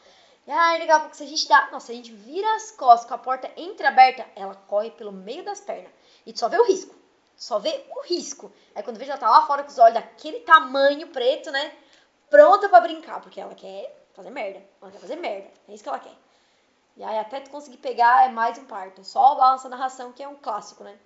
E 0.47 0.51
aí, 0.51 0.79
daqui 0.79 0.93
a 0.93 1.01
pouco, 1.01 1.17
se 1.17 1.25
a 1.25 1.27
gente 1.27 1.49
dá. 1.49 1.71
Nossa, 1.73 1.91
a 1.91 1.95
gente 1.95 2.13
vira 2.13 2.55
as 2.55 2.71
costas 2.71 3.09
com 3.09 3.15
a 3.15 3.19
porta 3.19 3.51
entreaberta, 3.57 4.25
ela 4.37 4.55
corre 4.55 4.91
pelo 4.93 5.11
meio 5.11 5.45
das 5.45 5.61
pernas. 5.61 5.91
E 6.25 6.33
tu 6.33 6.39
só 6.39 6.49
vê 6.49 6.59
o 6.59 6.65
risco. 6.65 6.95
Só 7.37 7.59
vê 7.59 7.85
o 7.91 8.03
risco. 8.03 8.53
Aí 8.75 8.83
quando 8.83 8.97
vejo 8.97 9.11
ela 9.11 9.21
tá 9.21 9.29
lá 9.29 9.47
fora 9.47 9.63
com 9.63 9.71
os 9.71 9.79
olhos 9.79 9.95
daquele 9.95 10.41
tamanho 10.41 11.09
preto, 11.09 11.51
né? 11.51 11.77
Pronta 12.31 12.69
pra 12.69 12.81
brincar, 12.81 13.21
porque 13.21 13.41
ela 13.41 13.55
quer 13.55 14.07
fazer 14.15 14.31
merda. 14.31 14.63
Ela 14.81 14.91
quer 14.91 14.99
fazer 14.99 15.17
merda. 15.17 15.51
É 15.69 15.75
isso 15.75 15.83
que 15.83 15.89
ela 15.89 15.99
quer. 15.99 16.15
E 16.97 17.05
aí 17.05 17.19
até 17.19 17.41
tu 17.41 17.51
conseguir 17.51 17.77
pegar 17.79 18.27
é 18.27 18.29
mais 18.31 18.57
um 18.57 18.65
parto. 18.65 19.05
Só 19.05 19.35
balança 19.35 19.69
na 19.69 19.77
ração, 19.77 20.13
que 20.13 20.23
é 20.23 20.29
um 20.29 20.37
clássico, 20.37 20.83
né? 20.83 20.97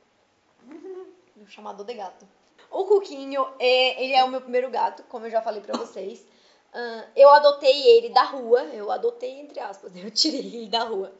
o 1.36 1.46
chamador 1.46 1.84
de 1.84 1.94
gato. 1.94 2.28
O 2.70 2.84
Cuquinho, 2.84 3.48
é, 3.58 4.04
ele 4.04 4.14
é 4.14 4.22
o 4.22 4.28
meu 4.28 4.40
primeiro 4.40 4.70
gato, 4.70 5.02
como 5.04 5.26
eu 5.26 5.30
já 5.30 5.42
falei 5.42 5.60
pra 5.60 5.76
vocês. 5.76 6.24
Ahn, 6.72 7.02
eu 7.16 7.28
adotei 7.30 7.86
ele 7.96 8.10
da 8.10 8.22
rua. 8.24 8.62
Eu 8.72 8.90
adotei, 8.90 9.40
entre 9.40 9.58
aspas, 9.60 9.92
eu 9.96 10.10
tirei 10.10 10.40
ele 10.40 10.68
da 10.68 10.84
rua. 10.84 11.12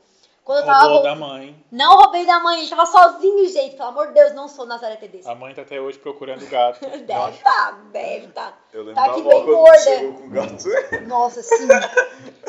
Quando 0.44 0.60
eu 0.60 0.64
tava 0.66 0.84
Roubou 0.86 1.02
da 1.02 1.14
mãe. 1.14 1.64
Não 1.70 1.96
roubei 1.96 2.24
da 2.26 2.40
mãe, 2.40 2.60
ele 2.60 2.68
tava 2.68 2.86
sozinho, 2.86 3.46
gente. 3.48 3.76
Pelo 3.76 3.90
amor 3.90 4.08
de 4.08 4.14
Deus, 4.14 4.32
não 4.34 4.48
sou 4.48 4.64
Nazaré 4.66 4.96
Tedesco. 4.96 5.30
A 5.30 5.34
mãe 5.34 5.54
tá 5.54 5.62
até 5.62 5.80
hoje 5.80 5.98
procurando 5.98 6.42
o 6.42 6.48
gato. 6.48 6.80
Deve 7.06 7.38
tá, 7.38 7.78
deve 7.92 8.26
tá. 8.28 8.58
Eu 8.72 8.80
lembro 8.80 8.94
Tá 8.94 9.10
aqui 9.10 9.22
bem 9.22 9.44
gorda. 9.44 9.98
com 10.18 10.30
gato. 10.30 10.64
Nossa, 11.06 11.42
sim. 11.42 11.68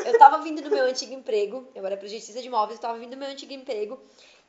Eu 0.04 0.18
tava 0.18 0.38
vindo 0.38 0.62
do 0.62 0.70
meu 0.70 0.84
antigo 0.84 1.12
emprego, 1.12 1.68
eu 1.74 1.84
era 1.86 1.96
projetista 1.96 2.40
de 2.40 2.48
imóveis, 2.48 2.76
eu 2.78 2.82
tava 2.82 2.98
vindo 2.98 3.10
do 3.10 3.16
meu 3.16 3.28
antigo 3.28 3.52
emprego. 3.52 4.00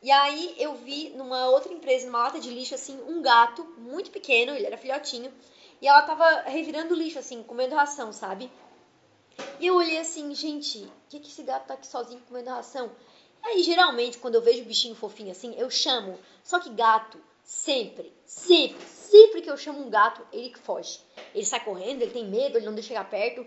E 0.01 0.09
aí 0.09 0.55
eu 0.57 0.73
vi 0.75 1.09
numa 1.15 1.49
outra 1.49 1.71
empresa, 1.71 2.05
numa 2.07 2.23
lata 2.23 2.39
de 2.39 2.49
lixo, 2.49 2.73
assim, 2.75 2.99
um 3.07 3.21
gato 3.21 3.63
muito 3.77 4.09
pequeno, 4.09 4.53
ele 4.55 4.65
era 4.65 4.77
filhotinho. 4.77 5.31
E 5.83 5.87
ela 5.87 6.01
tava 6.03 6.43
revirando 6.43 6.95
lixo, 6.95 7.19
assim, 7.19 7.43
comendo 7.43 7.75
ração, 7.75 8.13
sabe? 8.13 8.49
E 9.59 9.67
eu 9.67 9.75
olhei 9.75 9.97
assim, 9.97 10.33
gente, 10.33 10.77
o 10.77 10.91
que, 11.09 11.19
que 11.19 11.27
esse 11.27 11.43
gato 11.43 11.67
tá 11.67 11.73
aqui 11.73 11.85
sozinho 11.85 12.21
comendo 12.25 12.51
ração? 12.51 12.89
Aí, 13.43 13.61
geralmente, 13.61 14.17
quando 14.17 14.35
eu 14.35 14.41
vejo 14.41 14.63
bichinho 14.63 14.95
fofinho 14.95 15.31
assim, 15.31 15.53
eu 15.57 15.69
chamo. 15.69 16.17
Só 16.41 16.57
que 16.57 16.69
gato, 16.69 17.21
sempre, 17.43 18.13
sempre, 18.25 18.81
sempre 18.81 19.41
que 19.41 19.51
eu 19.51 19.57
chamo 19.57 19.85
um 19.85 19.89
gato, 19.89 20.25
ele 20.31 20.51
que 20.51 20.59
foge. 20.59 21.01
Ele 21.35 21.45
sai 21.45 21.59
correndo, 21.65 22.01
ele 22.01 22.11
tem 22.11 22.29
medo, 22.29 22.57
ele 22.57 22.65
não 22.65 22.73
deixa 22.73 22.87
chegar 22.87 23.09
perto. 23.09 23.45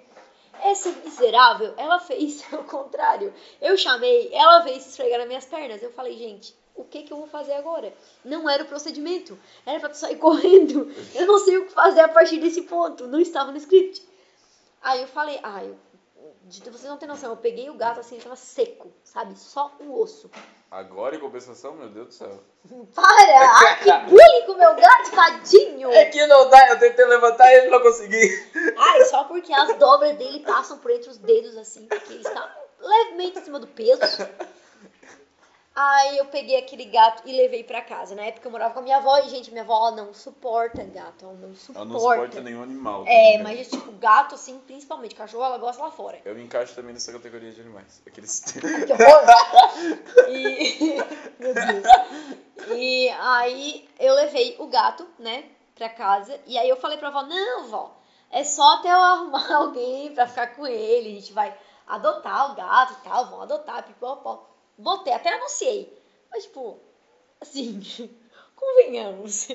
Essa 0.61 0.91
miserável, 0.91 1.73
ela 1.79 1.99
fez 2.01 2.45
o 2.53 2.65
contrário. 2.65 3.33
Eu 3.63 3.79
chamei, 3.79 4.29
ela 4.35 4.59
veio 4.59 4.79
se 4.79 4.91
esfregar 4.91 5.21
nas 5.21 5.27
minhas 5.27 5.47
pernas. 5.47 5.83
Eu 5.83 5.91
falei, 5.91 6.19
gente, 6.19 6.55
o 6.77 6.85
que 6.85 7.03
que 7.03 7.13
eu 7.13 7.17
vou 7.17 7.27
fazer 7.27 7.55
agora? 7.55 7.93
Não 8.25 8.49
era 8.49 8.63
o 8.63 8.67
procedimento. 8.67 9.39
Era 9.65 9.81
pra 9.81 9.89
tu 9.89 9.97
sair 9.97 10.17
correndo. 10.19 10.93
Eu 11.15 11.27
não 11.27 11.39
sei 11.39 11.59
o 11.59 11.67
que 11.67 11.73
fazer 11.73 12.01
a 12.01 12.09
partir 12.09 12.39
desse 12.39 12.63
ponto. 12.63 13.07
Não 13.07 13.21
estava 13.21 13.51
no 13.51 13.57
script. 13.57 14.07
Aí 14.83 15.03
eu 15.03 15.09
falei, 15.09 15.41
ah, 15.43 15.65
eu, 15.65 15.77
vocês 16.49 16.85
não 16.85 16.97
têm 16.97 17.09
noção, 17.09 17.31
eu 17.31 17.37
peguei 17.37 17.69
o 17.69 17.75
gato 17.75 17.99
assim, 17.99 18.15
ele 18.15 18.25
tava 18.25 18.37
seco, 18.37 18.93
sabe? 19.03 19.37
Só 19.37 19.73
o 19.81 20.01
osso. 20.01 20.31
Agora, 20.71 21.17
em 21.17 21.21
compensação, 21.21 21.75
meu 21.75 21.89
Deus 21.89 22.09
do 22.09 22.15
céu. 22.15 22.41
Para! 22.95 23.07
Ai, 23.67 23.81
que 23.83 23.93
bullying 24.11 24.47
com 24.47 24.53
o 24.53 24.59
meu 24.59 24.75
gato, 24.77 25.11
tadinho! 25.13 25.91
É 25.91 26.05
que 26.05 26.25
não 26.27 26.49
dá, 26.49 26.69
eu 26.71 26.79
tentei 26.79 27.05
levantar 27.05 27.53
e 27.53 27.69
não 27.69 27.81
consegui. 27.81 28.29
Ai, 28.77 29.05
só 29.07 29.25
porque 29.25 29.53
as 29.53 29.77
dobras 29.77 30.17
dele 30.17 30.41
passam 30.41 30.79
por 30.79 30.91
entre 30.91 31.11
os 31.11 31.19
dedos, 31.19 31.57
assim, 31.57 31.87
porque 31.87 32.13
ele 32.13 32.23
está 32.23 32.57
levemente 32.81 33.39
acima 33.39 33.59
do 33.59 33.67
peso. 33.67 34.03
Aí 35.79 36.17
eu 36.17 36.25
peguei 36.25 36.57
aquele 36.57 36.87
gato 36.87 37.23
e 37.27 37.37
levei 37.37 37.63
pra 37.63 37.83
casa. 37.83 38.15
Na 38.15 38.23
época 38.25 38.49
eu 38.49 38.51
morava 38.51 38.73
com 38.73 38.81
a 38.81 38.83
minha 38.83 38.97
avó 38.97 39.19
e, 39.19 39.29
gente, 39.29 39.51
minha 39.51 39.63
avó 39.63 39.91
não 39.91 40.15
suporta 40.15 40.83
gato, 40.83 41.27
ela 41.27 41.35
não 41.35 41.55
suporta. 41.55 41.81
Ela 41.81 41.85
não 41.85 42.01
suporta 42.01 42.41
nenhum 42.41 42.63
animal. 42.63 43.03
É, 43.03 43.05
também, 43.05 43.37
né? 43.37 43.43
mas 43.43 43.69
tipo, 43.69 43.93
gato, 43.93 44.37
assim, 44.37 44.59
principalmente, 44.61 45.15
cachorro, 45.15 45.45
ela 45.45 45.59
gosta 45.59 45.83
lá 45.83 45.91
fora. 45.91 46.19
Eu 46.25 46.35
me 46.35 46.43
encaixo 46.43 46.75
também 46.75 46.95
nessa 46.95 47.13
categoria 47.13 47.53
de 47.53 47.61
animais. 47.61 48.01
Aqueles. 48.07 48.41
Que 48.57 48.93
horror! 48.93 50.31
E... 50.31 50.95
Meu 51.39 51.53
Deus. 51.53 51.85
E 52.75 53.11
aí 53.11 53.87
eu 54.01 54.15
levei 54.15 54.57
o 54.59 54.69
gato, 54.69 55.07
né, 55.19 55.45
pra 55.75 55.91
casa. 55.91 56.41
E 56.47 56.57
aí 56.57 56.71
eu 56.71 56.77
falei 56.77 56.97
pra 56.97 57.09
avó, 57.09 57.23
não, 57.23 57.69
vó, 57.69 57.95
é 58.31 58.45
só 58.45 58.77
até 58.77 58.89
eu 58.89 58.99
arrumar 58.99 59.55
alguém 59.55 60.15
pra 60.15 60.27
ficar 60.27 60.57
com 60.57 60.67
ele. 60.67 61.11
A 61.11 61.21
gente 61.21 61.35
vai 61.35 61.55
adotar 61.87 62.51
o 62.51 62.55
gato 62.55 62.95
e 62.95 63.05
tal, 63.07 63.27
vão 63.27 63.43
adotar, 63.43 63.83
pipopó. 63.83 64.56
Botei, 64.79 65.13
até 65.13 65.33
anunciei. 65.35 65.97
Mas, 66.31 66.45
tipo, 66.45 66.79
assim, 67.41 67.81
convenhamos. 68.55 69.49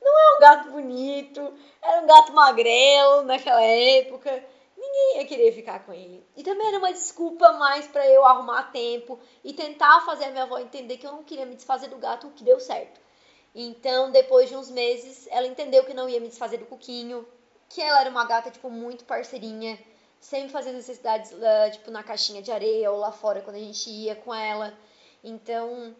Não 0.00 0.18
é 0.18 0.36
um 0.36 0.40
gato 0.40 0.70
bonito, 0.70 1.54
era 1.80 2.02
um 2.02 2.06
gato 2.06 2.32
magrelo 2.32 3.22
naquela 3.22 3.62
época. 3.62 4.44
Ninguém 4.76 5.18
ia 5.18 5.26
querer 5.26 5.52
ficar 5.52 5.84
com 5.86 5.92
ele. 5.92 6.26
E 6.36 6.42
também 6.42 6.66
era 6.66 6.78
uma 6.78 6.92
desculpa 6.92 7.52
mais 7.52 7.86
pra 7.86 8.04
eu 8.08 8.24
arrumar 8.24 8.72
tempo 8.72 9.18
e 9.44 9.52
tentar 9.52 10.00
fazer 10.04 10.24
a 10.24 10.30
minha 10.30 10.42
avó 10.42 10.58
entender 10.58 10.96
que 10.96 11.06
eu 11.06 11.12
não 11.12 11.22
queria 11.22 11.46
me 11.46 11.54
desfazer 11.54 11.88
do 11.88 11.98
gato, 11.98 12.26
o 12.26 12.32
que 12.32 12.42
deu 12.42 12.58
certo. 12.58 13.00
Então, 13.54 14.10
depois 14.10 14.48
de 14.48 14.56
uns 14.56 14.70
meses, 14.70 15.28
ela 15.30 15.46
entendeu 15.46 15.84
que 15.84 15.94
não 15.94 16.08
ia 16.08 16.18
me 16.18 16.28
desfazer 16.28 16.56
do 16.56 16.66
Cuquinho, 16.66 17.26
que 17.68 17.80
ela 17.80 18.00
era 18.00 18.10
uma 18.10 18.24
gata, 18.24 18.50
tipo, 18.50 18.70
muito 18.70 19.04
parceirinha, 19.04 19.78
sempre 20.22 20.50
fazendo 20.50 20.76
necessidades, 20.76 21.32
lá, 21.32 21.68
tipo, 21.68 21.90
na 21.90 22.02
caixinha 22.02 22.40
de 22.40 22.52
areia 22.52 22.90
ou 22.90 22.98
lá 22.98 23.10
fora 23.10 23.42
quando 23.42 23.56
a 23.56 23.58
gente 23.58 23.90
ia 23.90 24.14
com 24.14 24.32
ela. 24.32 24.72
Então, 25.22 25.94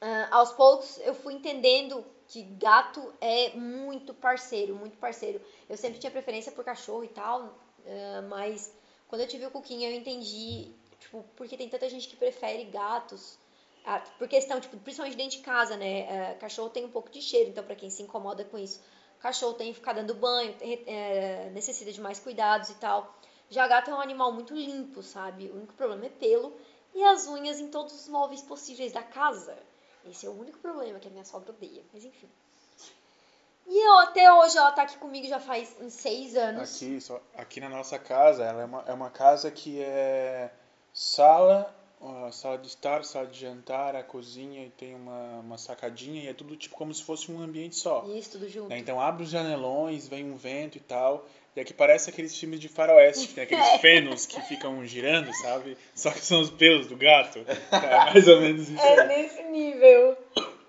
ah, 0.00 0.28
aos 0.30 0.52
poucos, 0.52 0.98
eu 1.00 1.14
fui 1.14 1.34
entendendo 1.34 2.04
que 2.26 2.42
gato 2.42 3.12
é 3.20 3.50
muito 3.50 4.14
parceiro, 4.14 4.74
muito 4.74 4.96
parceiro. 4.96 5.40
Eu 5.68 5.76
sempre 5.76 5.98
tinha 5.98 6.10
preferência 6.10 6.50
por 6.50 6.64
cachorro 6.64 7.04
e 7.04 7.08
tal, 7.08 7.54
ah, 7.86 8.22
mas 8.22 8.72
quando 9.06 9.20
eu 9.20 9.28
tive 9.28 9.46
o 9.46 9.50
Cuquinho, 9.50 9.90
eu 9.90 9.94
entendi, 9.94 10.72
tipo, 10.98 11.22
porque 11.36 11.56
tem 11.58 11.68
tanta 11.68 11.88
gente 11.90 12.08
que 12.08 12.16
prefere 12.16 12.64
gatos. 12.64 13.38
Ah, 13.84 14.00
por 14.18 14.26
questão, 14.28 14.58
tipo, 14.60 14.78
principalmente 14.78 15.16
dentro 15.16 15.36
de 15.36 15.44
casa, 15.44 15.76
né? 15.76 16.34
Cachorro 16.40 16.70
tem 16.70 16.84
um 16.84 16.90
pouco 16.90 17.10
de 17.10 17.20
cheiro, 17.20 17.50
então 17.50 17.62
pra 17.62 17.76
quem 17.76 17.90
se 17.90 18.02
incomoda 18.02 18.44
com 18.44 18.58
isso, 18.58 18.80
cachorro 19.20 19.54
tem 19.54 19.72
que 19.72 19.78
ficar 19.78 19.92
dando 19.92 20.14
banho, 20.14 20.54
é, 20.60 21.50
necessita 21.52 21.92
de 21.92 22.00
mais 22.00 22.18
cuidados 22.18 22.70
e 22.70 22.74
tal. 22.74 23.14
Já 23.48 23.66
gato 23.66 23.90
é 23.90 23.94
um 23.94 24.00
animal 24.00 24.32
muito 24.32 24.54
limpo, 24.54 25.02
sabe? 25.02 25.48
O 25.48 25.56
único 25.56 25.74
problema 25.74 26.06
é 26.06 26.08
pelo 26.08 26.52
e 26.94 27.04
as 27.04 27.26
unhas 27.26 27.60
em 27.60 27.68
todos 27.68 27.94
os 27.94 28.08
móveis 28.08 28.42
possíveis 28.42 28.92
da 28.92 29.02
casa. 29.02 29.56
Esse 30.08 30.26
é 30.26 30.28
o 30.28 30.32
único 30.32 30.58
problema 30.58 30.98
que 30.98 31.08
a 31.08 31.10
minha 31.10 31.24
sogra 31.24 31.50
odeia, 31.50 31.82
mas 31.92 32.04
enfim. 32.04 32.28
E 33.68 33.86
eu, 33.86 33.98
até 33.98 34.32
hoje 34.32 34.56
ela 34.56 34.70
tá 34.70 34.82
aqui 34.82 34.96
comigo 34.96 35.26
já 35.26 35.40
faz 35.40 35.74
uns 35.80 35.92
seis 35.92 36.36
anos. 36.36 36.76
Aqui, 36.76 37.00
só, 37.00 37.20
aqui 37.34 37.60
na 37.60 37.68
nossa 37.68 37.98
casa, 37.98 38.44
ela 38.44 38.62
é 38.62 38.64
uma, 38.64 38.84
é 38.86 38.92
uma 38.92 39.10
casa 39.10 39.50
que 39.50 39.82
é 39.82 40.52
sala, 40.92 41.74
a 42.00 42.30
sala 42.30 42.58
de 42.58 42.68
estar, 42.68 43.04
sala 43.04 43.26
de 43.26 43.40
jantar, 43.40 43.96
a 43.96 44.02
cozinha 44.02 44.64
e 44.64 44.70
tem 44.70 44.94
uma, 44.94 45.40
uma 45.40 45.58
sacadinha 45.58 46.22
e 46.24 46.28
é 46.28 46.34
tudo 46.34 46.56
tipo 46.56 46.74
como 46.76 46.92
se 46.92 47.02
fosse 47.02 47.30
um 47.32 47.40
ambiente 47.40 47.76
só. 47.76 48.04
Isso, 48.08 48.32
tudo 48.32 48.48
junto. 48.48 48.68
né? 48.68 48.78
Então 48.78 49.00
abre 49.00 49.22
os 49.24 49.30
janelões, 49.30 50.06
vem 50.06 50.30
um 50.30 50.36
vento 50.36 50.76
e 50.76 50.80
tal. 50.80 51.26
E 51.54 51.60
aqui 51.60 51.72
parece 51.72 52.10
aqueles 52.10 52.36
filmes 52.36 52.60
de 52.60 52.68
faroeste, 52.68 53.28
que 53.28 53.34
tem 53.34 53.44
aqueles 53.44 53.68
fenos 53.80 54.26
que 54.26 54.38
ficam 54.42 54.84
girando, 54.84 55.32
sabe? 55.36 55.78
Só 55.94 56.10
que 56.10 56.20
são 56.20 56.42
os 56.42 56.50
pelos 56.50 56.86
do 56.86 56.96
gato. 56.96 57.38
É 57.72 58.12
mais 58.12 58.28
ou 58.28 58.40
menos 58.42 58.68
isso. 58.68 58.78
É 58.82 59.06
nesse 59.06 59.42
nível. 59.44 60.18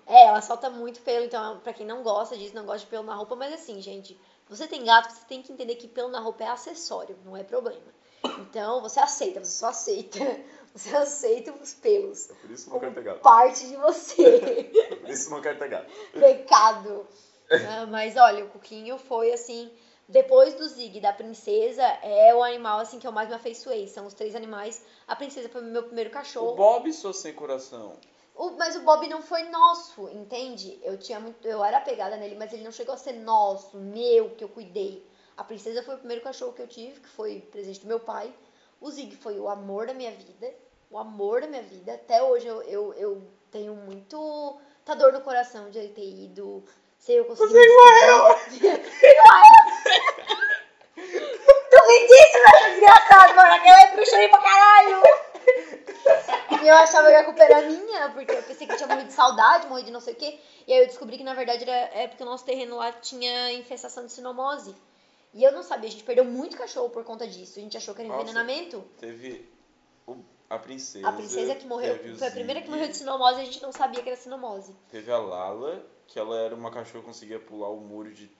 É, 0.06 0.28
ela 0.28 0.40
solta 0.40 0.70
muito 0.70 1.02
pelo, 1.02 1.26
então, 1.26 1.60
pra 1.60 1.74
quem 1.74 1.84
não 1.84 2.02
gosta 2.02 2.34
disso, 2.38 2.54
não 2.54 2.64
gosta 2.64 2.80
de 2.80 2.86
pelo 2.86 3.04
na 3.04 3.14
roupa, 3.14 3.36
mas 3.36 3.52
assim, 3.52 3.78
gente, 3.82 4.18
você 4.48 4.66
tem 4.66 4.82
gato, 4.82 5.12
você 5.12 5.26
tem 5.28 5.42
que 5.42 5.52
entender 5.52 5.74
que 5.74 5.86
pelo 5.86 6.08
na 6.08 6.20
roupa 6.20 6.44
é 6.44 6.48
acessório, 6.48 7.14
não 7.22 7.36
é 7.36 7.44
problema. 7.44 7.98
Então, 8.40 8.80
você 8.80 8.98
aceita, 8.98 9.44
você 9.44 9.58
só 9.58 9.68
aceita. 9.68 10.18
Você 10.74 10.94
aceita 10.96 11.52
os 11.52 11.74
pelos 11.74 12.30
É 12.30 12.34
Por 12.34 12.50
isso 12.50 12.70
não 12.70 12.78
quero 12.78 12.94
ter 12.94 13.02
gato. 13.02 13.20
parte 13.20 13.66
de 13.66 13.76
você. 13.76 14.70
Por 15.00 15.08
isso 15.10 15.30
não 15.30 15.40
quero 15.40 15.58
ter 15.58 15.68
gato. 15.68 15.90
Pecado. 16.12 17.06
Ah, 17.50 17.86
mas 17.86 18.16
olha, 18.16 18.44
o 18.44 18.48
Cuquinho 18.48 18.98
foi 18.98 19.32
assim. 19.32 19.70
Depois 20.08 20.54
do 20.54 20.66
Zig 20.68 21.00
da 21.00 21.12
princesa, 21.12 21.82
é 22.02 22.34
o 22.34 22.42
animal 22.42 22.78
assim 22.78 22.98
que 22.98 23.06
eu 23.06 23.12
mais 23.12 23.28
me 23.28 23.34
afeiçoei. 23.34 23.86
São 23.88 24.06
os 24.06 24.14
três 24.14 24.34
animais. 24.34 24.82
A 25.06 25.14
princesa 25.14 25.48
foi 25.48 25.60
meu 25.62 25.82
primeiro 25.82 26.08
O 26.10 26.12
cachorro. 26.12 26.54
Bob 26.54 26.90
sou 26.92 27.12
sem 27.12 27.32
coração. 27.34 27.96
O- 28.34 28.50
mas 28.52 28.76
o 28.76 28.80
Bob 28.80 29.06
não 29.08 29.20
foi 29.20 29.42
nosso, 29.44 30.08
entende? 30.10 30.78
Eu 30.82 30.96
tinha 30.96 31.18
muito, 31.18 31.46
eu 31.46 31.62
era 31.64 31.78
apegada 31.78 32.16
nele, 32.16 32.36
mas 32.36 32.52
ele 32.52 32.62
não 32.62 32.70
chegou 32.72 32.94
a 32.94 32.98
ser 32.98 33.14
nosso, 33.14 33.76
meu, 33.76 34.30
que 34.30 34.44
eu 34.44 34.48
cuidei. 34.48 35.04
A 35.36 35.42
princesa 35.44 35.82
foi 35.82 35.96
o 35.96 35.98
primeiro 35.98 36.22
cachorro 36.22 36.52
que 36.52 36.62
eu 36.62 36.68
tive, 36.68 37.00
que 37.00 37.08
foi 37.08 37.40
presente 37.50 37.80
do 37.80 37.86
meu 37.86 38.00
pai. 38.00 38.32
O 38.80 38.90
Zig 38.90 39.16
foi 39.16 39.38
o 39.38 39.48
amor 39.48 39.86
da 39.86 39.94
minha 39.94 40.12
vida, 40.12 40.52
o 40.90 40.98
amor 40.98 41.40
da 41.40 41.46
minha 41.46 41.62
vida. 41.62 41.94
Até 41.94 42.22
hoje 42.22 42.46
eu, 42.46 42.62
eu, 42.62 42.94
eu 42.94 43.22
tenho 43.50 43.74
muito 43.74 44.60
tá 44.84 44.94
dor 44.94 45.12
no 45.12 45.20
coração 45.20 45.70
de 45.70 45.78
ele 45.78 45.92
ter 45.92 46.08
ido. 46.08 46.64
Se 46.98 47.12
eu 47.12 47.24
conseguir. 47.24 47.52
Você 47.52 47.68
morreu! 47.68 48.38
Tu 51.70 51.76
meu 51.86 52.08
desgraçado, 52.08 53.36
mano. 53.36 53.52
Aquela 53.52 53.94
eu 53.94 54.06
chorei 54.06 54.28
pra 54.28 54.40
caralho. 54.40 55.02
E 56.62 56.68
eu 56.68 56.74
achava 56.74 57.08
que 57.08 57.14
a 57.14 57.24
culpa 57.24 57.44
era 57.44 57.62
minha, 57.62 58.10
porque 58.10 58.32
eu 58.32 58.42
pensei 58.42 58.66
que 58.66 58.76
tinha 58.76 58.88
morrido 58.88 59.08
de 59.08 59.12
saudade, 59.12 59.66
morrido 59.66 59.86
de 59.86 59.92
não 59.92 60.00
sei 60.00 60.14
o 60.14 60.16
quê. 60.16 60.38
E 60.66 60.72
aí 60.72 60.80
eu 60.80 60.86
descobri 60.86 61.16
que 61.16 61.24
na 61.24 61.34
verdade 61.34 61.62
era 61.62 61.90
é 61.94 62.08
porque 62.08 62.22
o 62.22 62.26
nosso 62.26 62.44
terreno 62.44 62.76
lá 62.76 62.90
tinha 62.92 63.52
infestação 63.52 64.06
de 64.06 64.12
sinomose. 64.12 64.74
E 65.34 65.44
eu 65.44 65.52
não 65.52 65.62
sabia, 65.62 65.88
a 65.88 65.92
gente 65.92 66.04
perdeu 66.04 66.24
muito 66.24 66.56
cachorro 66.56 66.88
por 66.90 67.04
conta 67.04 67.26
disso. 67.26 67.58
A 67.58 67.62
gente 67.62 67.76
achou 67.76 67.94
que 67.94 68.00
era 68.00 68.08
Nossa. 68.08 68.22
envenenamento. 68.22 68.82
Teve 68.98 69.48
o- 70.06 70.16
a 70.48 70.58
princesa. 70.58 71.06
A 71.08 71.12
princesa 71.12 71.54
que 71.54 71.66
morreu, 71.66 71.98
foi 72.16 72.28
a 72.28 72.30
primeira 72.30 72.62
que 72.62 72.70
morreu 72.70 72.88
de 72.88 72.96
sinomose 72.96 73.38
e 73.38 73.42
a 73.42 73.44
gente 73.44 73.62
não 73.62 73.70
sabia 73.72 74.02
que 74.02 74.08
era 74.08 74.16
sinomose. 74.18 74.74
Teve 74.90 75.10
a 75.12 75.18
Lala, 75.18 75.84
que 76.06 76.18
ela 76.18 76.36
era 76.38 76.54
uma 76.54 76.70
cachorra 76.70 77.00
que 77.00 77.06
conseguia 77.06 77.38
pular 77.38 77.68
o 77.68 77.78
muro 77.80 78.12
de. 78.12 78.30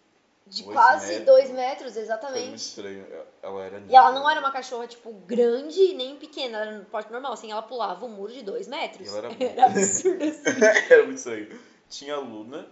De 0.46 0.64
quase 0.64 1.08
metros. 1.08 1.26
dois 1.26 1.50
metros, 1.50 1.92
Foi 1.92 2.00
muito 2.02 2.10
exatamente. 2.10 2.54
estranho. 2.56 3.06
Ela 3.42 3.64
era 3.64 3.82
E 3.86 3.94
ela 3.94 4.10
não 4.12 4.30
era 4.30 4.40
uma 4.40 4.50
cachorra, 4.50 4.86
tipo, 4.86 5.12
grande 5.12 5.92
nem 5.92 6.16
pequena, 6.16 6.56
ela 6.56 6.66
era 6.70 6.78
no 6.78 6.86
porte 6.86 7.12
normal, 7.12 7.34
assim, 7.34 7.52
ela 7.52 7.60
pulava 7.60 8.06
o 8.06 8.08
muro 8.08 8.32
de 8.32 8.40
dois 8.42 8.66
metros. 8.66 9.06
E 9.06 9.10
ela 9.10 9.18
era 9.18 9.28
era 9.44 9.66
absurdo 9.66 10.24
assim. 10.24 10.40
era 10.90 11.04
muito 11.04 11.18
estranho. 11.18 11.60
Tinha 11.90 12.14
a 12.14 12.18
Luna. 12.18 12.66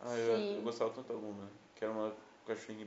Ai, 0.00 0.18
eu, 0.20 0.36
eu 0.56 0.62
gostava 0.62 0.88
tanto 0.90 1.12
da 1.12 1.18
Luna. 1.18 1.50
Que 1.74 1.84
era 1.84 1.92
uma 1.92 2.14
cachorrinha 2.46 2.86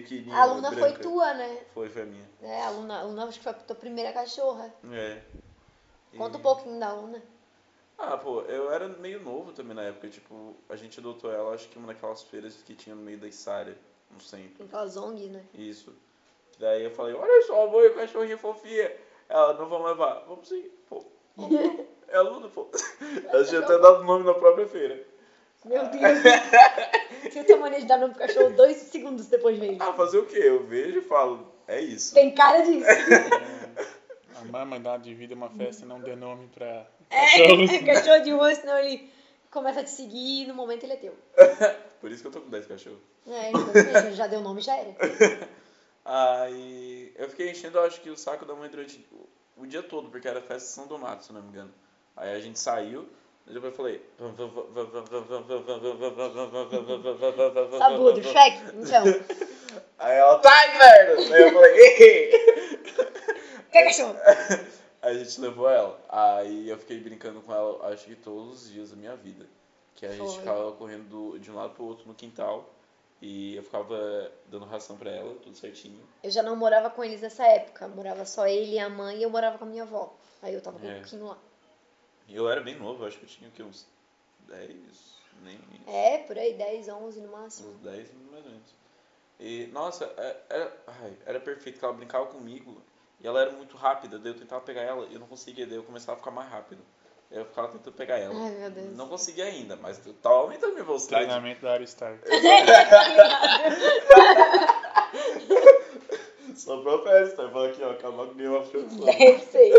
pequenininha. 0.00 0.36
A 0.36 0.44
Luna 0.46 0.72
foi 0.72 0.92
tua, 0.94 1.34
né? 1.34 1.64
Foi, 1.72 1.88
foi 1.88 2.02
a 2.02 2.06
minha. 2.06 2.28
É, 2.42 2.62
a 2.62 2.70
Luna, 2.70 3.00
a 3.00 3.02
Luna 3.02 3.24
acho 3.26 3.38
que 3.38 3.44
foi 3.44 3.52
a 3.52 3.54
tua 3.54 3.76
primeira 3.76 4.12
cachorra. 4.12 4.72
É. 4.92 5.20
Conta 6.16 6.36
E- 6.36 6.40
um 6.40 6.42
pouquinho 6.42 6.78
da 6.80 6.92
Luna. 6.92 7.22
Ah, 7.96 8.16
pô, 8.16 8.40
eu 8.42 8.72
era 8.72 8.88
meio 8.88 9.20
novo 9.20 9.52
também 9.52 9.74
na 9.74 9.82
época. 9.82 10.08
Tipo, 10.08 10.54
a 10.68 10.76
gente 10.76 10.98
adotou 11.00 11.32
ela, 11.32 11.54
acho 11.54 11.68
que 11.68 11.78
uma 11.78 11.88
daquelas 11.88 12.22
feiras 12.22 12.54
que 12.62 12.74
tinha 12.74 12.94
no 12.94 13.02
meio 13.02 13.18
da 13.18 13.28
Issária, 13.28 13.76
no 14.10 14.20
centro. 14.20 14.64
Aquelas 14.64 14.96
ONGs, 14.96 15.30
né? 15.30 15.44
Isso. 15.54 15.94
Daí 16.58 16.84
eu 16.84 16.90
falei, 16.90 17.14
olha 17.14 17.42
só, 17.46 17.66
mãe, 17.68 17.86
o 17.88 17.94
cachorrinho 17.94 18.38
fofinha. 18.38 18.92
Ela, 19.28 19.54
não 19.54 19.68
vamos 19.68 19.88
levar. 19.88 20.24
Vamos 20.26 20.48
sim, 20.48 20.70
pô. 20.88 21.04
Vamos, 21.36 21.56
vamos. 21.58 21.86
É 22.08 22.16
a 22.16 22.22
Luna, 22.22 22.48
pô. 22.48 22.68
Ela 23.28 23.44
tinha 23.44 23.60
até 23.60 23.78
dado 23.78 24.04
nome 24.04 24.24
na 24.24 24.34
própria 24.34 24.66
feira. 24.68 25.02
Meu 25.64 25.86
Deus. 25.88 26.18
Você 27.32 27.44
tem 27.44 27.58
mania 27.58 27.80
de 27.80 27.86
dar 27.86 27.98
nome 27.98 28.14
pro 28.14 28.26
cachorro 28.26 28.50
dois 28.50 28.76
segundos 28.76 29.26
depois 29.26 29.54
de 29.54 29.60
ver 29.60 29.68
ele. 29.72 29.78
Ah, 29.80 29.94
fazer 29.94 30.18
o 30.18 30.26
quê? 30.26 30.38
Eu 30.38 30.64
vejo 30.66 30.98
e 30.98 31.02
falo, 31.02 31.52
é 31.66 31.80
isso. 31.80 32.14
Tem 32.14 32.34
cara 32.34 32.60
disso. 32.62 32.86
A 34.36 34.44
mama 34.44 34.78
dá 34.78 34.96
de 34.96 35.14
vida 35.14 35.34
uma 35.34 35.48
festa 35.50 35.84
e 35.84 35.88
não 35.88 36.00
dê 36.00 36.14
nome 36.14 36.48
pra 36.48 36.86
É, 37.10 37.20
cachorros. 37.38 37.70
é 37.72 37.78
cachorro 37.82 38.20
de 38.22 38.30
rua, 38.32 38.54
senão 38.54 38.78
ele 38.78 39.08
começa 39.50 39.80
a 39.80 39.84
te 39.84 39.90
seguir 39.90 40.42
e 40.42 40.46
no 40.46 40.54
momento 40.54 40.84
ele 40.84 40.92
é 40.94 40.96
teu. 40.96 41.14
Por 42.00 42.10
isso 42.10 42.20
que 42.22 42.28
eu 42.28 42.32
tô 42.32 42.40
com 42.42 42.50
10 42.50 42.66
cachorros. 42.66 42.98
É, 43.26 43.50
exatamente. 43.50 44.12
Já 44.16 44.26
deu 44.26 44.40
nome, 44.42 44.60
já 44.60 44.76
era. 44.76 44.94
Aí 46.04 47.12
eu 47.16 47.28
fiquei 47.30 47.50
enchendo, 47.50 47.78
eu 47.78 47.84
acho 47.84 48.00
que 48.00 48.10
o 48.10 48.16
saco 48.16 48.44
da 48.44 48.54
mãe 48.54 48.68
durante 48.68 49.06
o- 49.10 49.62
o 49.62 49.66
dia 49.66 49.82
todo, 49.82 50.10
porque 50.10 50.28
era 50.28 50.40
festa 50.40 50.68
de 50.68 50.74
São 50.74 50.86
Donato, 50.86 51.24
se 51.24 51.32
não 51.32 51.40
me 51.40 51.48
engano. 51.48 51.72
Aí 52.16 52.34
a 52.34 52.40
gente 52.40 52.58
saiu, 52.58 53.08
depois 53.46 53.72
eu 53.72 53.76
falei. 53.76 54.02
Sabudo, 57.78 58.22
Shrek? 58.22 58.58
Então. 58.74 59.04
Aí 59.98 60.16
ela, 60.16 60.38
tá, 60.38 60.68
inverno! 60.74 61.34
Aí 61.34 61.42
eu 61.42 61.52
falei, 61.52 61.78
ei! 61.78 62.30
Quer 63.72 63.84
cachorro? 63.84 64.16
Aí 65.02 65.20
a 65.20 65.24
gente 65.24 65.40
levou 65.40 65.68
ela. 65.68 66.00
Aí 66.08 66.68
eu 66.68 66.78
fiquei 66.78 66.98
brincando 67.00 67.40
com 67.40 67.52
ela, 67.52 67.92
acho 67.92 68.04
que 68.06 68.14
todos 68.14 68.62
os 68.64 68.70
dias 68.72 68.90
da 68.90 68.96
minha 68.96 69.16
vida. 69.16 69.46
Que 69.94 70.06
a 70.06 70.10
gente 70.10 70.20
Foi. 70.26 70.38
ficava 70.38 70.72
correndo 70.72 71.04
do- 71.08 71.38
de 71.38 71.50
um 71.50 71.54
lado 71.56 71.74
pro 71.74 71.84
outro 71.84 72.06
no 72.08 72.14
quintal. 72.14 72.70
E 73.22 73.56
eu 73.56 73.62
ficava 73.62 74.30
dando 74.48 74.66
ração 74.66 74.96
pra 74.96 75.10
ela, 75.10 75.34
tudo 75.42 75.56
certinho. 75.56 76.00
Eu 76.22 76.30
já 76.30 76.42
não 76.42 76.56
morava 76.56 76.90
com 76.90 77.02
eles 77.02 77.22
nessa 77.22 77.46
época. 77.46 77.88
Morava 77.88 78.24
só 78.26 78.46
ele 78.46 78.72
e 78.72 78.78
a 78.78 78.88
mãe 78.88 79.18
e 79.18 79.22
eu 79.22 79.30
morava 79.30 79.56
com 79.56 79.64
a 79.64 79.68
minha 79.68 79.84
avó. 79.84 80.12
Aí 80.42 80.52
eu 80.52 80.60
tava 80.60 80.78
com 80.78 80.86
É. 80.86 80.90
um 80.90 80.94
pouquinho 80.96 81.26
lá. 81.26 81.38
E 82.28 82.34
eu 82.36 82.48
era 82.48 82.60
bem 82.60 82.76
novo, 82.76 83.04
acho 83.06 83.18
que 83.18 83.24
eu 83.24 83.28
tinha 83.28 83.48
o 83.48 83.52
quê? 83.52 83.62
Uns 83.62 83.86
10, 84.48 84.70
nem 85.42 85.54
isso. 85.54 85.88
É, 85.90 86.18
por 86.18 86.38
aí, 86.38 86.54
10, 86.54 86.88
11 86.88 87.20
no 87.20 87.32
máximo. 87.32 87.70
Uns 87.70 87.78
10 87.80 88.08
mais 88.30 88.44
ou 88.44 88.50
menos. 88.50 88.74
E, 89.38 89.66
nossa, 89.72 90.04
é- 90.16 90.36
era, 90.48 90.72
ai, 90.86 91.12
era 91.26 91.40
perfeito, 91.40 91.78
que 91.78 91.84
ela 91.84 91.94
brincava 91.94 92.26
comigo. 92.26 92.80
E 93.20 93.26
ela 93.26 93.40
era 93.40 93.50
muito 93.52 93.76
rápida, 93.76 94.18
daí 94.18 94.32
eu 94.32 94.38
tentava 94.38 94.60
pegar 94.62 94.82
ela 94.82 95.06
e 95.06 95.14
eu 95.14 95.20
não 95.20 95.26
conseguia, 95.26 95.66
daí 95.66 95.76
eu 95.76 95.82
começava 95.82 96.12
a 96.12 96.16
ficar 96.18 96.30
mais 96.30 96.50
rápido. 96.50 96.82
Aí 97.30 97.38
eu 97.38 97.44
ficava 97.46 97.68
tentando 97.68 97.94
pegar 97.94 98.18
ela. 98.18 98.34
Ai, 98.34 98.50
meu 98.50 98.70
Deus. 98.70 98.96
Não 98.96 99.08
conseguia 99.08 99.44
ainda, 99.46 99.76
mas 99.76 100.04
eu 100.06 100.12
tava 100.14 100.36
aumentando 100.36 100.72
minha 100.74 100.84
velocidade. 100.84 101.24
Treinamento 101.24 101.62
da 101.62 101.72
área 101.72 101.84
Stark. 101.84 102.20
Só 106.54 106.80
pra 106.82 106.98
festa, 107.02 107.48
falando 107.50 107.70
aqui, 107.70 107.82
ó, 107.82 107.90
acabar 107.90 108.26
com 108.26 108.56
of 108.56 108.70
Thrones. 108.70 108.96
Deve 108.96 109.38
ser. 109.46 109.72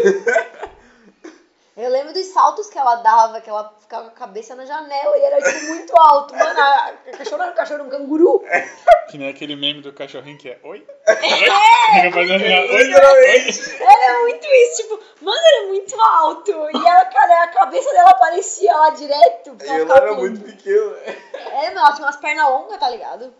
Eu 1.78 1.90
lembro 1.90 2.14
dos 2.14 2.28
saltos 2.28 2.70
que 2.70 2.78
ela 2.78 2.96
dava, 2.96 3.42
que 3.42 3.50
ela 3.50 3.76
ficava 3.78 4.06
com 4.06 4.12
a 4.12 4.14
cabeça 4.14 4.56
na 4.56 4.66
janela 4.66 5.18
e 5.18 5.22
era 5.22 5.42
tipo 5.42 5.66
muito 5.66 5.94
alto. 6.00 6.34
Mano, 6.34 6.58
a 6.58 6.94
cachorro 7.18 7.42
era 7.42 7.52
um 7.52 7.56
cachorro, 7.56 7.84
um 7.84 7.90
canguru. 7.90 8.44
Que 9.10 9.20
nem 9.20 9.30
aquele 9.30 9.56
meme 9.56 9.82
do 9.82 9.94
cachorrinho 9.94 10.38
que 10.38 10.50
é 10.50 10.60
Oi? 10.64 10.84
É! 11.06 11.14
Oi? 11.14 12.34
Assim, 12.34 12.76
Oi? 12.76 12.84
Literalmente. 12.84 13.84
Era 13.84 14.20
muito 14.22 14.48
isso, 14.48 14.82
tipo, 14.82 15.00
mano, 15.22 15.42
era 15.46 15.68
muito 15.68 16.02
alto. 16.02 16.52
E 16.52 16.88
ela, 16.88 17.06
cara, 17.06 17.44
a 17.44 17.48
cabeça 17.50 17.92
dela 17.92 18.10
aparecia 18.10 18.76
lá 18.76 18.90
direto. 18.90 19.52
porque 19.52 19.66
E 19.66 19.70
ela 19.70 19.96
era 19.96 20.14
muito 20.16 20.42
pequena. 20.42 20.96
É, 21.06 21.72
mas 21.72 21.76
ela 21.76 21.94
tinha 21.94 22.08
umas 22.08 22.18
pernas 22.18 22.50
longas, 22.50 22.80
tá 22.80 22.90
ligado? 22.90 23.32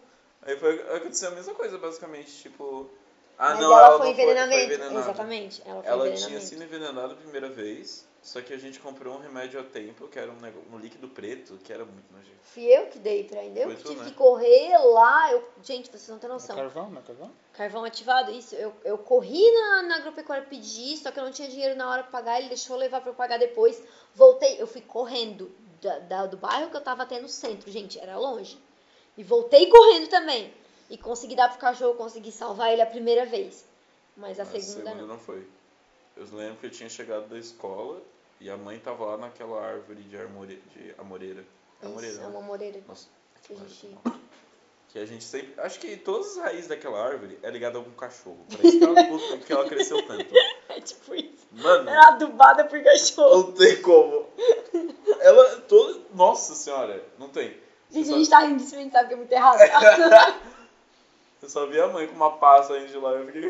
Aí 0.44 0.56
foi, 0.60 0.80
aconteceu 0.96 1.30
a 1.30 1.36
mesma 1.36 1.56
coisa, 1.56 1.78
basicamente, 1.80 2.32
tipo... 2.32 2.90
Ah, 3.38 3.50
mas 3.52 3.60
não, 3.60 3.72
ela, 3.72 3.88
ela 3.88 3.98
foi 3.98 4.06
não 4.08 4.14
envenenamento. 4.14 4.54
foi 4.56 4.64
envenenada. 4.76 5.00
Exatamente. 5.00 5.62
Ela 5.66 5.84
foi 5.84 5.92
Ela 5.92 6.12
tinha 6.14 6.40
sido 6.42 6.64
envenenada 6.64 7.14
a 7.14 7.16
primeira 7.18 7.50
vez, 7.50 8.08
só 8.22 8.42
que 8.42 8.54
a 8.54 8.58
gente 8.58 8.80
comprou 8.80 9.16
um 9.16 9.20
remédio 9.20 9.60
a 9.60 9.64
tempo, 9.64 10.08
que 10.08 10.18
era 10.18 10.32
um, 10.32 10.40
nego- 10.40 10.64
um 10.72 10.78
líquido 10.80 11.08
preto, 11.10 11.58
que 11.64 11.74
era 11.74 11.84
muito 11.84 12.12
nojento. 12.14 12.36
Fui 12.44 12.64
eu 12.64 12.88
que 12.88 12.98
dei 12.98 13.26
pra 13.26 13.42
ainda. 13.42 13.60
Eu 13.60 13.68
Foi 13.68 13.76
que 13.76 13.84
tu, 13.84 13.90
tive 13.90 14.04
né? 14.04 14.10
que 14.10 14.16
correr 14.16 14.78
lá. 14.78 15.32
Eu... 15.34 15.44
Gente, 15.64 15.90
vocês 15.92 16.08
não 16.08 16.18
têm 16.20 16.30
noção. 16.30 16.56
Carvão, 16.56 16.90
não 16.90 17.00
é 17.00 17.04
carvão? 17.04 17.32
Carvão 17.54 17.84
ativado, 17.84 18.32
isso. 18.32 18.56
Eu, 18.56 18.74
eu 18.86 18.98
corri 18.98 19.52
na, 19.52 19.82
na 19.84 19.96
agropecuária 19.98 20.46
pedir, 20.50 20.96
só 20.98 21.12
que 21.12 21.20
eu 21.20 21.24
não 21.26 21.32
tinha 21.32 21.50
dinheiro 21.50 21.76
na 21.76 21.90
hora 21.90 22.04
pra 22.04 22.12
pagar. 22.12 22.40
Ele 22.40 22.48
deixou 22.50 22.76
eu 22.76 22.80
levar 22.80 23.02
pra 23.02 23.10
eu 23.12 23.16
pagar 23.16 23.38
depois. 23.38 23.82
Voltei, 24.14 24.62
eu 24.62 24.68
fui 24.68 24.82
correndo 24.82 25.52
da, 25.82 26.00
da- 26.00 26.26
do 26.28 26.38
bairro 26.38 26.70
que 26.70 26.78
eu 26.78 26.82
tava 26.82 27.04
até 27.04 27.20
no 27.20 27.28
centro, 27.28 27.70
gente, 27.70 28.00
era 28.00 28.18
longe. 28.18 28.58
E 29.18 29.24
voltei 29.24 29.68
correndo 29.68 30.08
também. 30.08 30.54
E 30.90 30.98
consegui 30.98 31.36
dar 31.36 31.50
pro 31.50 31.58
cachorro, 31.60 31.96
consegui 31.96 32.32
salvar 32.32 32.72
ele 32.72 32.82
a 32.82 32.86
primeira 32.86 33.26
vez. 33.26 33.66
Mas 34.16 34.40
a 34.40 34.46
Mas 34.46 34.64
segunda 34.64 34.94
não. 34.96 35.08
não 35.08 35.18
foi. 35.20 35.46
Eu 36.16 36.26
lembro 36.32 36.58
que 36.58 36.68
eu 36.68 36.72
tinha 36.72 36.88
chegado 36.88 37.28
da 37.28 37.38
escola 37.38 38.02
e 38.40 38.50
a 38.50 38.56
mãe 38.56 38.80
tava 38.80 39.06
lá 39.06 39.18
naquela 39.18 39.62
árvore 39.62 40.02
de, 40.04 40.18
armore, 40.18 40.62
de 40.74 40.94
amoreira. 40.98 41.44
Amoreira, 41.82 42.14
Isso, 42.14 42.22
é 42.22 42.24
né? 42.24 42.30
uma 42.30 42.42
moreira. 42.42 42.82
Nossa, 42.88 43.08
Que 43.44 43.54
a 43.54 43.58
gente... 43.58 43.98
que 44.90 45.00
a 45.00 45.06
gente 45.06 45.24
sempre. 45.24 45.60
Acho 45.60 45.80
que 45.80 45.98
todas 45.98 46.38
as 46.38 46.44
raízes 46.44 46.68
daquela 46.68 47.04
árvore 47.04 47.38
é 47.44 47.50
ligada 47.50 47.78
a 47.78 47.80
algum 47.82 47.92
cachorro. 47.92 48.46
Isso 48.64 48.80
que 48.80 48.84
ela, 48.86 49.38
que 49.40 49.54
ela 49.54 49.66
cresceu 49.68 50.06
tanto. 50.08 50.26
É 50.68 50.82
tipo 50.82 51.16
isso. 51.16 51.48
Mano, 51.54 51.90
Era 51.90 52.10
adubada 52.10 52.66
por 52.66 52.84
cachorro. 52.84 53.44
não 53.48 53.52
tem 53.54 53.82
como. 53.82 54.28
Ela 55.22 55.62
toda. 55.62 56.02
Nossa 56.14 56.54
senhora, 56.54 57.02
não 57.18 57.30
tem. 57.30 57.56
Gente, 57.92 58.10
a 58.14 58.18
gente 58.18 58.30
tá 58.30 58.40
rindo 58.40 58.58
disso, 58.58 58.76
a 58.76 58.80
gente 58.80 58.92
sabe 58.92 59.08
que 59.08 59.14
é 59.14 59.18
muito 59.18 59.32
errado. 59.32 59.60
eu 61.46 61.50
só 61.50 61.66
vi 61.68 61.80
a 61.80 61.88
mãe 61.88 62.08
com 62.08 62.16
uma 62.16 62.38
pasta 62.38 62.74
saindo 62.74 62.92
de 62.92 62.98
lá 62.98 63.14
e 63.14 63.20
eu 63.20 63.26
fiquei. 63.28 63.44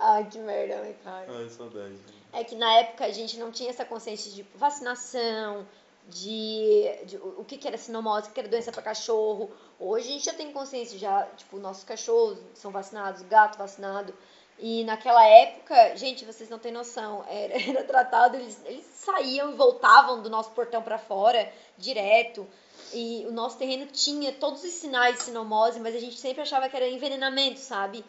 Ai, 0.00 0.28
que 0.30 0.38
merda, 0.38 0.76
né, 0.76 0.94
cara? 1.02 1.26
Ai, 1.28 1.48
saudade. 1.48 1.96
É 2.32 2.44
que 2.44 2.54
na 2.54 2.72
época 2.74 3.06
a 3.06 3.10
gente 3.10 3.38
não 3.38 3.50
tinha 3.50 3.70
essa 3.70 3.84
consciência 3.84 4.30
de 4.30 4.42
vacinação, 4.54 5.66
de, 6.06 6.84
de 7.06 7.16
o 7.16 7.44
que, 7.44 7.56
que 7.56 7.66
era 7.66 7.78
sinomose, 7.78 8.26
o 8.26 8.28
que 8.28 8.34
que 8.34 8.40
era 8.40 8.48
doença 8.48 8.70
para 8.70 8.82
cachorro. 8.82 9.50
Hoje 9.80 10.08
a 10.08 10.12
gente 10.12 10.26
já 10.26 10.34
tem 10.34 10.52
consciência, 10.52 10.98
já, 10.98 11.22
tipo, 11.36 11.58
nossos 11.58 11.84
cachorros 11.84 12.38
são 12.54 12.70
vacinados, 12.70 13.22
gato 13.22 13.58
vacinado. 13.58 14.14
E 14.58 14.84
naquela 14.84 15.24
época, 15.24 15.96
gente, 15.96 16.24
vocês 16.24 16.50
não 16.50 16.58
têm 16.58 16.72
noção, 16.72 17.24
era, 17.28 17.54
era 17.54 17.84
tratado, 17.84 18.36
eles, 18.36 18.60
eles 18.66 18.84
saíam 18.94 19.52
e 19.52 19.54
voltavam 19.54 20.20
do 20.20 20.28
nosso 20.28 20.50
portão 20.50 20.82
para 20.82 20.98
fora, 20.98 21.50
direto. 21.78 22.46
E 22.92 23.26
o 23.28 23.32
nosso 23.32 23.58
terreno 23.58 23.86
tinha 23.86 24.32
todos 24.32 24.64
os 24.64 24.70
sinais 24.70 25.16
de 25.16 25.24
sinomose, 25.24 25.80
mas 25.80 25.94
a 25.94 26.00
gente 26.00 26.16
sempre 26.18 26.42
achava 26.42 26.68
que 26.68 26.76
era 26.76 26.88
envenenamento, 26.88 27.60
sabe? 27.60 28.04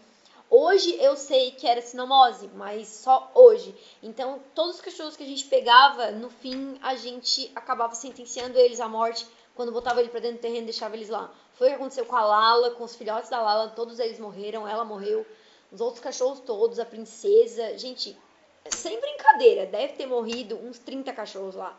Hoje 0.49 0.95
eu 0.99 1.15
sei 1.15 1.51
que 1.51 1.67
era 1.67 1.79
sinomose, 1.79 2.49
mas 2.55 2.87
só 2.87 3.31
hoje. 3.35 3.75
Então, 4.01 4.39
todos 4.55 4.75
os 4.75 4.81
cachorros 4.81 5.15
que 5.15 5.23
a 5.23 5.27
gente 5.27 5.45
pegava, 5.45 6.09
no 6.09 6.29
fim, 6.29 6.77
a 6.81 6.95
gente 6.95 7.51
acabava 7.55 7.93
sentenciando 7.93 8.57
eles 8.57 8.79
à 8.79 8.87
morte 8.87 9.27
quando 9.53 9.71
botava 9.71 9.99
ele 9.99 10.09
pra 10.09 10.19
dentro 10.19 10.37
do 10.37 10.41
terreno 10.41 10.63
e 10.63 10.65
deixava 10.65 10.95
eles 10.95 11.09
lá. 11.09 11.31
Foi 11.53 11.67
o 11.67 11.69
que 11.71 11.75
aconteceu 11.75 12.05
com 12.05 12.15
a 12.15 12.25
Lala, 12.25 12.71
com 12.71 12.83
os 12.83 12.95
filhotes 12.95 13.29
da 13.29 13.41
Lala, 13.41 13.69
todos 13.75 13.99
eles 13.99 14.17
morreram, 14.17 14.67
ela 14.67 14.85
morreu, 14.85 15.25
os 15.71 15.81
outros 15.81 16.01
cachorros 16.01 16.39
todos, 16.39 16.79
a 16.79 16.85
princesa. 16.85 17.77
Gente, 17.77 18.17
sem 18.71 18.99
brincadeira, 18.99 19.65
deve 19.65 19.93
ter 19.93 20.07
morrido 20.07 20.55
uns 20.55 20.79
30 20.79 21.13
cachorros 21.13 21.55
lá. 21.55 21.77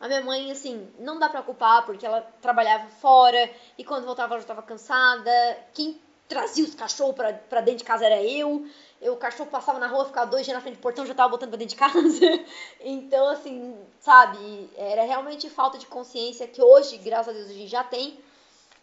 A 0.00 0.06
minha 0.06 0.20
mãe, 0.22 0.50
assim, 0.50 0.88
não 0.98 1.18
dá 1.18 1.28
pra 1.28 1.42
culpar, 1.42 1.84
porque 1.84 2.06
ela 2.06 2.22
trabalhava 2.40 2.88
fora 2.88 3.50
e 3.76 3.84
quando 3.84 4.04
voltava 4.04 4.34
ela 4.34 4.40
já 4.40 4.44
estava 4.44 4.62
cansada. 4.62 5.30
Quem 5.74 6.00
trazia 6.28 6.64
os 6.64 6.74
cachorros 6.74 7.16
pra, 7.16 7.32
pra 7.32 7.60
dentro 7.60 7.78
de 7.78 7.84
casa 7.84 8.04
era 8.06 8.22
eu. 8.22 8.68
eu. 9.00 9.14
O 9.14 9.16
cachorro 9.16 9.50
passava 9.50 9.78
na 9.78 9.88
rua, 9.88 10.04
ficava 10.04 10.30
dois 10.30 10.44
dias 10.44 10.54
na 10.54 10.60
frente 10.60 10.76
do 10.76 10.80
portão, 10.80 11.04
já 11.04 11.14
tava 11.14 11.30
botando 11.30 11.50
pra 11.50 11.58
dentro 11.58 11.74
de 11.74 11.80
casa. 11.80 11.98
então, 12.80 13.28
assim, 13.28 13.76
sabe, 13.98 14.70
era 14.76 15.02
realmente 15.02 15.50
falta 15.50 15.78
de 15.78 15.86
consciência 15.86 16.46
que 16.46 16.62
hoje, 16.62 16.96
graças 16.98 17.34
a 17.34 17.36
Deus, 17.36 17.50
a 17.50 17.54
gente 17.54 17.68
já 17.68 17.82
tem. 17.82 18.18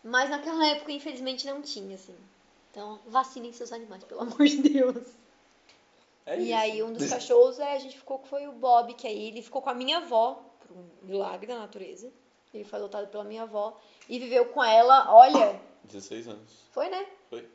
Mas 0.03 0.29
naquela 0.29 0.67
época, 0.67 0.91
infelizmente, 0.91 1.47
não 1.47 1.61
tinha, 1.61 1.95
assim. 1.95 2.15
Então, 2.71 2.99
vacinem 3.07 3.53
seus 3.53 3.71
animais, 3.71 4.03
pelo 4.03 4.21
amor 4.21 4.45
de 4.45 4.57
Deus. 4.57 4.97
É 6.25 6.37
E 6.37 6.45
isso. 6.45 6.55
aí, 6.55 6.83
um 6.83 6.91
dos 6.91 7.07
cachorros, 7.09 7.57
é, 7.57 7.73
a 7.73 7.79
gente 7.79 7.97
ficou 7.97 8.19
que 8.19 8.27
foi 8.27 8.47
o 8.47 8.51
Bob, 8.51 8.93
que 8.95 9.07
aí 9.07 9.27
ele 9.29 9.41
ficou 9.41 9.61
com 9.61 9.69
a 9.69 9.73
minha 9.73 9.97
avó, 9.97 10.41
por 10.67 10.75
um 10.77 10.87
milagre 11.03 11.47
da 11.47 11.57
natureza. 11.59 12.11
Ele 12.53 12.63
foi 12.63 12.79
adotado 12.79 13.07
pela 13.07 13.23
minha 13.23 13.43
avó 13.43 13.77
e 14.07 14.17
viveu 14.19 14.45
com 14.47 14.63
ela, 14.63 15.13
olha, 15.13 15.59
16 15.83 16.27
anos. 16.29 16.51
foi, 16.71 16.89
né? 16.89 17.05
Foi. 17.29 17.47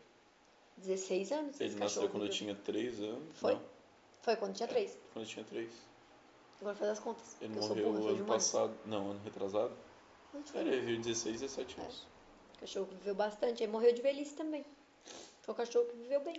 16 0.77 1.33
anos. 1.33 1.61
Ele 1.61 1.75
nasceu 1.77 2.03
quando 2.03 2.25
eu 2.27 2.31
viveu. 2.33 2.37
tinha 2.37 2.55
3 2.55 3.01
anos. 3.03 3.23
Foi? 3.39 3.55
Não, 3.55 3.63
Foi 4.23 4.37
quando 4.37 4.55
tinha 4.55 4.69
3. 4.69 4.97
quando 5.13 5.25
eu 5.25 5.29
tinha 5.31 5.45
3. 5.45 5.71
Agora 6.61 6.77
faz 6.77 6.91
as 6.91 6.99
contas. 7.01 7.37
Ele 7.41 7.55
morreu 7.59 7.93
burra, 7.93 8.11
ano 8.11 8.25
passado. 8.27 8.75
Não, 8.85 9.11
ano 9.13 9.21
retrasado. 9.25 9.73
Ele 10.55 10.81
veio 10.81 11.01
16, 11.01 11.41
17 11.41 11.77
É. 11.79 11.83
anos. 11.83 12.07
O 12.57 12.61
cachorro 12.61 12.87
que 12.87 12.95
viveu 12.97 13.15
bastante, 13.15 13.63
aí 13.63 13.69
morreu 13.69 13.95
de 13.95 14.03
velhice 14.03 14.35
também. 14.35 14.65
Foi 15.43 15.55
um 15.55 15.57
cachorro 15.57 15.87
que 15.87 15.97
viveu 15.97 16.21
bem. 16.21 16.37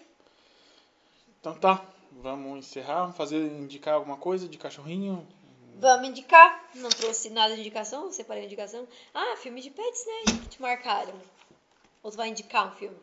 Então 1.40 1.56
tá, 1.58 1.84
vamos 2.12 2.60
encerrar, 2.60 3.02
vamos 3.02 3.18
fazer, 3.18 3.38
indicar 3.52 3.96
alguma 3.96 4.18
coisa 4.18 4.48
de 4.48 4.58
cachorrinho. 4.58 5.28
Vamos 5.82 6.08
indicar. 6.10 6.64
Não 6.76 6.90
trouxe 6.90 7.32
nada 7.32 7.56
de 7.56 7.62
indicação, 7.62 8.12
separei 8.12 8.44
a 8.44 8.46
indicação. 8.46 8.88
Ah, 9.14 9.36
filme 9.38 9.62
de 9.62 9.72
pets, 9.72 10.06
né? 10.06 10.34
Que 10.44 10.50
te 10.50 10.62
marcaram. 10.62 11.14
Ou 12.04 12.12
tu 12.12 12.18
vai 12.18 12.30
indicar 12.30 12.68
um 12.68 12.72
filme? 12.72 12.98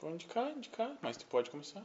Vou 0.00 0.10
indicar, 0.10 0.50
indicar, 0.56 0.90
mas 1.02 1.18
tu 1.18 1.26
pode 1.26 1.50
começar. 1.50 1.82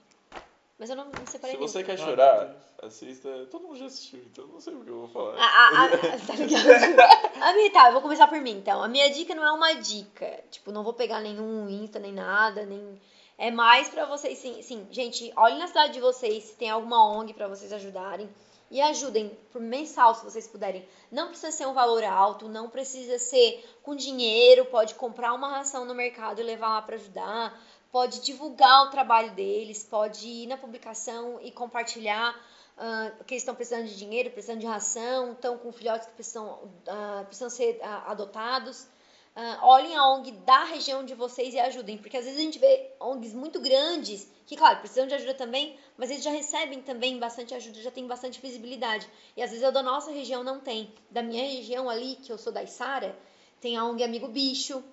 Mas 0.80 0.90
eu 0.90 0.96
não, 0.96 1.06
não 1.06 1.28
separei 1.28 1.52
Se 1.56 1.58
nenhum. 1.60 1.68
você 1.68 1.84
quer 1.84 1.94
Ah, 1.94 1.98
chorar, 1.98 2.56
assista. 2.82 3.46
Todo 3.52 3.64
mundo 3.68 3.78
já 3.78 3.86
assistiu, 3.88 4.20
então 4.32 4.48
não 4.48 4.60
sei 4.62 4.74
o 4.74 4.84
que 4.84 4.90
eu 4.90 5.06
vou 5.06 5.08
falar. 5.10 5.36
A, 5.38 5.46
a, 5.46 5.86
a, 5.86 5.90
tá 6.26 6.34
ligado? 6.34 6.66
A 7.42 7.54
minha, 7.54 7.72
tá, 7.72 7.88
eu 7.88 7.94
vou 7.94 8.02
começar 8.02 8.28
por 8.28 8.40
mim, 8.40 8.52
então. 8.58 8.82
A 8.82 8.88
minha 8.88 9.10
dica 9.12 9.36
não 9.36 9.44
é 9.44 9.52
uma 9.52 9.74
dica. 9.74 10.44
Tipo, 10.50 10.72
não 10.72 10.84
vou 10.84 10.94
pegar 10.94 11.20
nenhum 11.20 11.70
Insta, 11.70 12.00
nem 12.00 12.14
nada, 12.14 12.66
nem... 12.66 13.00
É 13.38 13.50
mais 13.52 13.90
pra 13.90 14.06
vocês, 14.06 14.38
sim, 14.38 14.62
sim. 14.62 14.88
Gente, 14.92 15.32
olhem 15.36 15.58
na 15.60 15.68
cidade 15.68 15.94
de 15.94 16.00
vocês 16.00 16.44
se 16.46 16.56
tem 16.56 16.70
alguma 16.70 17.04
ONG 17.18 17.34
pra 17.34 17.48
vocês 17.48 17.74
ajudarem. 17.74 18.30
E 18.72 18.82
ajudem 18.82 19.38
por 19.52 19.62
mensal, 19.62 20.16
se 20.16 20.24
vocês 20.24 20.48
puderem. 20.48 20.88
Não 21.12 21.28
precisa 21.28 21.52
ser 21.52 21.68
um 21.68 21.74
valor 21.74 22.04
alto, 22.06 22.48
não 22.48 22.70
precisa 22.70 23.20
ser 23.20 23.64
com 23.84 23.94
dinheiro. 23.94 24.66
Pode 24.66 24.96
comprar 24.96 25.34
uma 25.34 25.50
ração 25.50 25.84
no 25.84 25.94
mercado 25.94 26.40
e 26.40 26.44
levar 26.44 26.70
lá 26.70 26.82
pra 26.82 26.96
ajudar. 26.96 27.62
Pode 27.92 28.22
divulgar 28.22 28.88
o 28.88 28.90
trabalho 28.90 29.32
deles, 29.32 29.84
pode 29.84 30.26
ir 30.26 30.48
na 30.48 30.56
publicação 30.56 31.38
e 31.42 31.52
compartilhar 31.52 32.34
ah, 32.78 33.12
que 33.28 33.34
eles 33.34 33.44
estão 33.44 33.54
precisando 33.54 33.86
de 33.86 33.98
dinheiro, 33.98 34.32
precisando 34.32 34.60
de 34.60 34.66
ração, 34.66 35.34
estão 35.34 35.58
com 35.58 35.72
filhotes 35.72 36.08
que 36.08 36.14
precisam, 36.14 36.58
ah, 36.88 37.24
precisam 37.28 37.50
ser 37.50 37.78
ah, 37.84 38.06
adotados. 38.08 38.88
Ah, 39.34 39.60
olhem 39.64 39.96
a 39.96 40.10
ONG 40.10 40.32
da 40.32 40.66
região 40.66 41.06
de 41.06 41.16
vocês 41.16 41.54
e 41.54 41.60
ajudem, 41.60 41.98
porque 41.98 42.18
às 42.18 42.26
vezes 42.26 42.38
a 42.38 42.44
gente 42.44 42.60
vê 42.60 42.92
ONGs 43.00 43.34
muito 43.34 43.62
grandes, 43.62 44.30
que 44.46 44.58
claro, 44.58 44.80
precisam 44.80 45.08
de 45.08 45.14
ajuda 45.14 45.34
também, 45.34 45.78
mas 45.98 46.12
eles 46.12 46.24
já 46.24 46.32
recebem 46.32 46.82
também 46.82 47.18
bastante 47.18 47.54
ajuda, 47.54 47.82
já 47.82 47.92
tem 47.92 48.06
bastante 48.06 48.42
visibilidade. 48.42 49.08
E 49.38 49.42
às 49.42 49.50
vezes 49.52 49.64
a 49.64 49.72
da 49.72 49.82
nossa 49.82 50.12
região 50.12 50.44
não 50.44 50.60
tem. 50.60 50.94
Da 51.10 51.24
minha 51.24 51.44
região 51.44 51.90
ali, 51.90 52.18
que 52.18 52.32
eu 52.32 52.38
sou 52.38 52.52
da 52.52 52.62
Isara, 52.62 53.18
tem 53.62 53.78
a 53.78 53.86
ONG 53.86 54.04
Amigo 54.04 54.28
Bicho. 54.28 54.84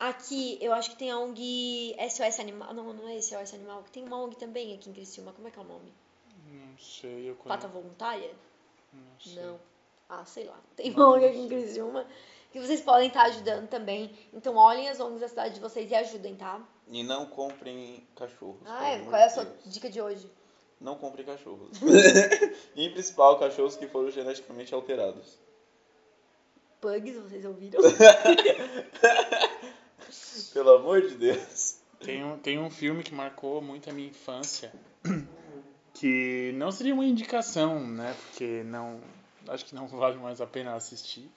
Aqui, 0.00 0.58
eu 0.60 0.72
acho 0.72 0.90
que 0.90 0.96
tem 0.96 1.10
a 1.10 1.18
ONG 1.18 1.96
SOS 2.10 2.40
Animal. 2.40 2.74
Não, 2.74 2.92
não 2.92 3.08
é 3.08 3.20
SOS 3.20 3.54
Animal. 3.54 3.84
Tem 3.92 4.04
uma 4.04 4.20
ONG 4.20 4.36
também 4.36 4.74
aqui 4.74 4.90
em 4.90 4.92
Criciúma. 4.92 5.32
Como 5.32 5.46
é 5.46 5.50
que 5.52 5.58
é 5.58 5.62
o 5.62 5.64
nome? 5.64 5.92
Não 6.50 6.78
sei, 6.78 7.30
eu 7.30 7.36
conheço. 7.36 7.48
Pata 7.48 7.68
Voluntária? 7.68 8.32
Não 8.92 9.20
sei. 9.20 9.42
Não. 9.42 9.60
Ah, 10.08 10.24
sei 10.24 10.44
lá. 10.44 10.58
Tem 10.74 10.90
uma 10.90 11.10
ONG 11.10 11.26
aqui 11.26 11.38
em 11.38 11.48
Criciúma 11.48 12.06
que 12.50 12.60
vocês 12.60 12.80
podem 12.80 13.08
estar 13.08 13.24
ajudando 13.26 13.68
também. 13.68 14.16
Então, 14.32 14.56
olhem 14.56 14.88
as 14.88 15.00
ONGs 15.00 15.20
da 15.20 15.28
cidade 15.28 15.54
de 15.54 15.60
vocês 15.60 15.90
e 15.90 15.94
ajudem, 15.94 16.34
tá? 16.34 16.60
E 16.88 17.02
não 17.02 17.26
comprem 17.26 18.06
cachorros. 18.16 18.62
Ah, 18.66 18.88
é. 18.90 19.00
Qual 19.00 19.16
é 19.16 19.24
a 19.24 19.30
sua 19.30 19.44
Deus. 19.44 19.58
dica 19.66 19.90
de 19.90 20.00
hoje? 20.00 20.30
Não 20.80 20.96
comprem 20.96 21.26
cachorros. 21.26 21.78
e 22.74 22.86
em 22.86 22.92
principal, 22.92 23.38
cachorros 23.38 23.76
que 23.76 23.86
foram 23.86 24.10
geneticamente 24.10 24.72
alterados. 24.74 25.38
Pugs, 26.80 27.16
vocês 27.18 27.44
ouviram? 27.44 27.80
Pelo 30.54 30.70
amor 30.70 31.02
de 31.02 31.16
Deus. 31.16 31.80
Tem 32.00 32.24
um, 32.24 32.38
tem 32.38 32.58
um 32.58 32.70
filme 32.70 33.02
que 33.02 33.12
marcou 33.12 33.60
muito 33.60 33.90
a 33.90 33.92
minha 33.92 34.08
infância, 34.08 34.72
que 35.92 36.52
não 36.54 36.70
seria 36.70 36.94
uma 36.94 37.04
indicação, 37.04 37.84
né? 37.84 38.14
Porque 38.22 38.62
não. 38.62 39.00
Acho 39.48 39.64
que 39.64 39.74
não 39.74 39.88
vale 39.88 40.16
mais 40.18 40.40
a 40.40 40.46
pena 40.46 40.74
assistir. 40.74 41.28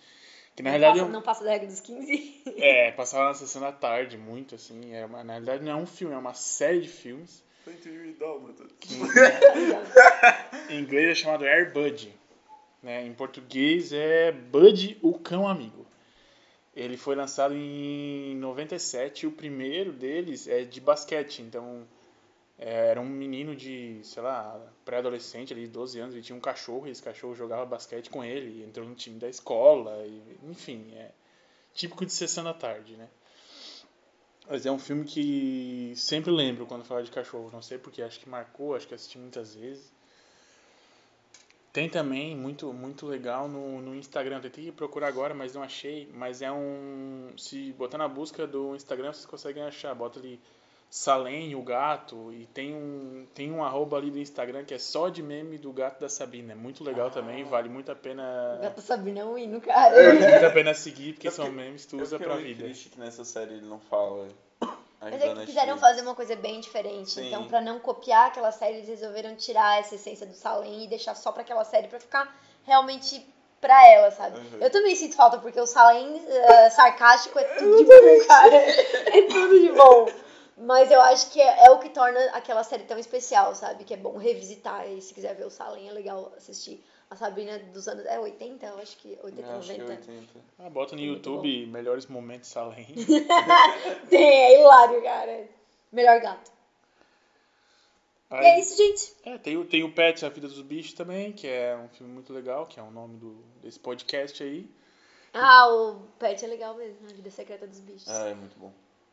Que 0.56 0.64
na 0.64 0.72
não, 0.72 0.80
realidade 0.80 0.99
é 0.99 1.02
passa, 1.02 1.14
não 1.14 1.22
passa 1.22 1.43
da 1.43 1.52
regra 1.52 1.68
dos 1.68 1.80
15? 1.80 2.41
É, 2.58 2.91
passava 2.91 3.26
na 3.26 3.34
sessão 3.34 3.62
da 3.62 3.72
tarde, 3.72 4.18
muito 4.18 4.56
assim. 4.56 4.93
É 4.93 5.06
uma, 5.06 5.24
na 5.24 5.34
realidade 5.34 5.64
não 5.64 5.72
é 5.72 5.76
um 5.76 5.86
filme, 5.86 6.14
é 6.14 6.18
uma 6.18 6.34
série 6.34 6.82
de 6.82 6.89
filmes. 6.89 7.43
Que 8.80 8.95
em 10.70 10.80
inglês 10.80 11.10
é 11.10 11.16
chamado 11.16 11.45
Air 11.45 11.72
Bud. 11.72 12.14
Né? 12.82 13.06
Em 13.06 13.14
português 13.14 13.93
é 13.93 14.32
Bud, 14.32 14.97
o 15.02 15.18
cão 15.18 15.47
amigo. 15.47 15.86
Ele 16.76 16.97
foi 16.97 17.16
lançado 17.16 17.54
em 17.56 18.36
97 18.38 19.24
e 19.24 19.28
o 19.28 19.32
primeiro 19.32 19.91
deles 19.91 20.47
é 20.47 20.64
de 20.64 20.80
basquete. 20.82 21.41
Então 21.41 21.86
era 22.64 23.01
um 23.01 23.09
menino 23.09 23.55
de, 23.55 23.99
sei 24.03 24.22
lá, 24.22 24.62
pré-adolescente, 24.86 25.51
ali, 25.51 25.68
12 25.68 25.99
anos, 25.99 26.14
ele 26.14 26.24
tinha 26.24 26.36
um 26.36 26.39
cachorro 26.39 26.88
e 26.88 26.91
esse 26.91 27.01
cachorro 27.01 27.34
jogava 27.34 27.66
basquete 27.66 28.12
com 28.12 28.24
ele, 28.24 28.64
entrou 28.64 28.88
no 28.88 28.93
time 28.93 29.18
da 29.18 29.28
escola, 29.28 30.05
e, 30.05 30.38
enfim, 30.43 30.93
é 30.93 31.09
típico 31.74 32.05
de 32.05 32.14
sessão 32.14 32.43
da 32.43 32.53
tarde, 32.53 32.95
né? 32.95 33.09
Mas 34.47 34.68
é 34.68 34.72
um 34.72 34.78
filme 34.78 35.05
que 35.05 35.93
sempre 35.95 36.30
lembro 36.30 36.68
quando 36.68 36.86
falo 36.86 37.01
de 37.01 37.09
cachorro, 37.09 37.49
não 37.51 37.64
sei 37.64 37.80
porque, 37.80 38.03
acho 38.03 38.20
que 38.20 38.30
marcou, 38.30 38.76
acho 38.76 38.88
que 38.88 38.93
assisti 38.93 39.18
muitas 39.18 39.55
vezes. 39.55 39.91
Tem 41.74 41.89
também, 41.89 42.36
muito, 42.36 42.72
muito 42.72 43.07
legal, 43.07 43.47
no, 43.47 43.82
no 43.82 43.95
Instagram, 43.95 44.39
tentei 44.39 44.72
procurar 44.72 45.07
agora, 45.07 45.34
mas 45.34 45.55
não 45.55 45.64
achei, 45.64 46.07
mas 46.14 46.43
é 46.43 46.51
um, 46.51 47.32
se 47.38 47.72
botar 47.72 47.97
na 47.97 48.07
busca 48.07 48.45
do 48.45 48.76
Instagram, 48.76 49.14
vocês 49.14 49.26
conseguem 49.26 49.64
achar, 49.64 49.95
bota 49.95 50.20
ali 50.20 50.39
Salem, 50.94 51.56
o 51.56 51.62
gato, 51.62 52.34
e 52.34 52.46
tem 52.48 52.76
um, 52.76 53.26
tem 53.34 53.50
um 53.50 53.64
arroba 53.64 53.96
ali 53.96 54.12
do 54.12 54.20
Instagram 54.20 54.66
que 54.66 54.74
é 54.74 54.78
só 54.78 55.08
de 55.08 55.24
meme 55.24 55.58
do 55.58 55.72
gato 55.72 56.02
da 56.02 56.10
Sabina. 56.10 56.52
É 56.52 56.56
muito 56.56 56.84
legal 56.84 57.10
também, 57.10 57.46
vale 57.46 57.70
muito 57.70 57.89
a 57.89 57.96
pena. 57.96 58.60
Gata 58.62 58.82
Sabina 58.82 59.22
é 59.22 59.24
um 59.24 59.38
hino, 59.38 59.62
cara. 59.64 59.96
Vale 59.96 60.20
muito 60.30 60.46
a 60.46 60.50
pena 60.52 60.74
seguir, 60.74 61.14
porque 61.14 61.30
Eu 61.30 61.32
são 61.32 61.46
fiquei- 61.46 61.64
memes 61.64 61.86
que 61.86 61.92
tu 61.92 61.96
Eu 61.98 62.04
usa 62.04 62.20
pra 62.20 62.36
vida. 62.36 62.66
triste 62.66 62.89
que 62.89 63.00
nessa 63.00 63.24
série 63.24 63.54
ele 63.54 63.66
não 63.68 63.80
fala. 63.80 64.28
Mas 65.00 65.14
é 65.14 65.18
da 65.34 65.39
que 65.39 65.46
quiseram 65.46 65.78
fazer 65.78 66.02
uma 66.02 66.14
coisa 66.14 66.36
bem 66.36 66.60
diferente. 66.60 67.12
Sim. 67.12 67.28
Então, 67.30 67.48
pra 67.48 67.62
não 67.62 67.80
copiar 67.80 68.28
aquela 68.28 68.52
série, 68.52 68.76
eles 68.80 68.89
resolveram 68.89 69.34
tirar 69.38 69.80
essa 69.80 69.96
essência 69.96 70.28
do 70.28 70.34
Salem 70.36 70.84
e 70.84 70.88
deixar 70.88 71.16
só 71.16 71.32
pra 71.32 71.42
aquela 71.42 71.64
série 71.64 71.88
pra 71.88 72.02
ficar 72.02 72.38
realmente 72.66 73.26
pra 73.62 73.88
ela, 73.88 74.12
sabe? 74.12 74.38
Uhum. 74.39 74.60
Eu 74.60 74.70
também 74.70 74.94
sinto 74.96 75.16
falta, 75.16 75.38
porque 75.38 75.60
o 75.60 75.66
Salem 75.66 76.22
eh, 76.28 76.70
sarcástico 76.70 77.39
é 77.39 77.44
tudo 77.46 77.78
de 77.78 77.86
bom, 77.86 78.28
cara. 78.28 78.58
É 79.14 79.22
tudo 79.24 79.58
de 79.60 79.72
bom. 79.72 80.06
Mas 80.62 80.91
eu 80.91 81.01
acho 81.01 81.32
que 81.32 81.41
é, 81.41 81.66
é 81.66 81.72
o 81.72 81.80
que 81.80 81.89
torna 81.89 82.20
aquela 82.32 82.64
série 82.64 82.84
tão 82.84 82.97
especial, 82.99 83.55
sabe? 83.55 83.84
Que 83.84 83.93
é 83.95 83.97
bom 83.97 84.18
revisitar. 84.18 84.88
E 84.89 85.01
se 85.01 85.14
quiser 85.14 85.36
ver 85.36 85.45
o 85.45 85.49
Salem, 85.49 85.89
é 85.89 85.91
legal 85.91 86.32
assistir. 86.38 86.84
A 87.09 87.16
Sabrina 87.16 87.59
dos 87.59 87.88
anos. 87.88 88.05
É 88.05 88.20
80? 88.20 88.66
Eu 88.66 88.78
acho 88.80 88.95
que 88.97 89.18
80, 89.22 89.41
Eu 89.49 89.57
acho 89.57 89.68
que 89.74 89.82
é 89.82 89.84
90. 89.84 90.12
80. 90.12 90.39
Ah, 90.59 90.70
bota 90.70 90.95
no 90.95 91.01
É 91.01 91.05
YouTube 91.05 91.66
melhores 91.68 92.05
momentos 92.05 92.55
além. 92.55 92.86
Tem, 94.09 94.24
é 94.24 94.59
hilário, 94.62 95.01
cara. 95.03 95.47
Melhor 95.91 96.22
gato. 96.22 96.51
E 98.32 98.36
é 98.36 98.59
isso, 98.59 98.78
gente. 98.78 99.14
É, 99.26 99.38
tem, 99.38 99.57
o- 99.57 99.66
tem 99.66 99.84
o 99.84 99.91
Pets, 99.93 100.24
A 100.24 100.30
Vida 100.30 100.47
dos 100.47 100.62
Bichos 100.62 100.93
também, 100.93 101.34
que 101.34 101.47
é 101.47 101.76
um 101.76 101.89
filme 101.89 102.14
muito 102.14 102.32
legal, 102.32 102.66
que 102.66 102.80
é 102.80 102.84
o 102.84 102.89
nome 102.89 103.18
do, 103.18 103.43
desse 103.62 103.78
podcast 103.80 104.41
aí. 104.41 104.70
Ah, 105.34 105.68
o 105.70 105.95
Pet 106.18 106.43
é 106.43 106.47
legal 106.47 106.76
mesmo, 106.76 106.97
a 107.09 107.14
vida 107.14 107.30
secreta 107.30 107.68
dos 107.68 107.80
bichos. 107.82 108.07
Ah, 108.09 108.30
é 108.30 108.34
muito 108.34 108.57
bom. 108.57 108.72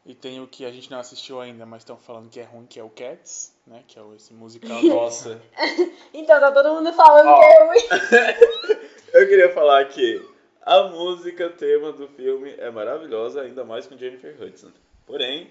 E 0.09 0.15
tem 0.15 0.41
o 0.41 0.47
que 0.49 0.65
a 0.65 0.71
gente 0.73 0.91
não 0.91 0.99
assistiu 0.99 1.39
ainda, 1.39 1.67
mas 1.67 1.83
estão 1.83 1.97
falando 1.99 2.31
que 2.31 2.41
é 2.41 2.43
ruim, 2.45 2.65
que 2.67 2.81
é 2.81 2.83
o 2.83 2.89
Cats, 2.89 3.55
né? 3.67 3.85
Que 3.87 3.99
é 3.99 4.03
o- 4.03 4.15
esse 4.15 4.33
musical. 4.33 4.81
Nossa. 4.83 5.39
Então, 6.15 6.41
tá 6.41 6.51
todo 6.51 6.73
mundo 6.75 6.91
falando 6.95 7.29
Ó. 7.29 7.39
que 7.39 7.45
é 7.45 7.67
ruim. 7.67 7.81
Eu 9.13 9.29
queria 9.29 9.53
falar 9.53 9.85
que 9.87 10.27
a 10.63 10.85
música 10.85 11.51
tema 11.51 11.93
do 11.93 12.09
filme 12.09 12.55
é 12.59 12.71
maravilhosa, 12.71 13.43
ainda 13.43 13.65
mais 13.65 13.87
com 13.87 13.97
Jennifer 13.99 14.35
Hudson. 14.43 14.71
Porém, 15.07 15.51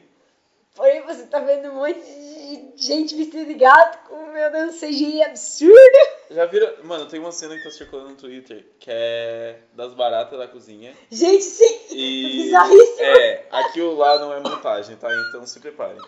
Porém, 0.78 1.02
você 1.02 1.26
tá 1.26 1.40
vendo 1.40 1.70
um 1.70 1.74
monte 1.74 2.00
de 2.00 2.72
gente 2.78 3.16
vestida 3.16 3.46
de 3.46 3.56
gato 3.56 4.08
com, 4.08 4.28
meu 4.32 4.52
Deus, 4.52 4.80
CGI 4.80 5.24
absurdo. 5.24 5.98
já 6.30 6.46
viram. 6.46 6.72
Mano, 6.84 7.08
tem 7.08 7.20
uma 7.20 7.32
cena 7.32 7.58
que 7.58 7.64
tá 7.64 7.72
circulando 7.72 8.10
no 8.10 8.16
Twitter 8.16 8.64
que 8.80 8.92
é 8.92 9.58
das 9.74 9.96
baratas 9.96 10.38
da 10.38 10.48
cozinha. 10.48 10.96
Gente, 11.10 11.44
sim. 11.44 11.80
E. 11.90 12.44
Bizarríssimo. 12.46 13.02
É, 13.02 13.48
aquilo 13.50 13.96
lá 13.96 14.20
não 14.20 14.32
é 14.32 14.40
montagem, 14.40 14.96
tá? 14.98 15.10
Então 15.28 15.48
se 15.48 15.60
preparem. 15.60 16.00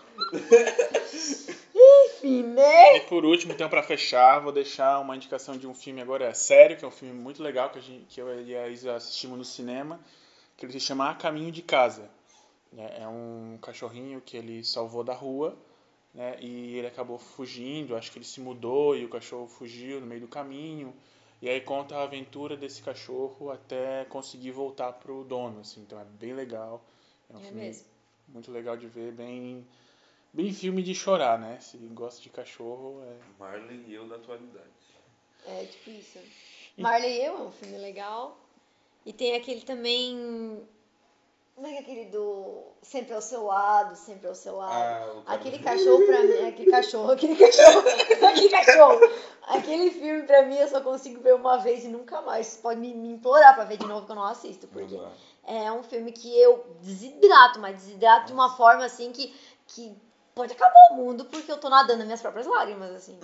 Enfim, 1.74 2.44
né? 2.44 2.98
E 2.98 3.00
por 3.00 3.24
último, 3.24 3.52
então, 3.52 3.68
pra 3.68 3.82
fechar, 3.82 4.38
vou 4.38 4.52
deixar 4.52 5.00
uma 5.00 5.16
indicação 5.16 5.56
de 5.56 5.66
um 5.66 5.74
filme 5.74 6.00
agora, 6.00 6.26
é 6.26 6.34
sério, 6.34 6.76
que 6.76 6.84
é 6.84 6.88
um 6.88 6.92
filme 6.92 7.12
muito 7.12 7.42
legal, 7.42 7.70
que, 7.70 7.78
a 7.78 7.82
gente, 7.82 8.04
que 8.08 8.20
eu 8.20 8.40
e 8.40 8.56
a 8.56 8.68
Isa 8.68 8.94
assistimos 8.94 9.36
no 9.36 9.44
cinema, 9.44 9.98
que 10.56 10.64
ele 10.64 10.72
se 10.72 10.80
chama 10.80 11.10
A 11.10 11.14
Caminho 11.14 11.50
de 11.50 11.62
Casa. 11.62 12.08
Né? 12.72 12.98
É 13.00 13.08
um 13.08 13.58
cachorrinho 13.62 14.20
que 14.20 14.36
ele 14.36 14.64
salvou 14.64 15.04
da 15.04 15.14
rua, 15.14 15.56
né? 16.14 16.36
E 16.40 16.76
ele 16.76 16.86
acabou 16.86 17.18
fugindo, 17.18 17.96
acho 17.96 18.10
que 18.12 18.18
ele 18.18 18.24
se 18.24 18.40
mudou 18.40 18.96
e 18.96 19.04
o 19.04 19.08
cachorro 19.08 19.46
fugiu 19.48 20.00
no 20.00 20.06
meio 20.06 20.20
do 20.22 20.28
caminho. 20.28 20.94
E 21.42 21.48
aí 21.48 21.60
conta 21.60 21.96
a 21.96 22.02
aventura 22.02 22.56
desse 22.56 22.82
cachorro 22.82 23.50
até 23.50 24.04
conseguir 24.06 24.50
voltar 24.52 24.92
pro 24.94 25.24
dono, 25.24 25.60
assim. 25.60 25.80
Então 25.82 25.98
é 26.00 26.04
bem 26.04 26.34
legal. 26.34 26.82
É 27.30 27.36
um 27.36 27.40
É 27.40 27.42
filme 27.42 27.62
mesmo. 27.64 27.86
muito 28.28 28.50
legal 28.52 28.76
de 28.76 28.86
ver, 28.86 29.12
bem 29.12 29.66
bem 30.32 30.52
filme 30.52 30.82
de 30.82 30.94
chorar, 30.94 31.38
né? 31.38 31.58
Se 31.60 31.76
gosta 31.78 32.20
de 32.22 32.30
cachorro, 32.30 33.02
é 33.04 33.16
Marley 33.38 33.84
e 33.88 33.94
eu 33.94 34.08
da 34.08 34.16
atualidade. 34.16 34.68
É, 35.46 35.64
tipo 35.66 35.90
isso. 35.90 36.18
Marley 36.76 37.18
e 37.18 37.24
Eu 37.24 37.36
é 37.36 37.42
um 37.42 37.52
filme 37.52 37.78
legal. 37.78 38.38
E 39.04 39.12
tem 39.12 39.34
aquele 39.34 39.62
também. 39.62 40.62
Como 41.60 41.70
é 41.70 41.72
que 41.72 41.76
é 41.76 41.80
aquele 41.82 42.04
do 42.06 42.62
Sempre 42.80 43.12
ao 43.12 43.20
seu 43.20 43.44
lado, 43.44 43.94
sempre 43.94 44.26
ao 44.26 44.34
seu 44.34 44.56
lado? 44.56 45.22
Ah, 45.26 45.34
Aquele 45.34 45.58
cachorro 45.58 46.06
pra 46.06 46.22
mim, 46.22 46.48
aquele 46.48 46.70
cachorro, 46.70 47.10
aquele 47.10 47.36
cachorro, 47.36 47.84
aquele 48.26 48.48
cachorro. 48.48 49.00
Aquele 49.42 49.90
filme 49.90 50.22
pra 50.22 50.46
mim 50.46 50.56
eu 50.56 50.66
só 50.68 50.80
consigo 50.80 51.20
ver 51.20 51.34
uma 51.34 51.58
vez 51.58 51.84
e 51.84 51.88
nunca 51.88 52.22
mais. 52.22 52.46
Você 52.46 52.62
pode 52.62 52.80
me, 52.80 52.94
me 52.94 53.12
implorar 53.12 53.54
pra 53.54 53.64
ver 53.64 53.76
de 53.76 53.86
novo 53.86 54.06
que 54.06 54.12
eu 54.12 54.16
não 54.16 54.24
assisto, 54.24 54.66
porque 54.68 54.96
Não 54.96 55.12
é 55.44 55.70
um 55.70 55.82
filme 55.82 56.12
que 56.12 56.34
eu 56.40 56.64
desidrato, 56.80 57.60
mas 57.60 57.76
desidrato 57.76 58.28
de 58.28 58.32
uma 58.32 58.56
forma 58.56 58.86
assim 58.86 59.12
que, 59.12 59.34
que 59.66 59.94
pode 60.34 60.54
acabar 60.54 60.92
o 60.92 60.94
mundo 60.94 61.26
porque 61.26 61.52
eu 61.52 61.58
tô 61.58 61.68
nadando 61.68 61.98
nas 61.98 62.06
minhas 62.06 62.22
próprias 62.22 62.46
lágrimas, 62.46 62.90
assim. 62.94 63.20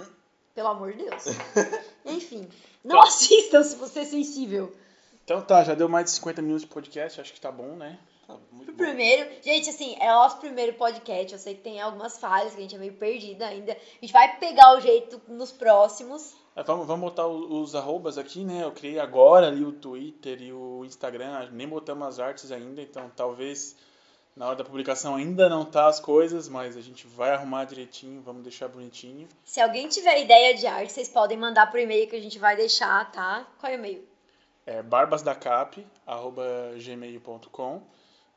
Pelo 0.54 0.68
amor 0.68 0.92
de 0.92 1.04
Deus. 1.04 1.24
Enfim, 2.04 2.46
não 2.84 3.00
assistam 3.00 3.62
se 3.62 3.76
você 3.76 4.00
é 4.00 4.04
sensível. 4.04 4.76
Então 5.24 5.40
tá, 5.40 5.64
já 5.64 5.74
deu 5.74 5.88
mais 5.88 6.04
de 6.04 6.10
50 6.12 6.42
minutos 6.42 6.64
de 6.64 6.68
podcast, 6.68 7.18
acho 7.18 7.32
que 7.32 7.40
tá 7.40 7.50
bom, 7.50 7.74
né? 7.76 7.98
Tá 8.26 8.34
muito 8.50 8.70
O 8.70 8.72
bom. 8.74 8.78
primeiro, 8.84 9.30
gente, 9.42 9.70
assim, 9.70 9.96
é 10.00 10.10
o 10.12 10.16
nosso 10.16 10.38
primeiro 10.38 10.72
podcast. 10.74 11.32
Eu 11.32 11.38
sei 11.38 11.54
que 11.54 11.60
tem 11.62 11.80
algumas 11.80 12.18
falhas, 12.18 12.52
que 12.52 12.58
a 12.58 12.62
gente 12.62 12.74
é 12.74 12.78
meio 12.78 12.94
perdida 12.94 13.46
ainda. 13.46 13.72
A 13.72 13.76
gente 14.00 14.12
vai 14.12 14.36
pegar 14.38 14.76
o 14.76 14.80
jeito 14.80 15.20
nos 15.28 15.52
próximos. 15.52 16.34
É, 16.56 16.62
vamos, 16.62 16.86
vamos 16.86 17.08
botar 17.10 17.26
o- 17.26 17.60
os 17.60 17.74
arrobas 17.74 18.16
aqui, 18.18 18.42
né? 18.44 18.64
Eu 18.64 18.72
criei 18.72 18.98
agora 18.98 19.46
ali 19.46 19.62
o 19.64 19.72
Twitter 19.72 20.40
e 20.42 20.52
o 20.52 20.84
Instagram, 20.84 21.48
nem 21.52 21.68
botamos 21.68 22.06
as 22.08 22.18
artes 22.18 22.50
ainda, 22.50 22.80
então 22.82 23.10
talvez 23.14 23.76
na 24.34 24.46
hora 24.48 24.56
da 24.56 24.64
publicação 24.64 25.14
ainda 25.16 25.48
não 25.48 25.64
tá 25.64 25.86
as 25.86 26.00
coisas, 26.00 26.48
mas 26.48 26.76
a 26.76 26.80
gente 26.80 27.06
vai 27.06 27.30
arrumar 27.30 27.64
direitinho, 27.64 28.20
vamos 28.22 28.42
deixar 28.42 28.68
bonitinho. 28.68 29.28
Se 29.44 29.60
alguém 29.60 29.86
tiver 29.88 30.20
ideia 30.22 30.54
de 30.54 30.66
arte, 30.66 30.92
vocês 30.92 31.08
podem 31.08 31.36
mandar 31.38 31.70
por 31.70 31.78
e-mail 31.78 32.08
que 32.08 32.16
a 32.16 32.20
gente 32.20 32.38
vai 32.38 32.56
deixar, 32.56 33.10
tá? 33.12 33.46
Qual 33.60 33.70
é 33.70 33.76
o 33.76 33.78
e-mail? 33.78 34.04
É 34.66 34.82
barbasdacap, 34.82 35.86
arroba 36.06 36.42
gmail.com 36.78 37.82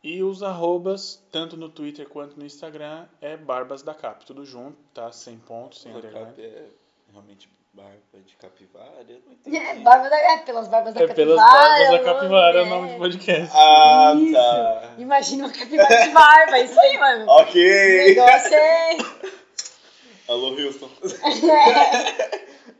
e 0.03 0.23
os 0.23 0.41
arrobas, 0.43 1.21
tanto 1.31 1.57
no 1.57 1.69
Twitter 1.69 2.07
quanto 2.07 2.37
no 2.39 2.45
Instagram, 2.45 3.05
é 3.21 3.35
barbasdacap, 3.35 4.25
tudo 4.25 4.45
junto, 4.45 4.77
tá? 4.93 5.11
Sem 5.11 5.37
pontos, 5.37 5.81
sem 5.81 5.91
O 5.93 5.97
underline. 5.97 6.25
cap 6.27 6.41
é 6.41 6.65
realmente 7.11 7.49
barba 7.73 7.97
de 8.25 8.35
capivara? 8.37 9.05
Eu 9.07 9.19
não 9.25 9.33
entendi. 9.33 9.57
É, 9.57 9.75
barba 9.75 10.09
da, 10.09 10.17
é 10.17 10.37
pelas 10.39 10.67
barbas 10.67 10.93
da 10.93 11.01
É 11.01 11.07
capivara. 11.07 11.35
pelas 11.35 11.51
barbas 11.53 11.89
da 11.89 11.95
o 11.95 12.05
capivara, 12.15 12.59
é 12.59 12.61
o 12.61 12.65
nome, 12.65 12.89
é. 12.89 12.93
do 12.93 12.97
podcast. 12.99 13.51
Ah, 13.55 14.13
Isso. 14.17 14.33
tá. 14.33 14.93
Imagina 14.97 15.45
uma 15.45 15.53
capivara 15.53 16.03
de 16.05 16.09
barba, 16.11 16.57
é 16.57 16.63
isso 16.65 16.79
aí, 16.79 16.97
mano. 16.97 17.25
O 17.25 17.29
Ok. 17.41 18.05
negócio 18.15 18.53
é. 18.55 18.97
Alô, 20.29 20.49
Houston. 20.49 20.89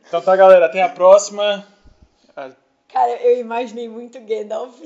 Então 0.06 0.20
tá, 0.22 0.36
galera, 0.36 0.66
até 0.66 0.82
a 0.82 0.88
próxima. 0.88 1.66
Ah, 2.36 2.50
Cara, 2.92 3.12
eu 3.22 3.38
imaginei 3.38 3.88
muito 3.88 4.18
Gandalf. 4.20 4.76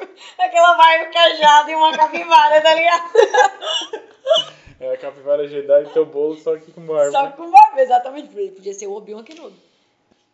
aquela 0.38 0.74
barba 0.74 1.04
cajada 1.06 1.70
e 1.70 1.74
uma 1.74 1.96
capivara, 1.96 2.60
tá 2.60 2.74
ligado? 2.74 3.10
É 4.80 4.94
a 4.94 4.96
capivara 4.96 5.46
Jedi 5.46 5.84
do 5.84 5.90
teu 5.90 6.06
bolo, 6.06 6.36
só 6.36 6.54
aqui 6.54 6.72
com 6.72 6.80
barba. 6.80 7.10
Só 7.10 7.30
com 7.32 7.50
barba, 7.50 7.82
exatamente. 7.82 8.28
Podia 8.28 8.72
ser 8.72 8.86
o 8.86 8.94
Obi-Wan 8.94 9.22
Kenobi. 9.22 9.56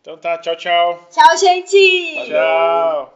Então 0.01 0.17
tá, 0.17 0.37
tchau, 0.37 0.55
tchau. 0.55 1.07
Tchau, 1.11 1.37
gente! 1.37 2.25
Tchau. 2.27 3.13